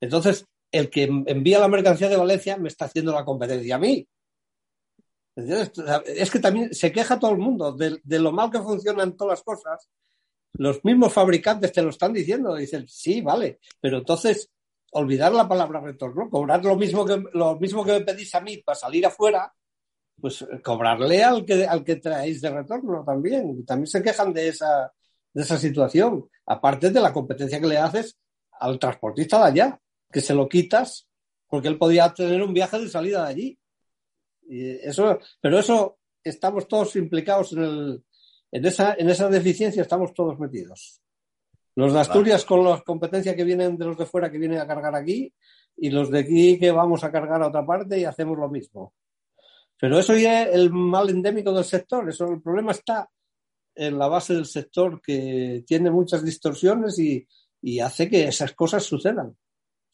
Entonces, 0.00 0.46
el 0.70 0.90
que 0.90 1.04
envía 1.04 1.58
la 1.58 1.68
mercancía 1.68 2.08
de 2.08 2.16
Valencia 2.16 2.56
me 2.56 2.68
está 2.68 2.86
haciendo 2.86 3.12
la 3.12 3.24
competencia 3.24 3.76
a 3.76 3.78
mí. 3.78 4.06
Es 5.34 6.30
que 6.30 6.38
también 6.38 6.74
se 6.74 6.92
queja 6.92 7.18
todo 7.18 7.30
el 7.30 7.38
mundo 7.38 7.72
de, 7.72 7.98
de, 8.02 8.18
lo 8.18 8.32
mal 8.32 8.50
que 8.50 8.60
funcionan 8.60 9.16
todas 9.16 9.38
las 9.38 9.42
cosas 9.42 9.88
los 10.54 10.84
mismos 10.84 11.12
fabricantes 11.12 11.72
te 11.72 11.82
lo 11.82 11.90
están 11.90 12.12
diciendo. 12.12 12.54
Dicen, 12.54 12.86
sí, 12.86 13.20
vale, 13.20 13.60
pero 13.80 13.98
entonces 13.98 14.50
olvidar 14.92 15.32
la 15.32 15.48
palabra 15.48 15.80
retorno, 15.80 16.28
cobrar 16.28 16.64
lo 16.64 16.76
mismo 16.76 17.04
que, 17.04 17.22
lo 17.32 17.58
mismo 17.58 17.84
que 17.84 17.92
me 17.92 18.00
pedís 18.02 18.34
a 18.34 18.40
mí 18.40 18.58
para 18.58 18.76
salir 18.76 19.06
afuera, 19.06 19.52
pues 20.20 20.42
eh, 20.42 20.60
cobrarle 20.62 21.22
al 21.24 21.44
que, 21.44 21.66
al 21.66 21.82
que 21.82 21.96
traéis 21.96 22.40
de 22.40 22.50
retorno 22.50 23.02
también. 23.04 23.64
También 23.64 23.86
se 23.86 24.02
quejan 24.02 24.32
de 24.32 24.48
esa, 24.48 24.92
de 25.32 25.42
esa 25.42 25.58
situación, 25.58 26.28
aparte 26.46 26.90
de 26.90 27.00
la 27.00 27.12
competencia 27.12 27.60
que 27.60 27.66
le 27.66 27.78
haces 27.78 28.18
al 28.60 28.78
transportista 28.78 29.38
de 29.38 29.44
allá, 29.44 29.80
que 30.10 30.20
se 30.20 30.34
lo 30.34 30.48
quitas 30.48 31.08
porque 31.48 31.68
él 31.68 31.76
podía 31.76 32.12
tener 32.14 32.42
un 32.42 32.54
viaje 32.54 32.78
de 32.78 32.88
salida 32.88 33.24
de 33.24 33.30
allí. 33.30 33.58
Y 34.48 34.70
eso, 34.86 35.18
pero 35.40 35.58
eso 35.58 35.98
estamos 36.24 36.66
todos 36.66 36.96
implicados 36.96 37.52
en 37.52 37.62
el, 37.62 38.04
en 38.52 38.66
esa, 38.66 38.94
en 38.94 39.08
esa 39.08 39.28
deficiencia 39.28 39.82
estamos 39.82 40.12
todos 40.12 40.38
metidos. 40.38 41.00
Los 41.74 41.94
de 41.94 42.00
Asturias 42.00 42.44
con 42.44 42.62
la 42.62 42.82
competencia 42.82 43.34
que 43.34 43.44
vienen 43.44 43.78
de 43.78 43.86
los 43.86 43.96
de 43.96 44.04
fuera 44.04 44.30
que 44.30 44.38
vienen 44.38 44.60
a 44.60 44.66
cargar 44.66 44.94
aquí 44.94 45.32
y 45.78 45.88
los 45.88 46.10
de 46.10 46.18
aquí 46.18 46.58
que 46.58 46.70
vamos 46.70 47.02
a 47.02 47.10
cargar 47.10 47.42
a 47.42 47.48
otra 47.48 47.64
parte 47.64 47.98
y 47.98 48.04
hacemos 48.04 48.38
lo 48.38 48.50
mismo. 48.50 48.92
Pero 49.80 49.98
eso 49.98 50.14
ya 50.16 50.42
es 50.42 50.54
el 50.54 50.70
mal 50.70 51.08
endémico 51.08 51.50
del 51.52 51.64
sector. 51.64 52.08
Eso, 52.08 52.30
el 52.30 52.42
problema 52.42 52.72
está 52.72 53.08
en 53.74 53.98
la 53.98 54.06
base 54.06 54.34
del 54.34 54.44
sector 54.44 55.00
que 55.00 55.64
tiene 55.66 55.90
muchas 55.90 56.22
distorsiones 56.22 56.98
y, 56.98 57.26
y 57.62 57.80
hace 57.80 58.10
que 58.10 58.24
esas 58.24 58.52
cosas 58.52 58.84
sucedan, 58.84 59.34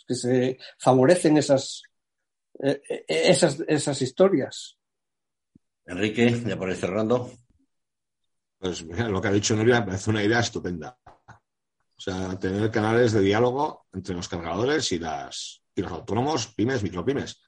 que 0.05 0.14
se 0.16 0.59
favorecen 0.78 1.36
esas, 1.36 1.85
eh, 2.60 2.82
eh, 2.89 3.05
esas, 3.06 3.60
esas 3.68 4.02
historias. 4.02 4.76
Enrique, 5.86 6.43
ya 6.44 6.59
por 6.59 6.70
ir 6.70 6.76
cerrando. 6.76 7.30
Pues 8.59 8.82
lo 8.82 9.20
que 9.20 9.28
ha 9.28 9.32
dicho 9.32 9.55
Nuria 9.55 9.80
me 9.80 9.86
parece 9.86 10.10
una 10.10 10.22
idea 10.22 10.40
estupenda. 10.40 10.98
O 11.06 12.01
sea, 12.01 12.39
tener 12.39 12.70
canales 12.70 13.12
de 13.12 13.20
diálogo 13.20 13.86
entre 13.93 14.14
los 14.14 14.28
cargadores 14.28 14.93
y, 14.93 14.98
las, 14.98 15.62
y 15.74 15.82
los 15.82 15.90
autónomos, 15.90 16.48
pymes, 16.55 16.82
micropymes. 16.82 17.40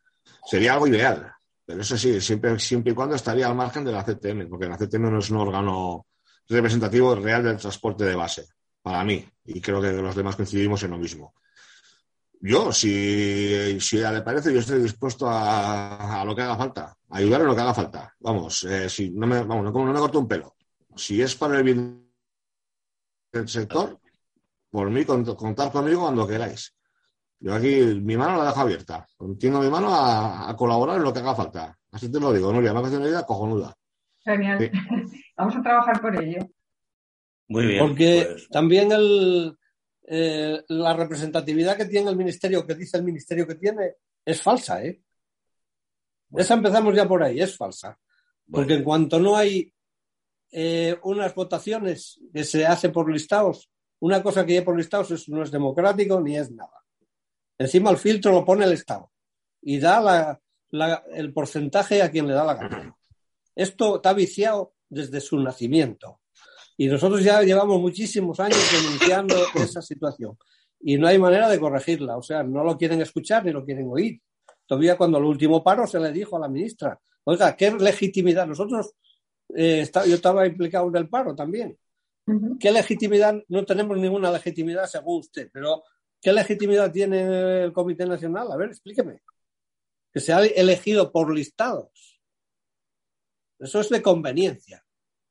Sería 0.45 0.75
algo 0.75 0.89
ideal. 0.89 1.33
Pero 1.65 1.83
eso 1.83 1.97
sí, 1.97 2.21
siempre, 2.21 2.59
siempre 2.59 2.93
y 2.93 2.95
cuando 2.97 3.15
estaría 3.15 3.47
al 3.47 3.55
margen 3.55 3.85
de 3.85 3.93
la 3.93 4.05
CTM, 4.05 4.49
porque 4.49 4.67
la 4.67 4.77
CTM 4.77 5.11
no 5.11 5.19
es 5.21 5.31
un 5.31 5.37
órgano 5.37 6.07
representativo 6.49 7.15
real 7.15 7.45
del 7.45 7.59
transporte 7.59 8.05
de 8.05 8.17
base, 8.17 8.49
para 8.83 9.05
mí. 9.05 9.25
Y 9.45 9.61
creo 9.61 9.81
que 9.81 9.93
los 9.93 10.17
demás 10.17 10.35
coincidimos 10.35 10.83
en 10.83 10.91
lo 10.91 10.99
mismo. 10.99 11.33
yo, 12.41 12.73
si, 12.73 13.81
si 13.81 13.99
le 13.99 14.23
parece, 14.23 14.53
yo 14.53 14.59
estoy 14.59 14.83
dispuesto 14.83 15.29
a, 15.29 16.21
a, 16.21 16.25
lo 16.25 16.35
que 16.35 16.43
haga 16.43 16.57
falta, 16.57 16.97
a 17.09 17.19
ayudar 17.19 17.43
en 17.43 17.47
lo 17.47 17.55
que 17.55 17.61
haga 17.61 17.75
falta. 17.75 18.17
Vamos, 18.19 18.65
eh, 18.65 18.89
si 18.89 19.11
no 19.11 19.29
me, 19.29 19.45
vamos, 19.45 19.65
no, 19.65 19.71
no 19.71 19.93
me 19.93 20.01
corto 20.01 20.19
un 20.19 20.27
pelo. 20.27 20.57
Si 20.97 21.23
es 21.23 21.35
para 21.35 21.59
el 21.59 21.65
bien 21.65 22.11
del 23.33 23.49
sector, 23.49 23.99
por 24.71 24.91
mí, 24.91 25.05
contar 25.05 25.73
conmigo 25.73 26.03
cuando 26.03 26.27
queráis. 26.27 26.75
Yo 27.39 27.55
aquí 27.55 27.81
mi 28.03 28.17
mano 28.17 28.37
la 28.37 28.47
dejo 28.47 28.61
abierta. 28.61 29.07
Entiendo 29.19 29.61
mi 29.61 29.71
mano 29.71 29.95
a, 29.95 30.51
a, 30.51 30.57
colaborar 30.57 30.99
en 30.99 31.05
lo 31.05 31.13
que 31.13 31.21
haga 31.21 31.35
falta. 31.35 31.79
Así 31.91 32.11
te 32.11 32.21
lo 32.21 32.33
digo, 32.33 32.53
Nuria, 32.53 32.73
me 32.73 32.81
ha 32.81 32.83
una 32.83 33.09
idea 33.09 33.23
cojonuda. 33.23 33.75
Genial. 34.23 34.59
Sí. 34.59 34.71
Vamos 35.37 35.57
a 35.57 35.63
trabajar 35.63 36.01
por 36.01 36.23
ello. 36.23 36.47
Muy 37.49 37.67
bien. 37.67 37.87
Porque 37.87 38.27
pues... 38.31 38.49
también 38.49 38.93
el, 38.93 39.57
eh, 40.07 40.63
la 40.69 40.95
representatividad 40.95 41.77
que 41.77 41.87
tiene 41.87 42.11
el 42.11 42.17
ministerio, 42.17 42.67
que 42.67 42.75
dice 42.75 42.99
el 42.99 43.05
ministerio 43.05 43.47
que 43.47 43.55
tiene, 43.55 43.95
es 44.25 44.43
falsa, 44.43 44.85
¿eh? 44.85 45.01
Bueno. 46.29 46.45
Esa 46.45 46.55
empezamos 46.55 46.95
ya 46.95 47.09
por 47.09 47.23
ahí, 47.23 47.41
es 47.41 47.57
falsa. 47.57 47.99
Porque 48.51 48.75
en 48.75 48.85
cuanto 48.85 49.19
no 49.19 49.37
hay 49.37 49.73
eh, 50.51 50.99
unas 51.03 51.35
votaciones 51.35 52.21
que 52.33 52.45
se 52.45 52.67
hace 52.67 52.89
por 52.89 53.11
listados, 53.11 53.71
una 54.01 54.23
cosa 54.23 54.45
que 54.45 54.59
hay 54.59 54.65
por 54.65 54.77
listados 54.77 55.11
es, 55.11 55.29
no 55.29 55.43
es 55.43 55.51
democrático 55.51 56.21
ni 56.21 56.37
es 56.37 56.51
nada. 56.51 56.85
Encima 57.59 57.91
el 57.91 57.99
filtro 57.99 58.33
lo 58.33 58.45
pone 58.45 58.65
el 58.65 58.73
Estado 58.73 59.11
y 59.63 59.79
da 59.79 60.01
la, 60.01 60.41
la, 60.71 61.05
el 61.13 61.33
porcentaje 61.33 62.03
a 62.03 62.11
quien 62.11 62.27
le 62.27 62.35
da 62.35 62.45
la 62.45 62.55
gana. 62.55 62.97
Esto 63.55 63.97
está 63.97 64.13
viciado 64.13 64.75
desde 64.89 65.21
su 65.21 65.39
nacimiento. 65.39 66.21
Y 66.77 66.87
nosotros 66.87 67.23
ya 67.23 67.43
llevamos 67.43 67.79
muchísimos 67.79 68.41
años 68.41 68.59
denunciando 68.73 69.37
esa 69.57 69.83
situación. 69.83 70.39
Y 70.81 70.97
no 70.97 71.07
hay 71.07 71.19
manera 71.19 71.49
de 71.49 71.61
corregirla. 71.61 72.17
O 72.17 72.23
sea, 72.23 72.43
no 72.43 72.65
lo 72.65 72.79
quieren 72.79 73.03
escuchar 73.03 73.45
ni 73.45 73.53
lo 73.53 73.65
quieren 73.65 73.89
oír. 73.91 74.19
Todavía 74.67 74.97
cuando 74.97 75.19
el 75.19 75.25
último 75.25 75.63
paro 75.63 75.87
se 75.87 76.01
le 76.01 76.11
dijo 76.11 76.37
a 76.37 76.41
la 76.41 76.49
ministra, 76.49 76.99
oiga, 77.25 77.55
¿qué 77.57 77.71
legitimidad? 77.73 78.47
Nosotros, 78.47 78.93
eh, 79.57 79.81
está, 79.81 80.07
yo 80.07 80.15
estaba 80.15 80.47
implicado 80.47 80.89
en 80.89 80.97
el 80.97 81.09
paro 81.09 81.35
también. 81.35 81.77
Uh 82.27 82.33
-huh. 82.33 82.59
¿Qué 82.59 82.71
legitimidad? 82.71 83.35
No 83.49 83.65
tenemos 83.65 83.99
ninguna 83.99 84.31
legitimidad 84.31 84.87
según 84.87 85.21
usted, 85.21 85.51
pero 85.53 85.83
¿qué 86.21 86.33
legitimidad 86.33 86.93
tiene 86.93 87.65
el 87.65 87.73
Comité 87.73 88.07
Nacional? 88.07 88.51
A 88.53 88.57
ver, 88.57 88.69
explíqueme. 88.69 89.23
Que 90.13 90.21
se 90.21 90.33
ha 90.33 90.45
elegido 90.45 91.13
por 91.13 91.33
listados. 91.33 92.21
Eso 93.59 93.81
es 93.81 93.89
de 93.89 94.03
conveniencia. 94.03 94.85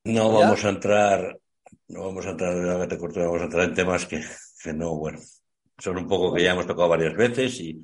No 0.06 0.32
¿Ya? 0.32 0.46
vamos 0.46 0.66
a 0.66 0.70
entrar, 0.70 1.40
no 1.88 2.06
vamos 2.06 2.26
a 2.26 2.30
entrar, 2.30 2.88
te 2.88 2.98
corto, 2.98 3.20
vamos 3.20 3.41
a 3.41 3.46
entrar 3.46 3.66
en 3.66 3.74
temas 3.74 4.06
que, 4.06 4.22
que, 4.64 4.74
no, 4.74 4.96
bueno, 4.96 5.20
son 5.78 5.98
un 5.98 6.08
poco 6.08 6.34
que 6.34 6.44
ya 6.44 6.52
hemos 6.52 6.68
tocado 6.68 6.90
varias 6.90 7.16
veces 7.16 7.60
y, 7.60 7.82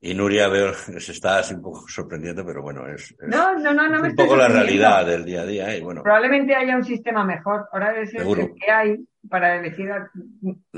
y 0.00 0.14
Nuria 0.14 0.48
veo 0.48 0.74
se 0.74 1.12
está 1.12 1.38
así 1.38 1.54
un 1.54 1.62
poco 1.62 1.88
sorprendiendo, 1.88 2.44
pero 2.44 2.62
bueno, 2.62 2.86
es, 2.86 3.12
es 3.12 3.28
no, 3.28 3.58
no, 3.58 3.72
no, 3.72 3.88
no 3.88 4.02
un 4.02 4.14
poco 4.14 4.36
la 4.36 4.48
realidad 4.48 5.06
del 5.06 5.24
día 5.24 5.42
a 5.42 5.46
día. 5.46 5.76
Y 5.76 5.80
bueno, 5.80 6.02
Probablemente 6.02 6.54
haya 6.54 6.76
un 6.76 6.84
sistema 6.84 7.24
mejor. 7.24 7.68
Ahora 7.72 8.00
es 8.00 8.14
el 8.14 8.54
que 8.54 8.70
hay 8.70 9.06
para 9.28 9.56
elegir 9.56 9.90
a, 9.90 10.10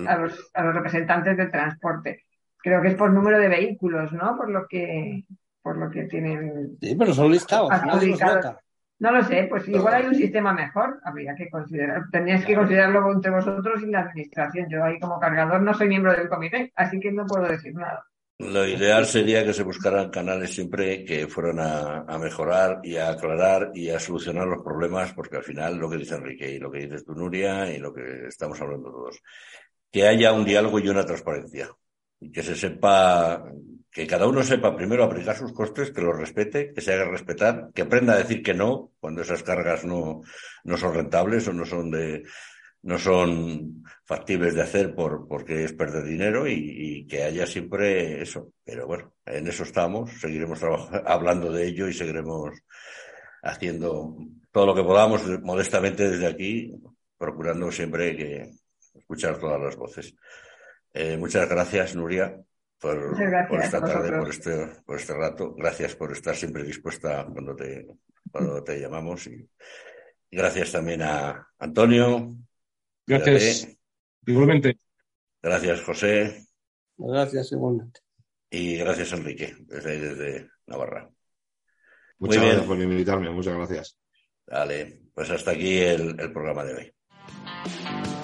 a, 0.06 0.18
los, 0.18 0.50
a 0.54 0.62
los 0.62 0.74
representantes 0.74 1.36
del 1.36 1.50
transporte. 1.50 2.24
Creo 2.58 2.80
que 2.80 2.88
es 2.88 2.94
por 2.94 3.12
número 3.12 3.38
de 3.38 3.48
vehículos, 3.48 4.12
¿no? 4.12 4.36
Por 4.36 4.50
lo 4.50 4.66
que, 4.66 5.24
por 5.62 5.76
lo 5.76 5.90
que 5.90 6.04
tienen. 6.04 6.76
Sí, 6.80 6.94
pero 6.96 7.12
son 7.12 7.30
listados. 7.30 7.70
No 9.00 9.12
lo 9.12 9.22
sé, 9.22 9.46
pues 9.48 9.68
igual 9.68 9.94
hay 9.94 10.06
un 10.06 10.14
sistema 10.14 10.52
mejor, 10.52 10.98
habría 11.04 11.32
que 11.36 11.48
considerar, 11.48 12.02
tendríais 12.10 12.44
que 12.44 12.56
considerarlo 12.56 13.12
entre 13.12 13.30
vosotros 13.30 13.80
y 13.82 13.86
la 13.86 14.00
administración. 14.00 14.66
Yo 14.68 14.82
ahí 14.82 14.98
como 14.98 15.20
cargador 15.20 15.62
no 15.62 15.72
soy 15.72 15.86
miembro 15.88 16.12
del 16.12 16.28
comité, 16.28 16.72
así 16.74 16.98
que 16.98 17.12
no 17.12 17.24
puedo 17.24 17.46
decir 17.46 17.74
nada. 17.74 18.04
Lo 18.39 18.65
ideal 18.65 19.05
sería 19.05 19.44
que 19.44 19.52
se 19.52 19.65
buscaran 19.65 20.10
canales 20.10 20.55
siempre 20.55 21.05
que 21.05 21.27
fueran 21.27 21.59
a, 21.59 22.19
mejorar 22.19 22.81
y 22.85 22.97
a 22.97 23.10
aclarar 23.10 23.73
y 23.74 23.90
a 23.90 23.98
solucionar 23.98 24.47
los 24.47 24.62
problemas, 24.62 25.12
porque 25.12 25.39
al 25.39 25.43
final 25.43 25.77
lo 25.77 25.90
que 25.90 25.97
dice 25.97 26.15
Enrique 26.15 26.48
y 26.48 26.59
lo 26.60 26.70
que 26.70 26.78
dices 26.78 27.05
tú, 27.05 27.15
Nuria, 27.15 27.69
y 27.74 27.78
lo 27.78 27.93
que 27.93 28.28
estamos 28.28 28.60
hablando 28.60 28.93
todos, 28.93 29.20
que 29.90 30.06
haya 30.06 30.32
un 30.32 30.44
diálogo 30.44 30.78
y 30.78 30.89
una 30.89 31.05
transparencia. 31.05 31.69
Y 32.20 32.31
que 32.31 32.44
se 32.44 32.55
sepa 32.55 33.44
que 33.90 34.06
cada 34.06 34.28
uno 34.28 34.44
sepa 34.44 34.77
primero 34.77 35.02
aplicar 35.02 35.36
sus 35.36 35.52
costes, 35.52 35.90
que 35.90 36.01
los 36.01 36.16
respete, 36.16 36.73
que 36.73 36.81
se 36.81 36.93
haga 36.93 37.10
respetar, 37.10 37.70
que 37.74 37.82
aprenda 37.82 38.12
a 38.12 38.19
decir 38.19 38.43
que 38.44 38.55
no 38.55 38.93
cuando 39.01 39.23
esas 39.23 39.43
cargas 39.43 39.85
no, 39.85 40.23
no 40.62 40.77
son 40.77 40.94
rentables 40.94 41.48
o 41.48 41.52
no 41.52 41.65
son 41.65 41.90
de 41.90 42.23
no 42.82 42.98
son 42.98 43.84
factibles 44.05 44.55
de 44.55 44.62
hacer 44.62 44.94
por 44.94 45.26
porque 45.28 45.64
es 45.64 45.72
perder 45.72 46.05
dinero 46.05 46.46
y, 46.46 46.52
y 46.55 47.06
que 47.06 47.24
haya 47.24 47.46
siempre 47.46 48.22
eso. 48.22 48.52
Pero 48.64 48.86
bueno, 48.86 49.14
en 49.26 49.46
eso 49.46 49.62
estamos, 49.62 50.10
seguiremos 50.20 50.60
hablando 51.05 51.52
de 51.52 51.66
ello 51.66 51.88
y 51.88 51.94
seguiremos 51.94 52.59
haciendo 53.42 54.16
todo 54.50 54.66
lo 54.66 54.74
que 54.74 54.82
podamos 54.82 55.22
modestamente 55.40 56.10
desde 56.10 56.26
aquí, 56.26 56.74
procurando 57.16 57.70
siempre 57.70 58.16
que 58.16 58.50
escuchar 58.94 59.38
todas 59.38 59.60
las 59.60 59.76
voces. 59.76 60.14
Eh, 60.92 61.16
muchas 61.16 61.48
gracias, 61.48 61.94
Nuria 61.94 62.42
por, 62.80 63.48
por 63.48 63.60
esta 63.60 63.80
tarde, 63.80 64.18
por 64.18 64.28
este, 64.28 64.66
por 64.84 64.96
este 64.96 65.14
rato. 65.14 65.55
Gracias 65.55 65.96
por 65.96 66.12
estar 66.12 66.34
siempre 66.34 66.62
dispuesta 66.62 67.26
cuando 67.30 67.55
te, 67.55 67.86
cuando 68.30 68.62
te 68.62 68.80
llamamos. 68.80 69.26
Y 69.26 69.48
gracias 70.30 70.72
también 70.72 71.02
a 71.02 71.48
Antonio. 71.59 72.36
Gracias. 73.09 73.60
Cuídate. 73.64 73.78
Igualmente. 74.26 74.78
Gracias, 75.43 75.82
José. 75.82 76.47
Gracias, 76.98 77.52
igualmente. 77.52 78.01
Y 78.51 78.76
gracias, 78.76 79.12
Enrique, 79.12 79.56
desde 79.60 79.98
desde 80.01 80.51
Navarra. 80.66 81.10
Muchas 82.18 82.39
Muy 82.39 82.47
gracias 82.47 82.56
bien. 82.56 82.68
por 82.68 82.78
invitarme, 82.93 83.30
muchas 83.30 83.55
gracias. 83.55 83.98
Vale, 84.47 85.02
pues 85.14 85.30
hasta 85.30 85.52
aquí 85.52 85.78
el, 85.78 86.18
el 86.18 86.32
programa 86.32 86.64
de 86.64 86.74
hoy. 86.74 88.17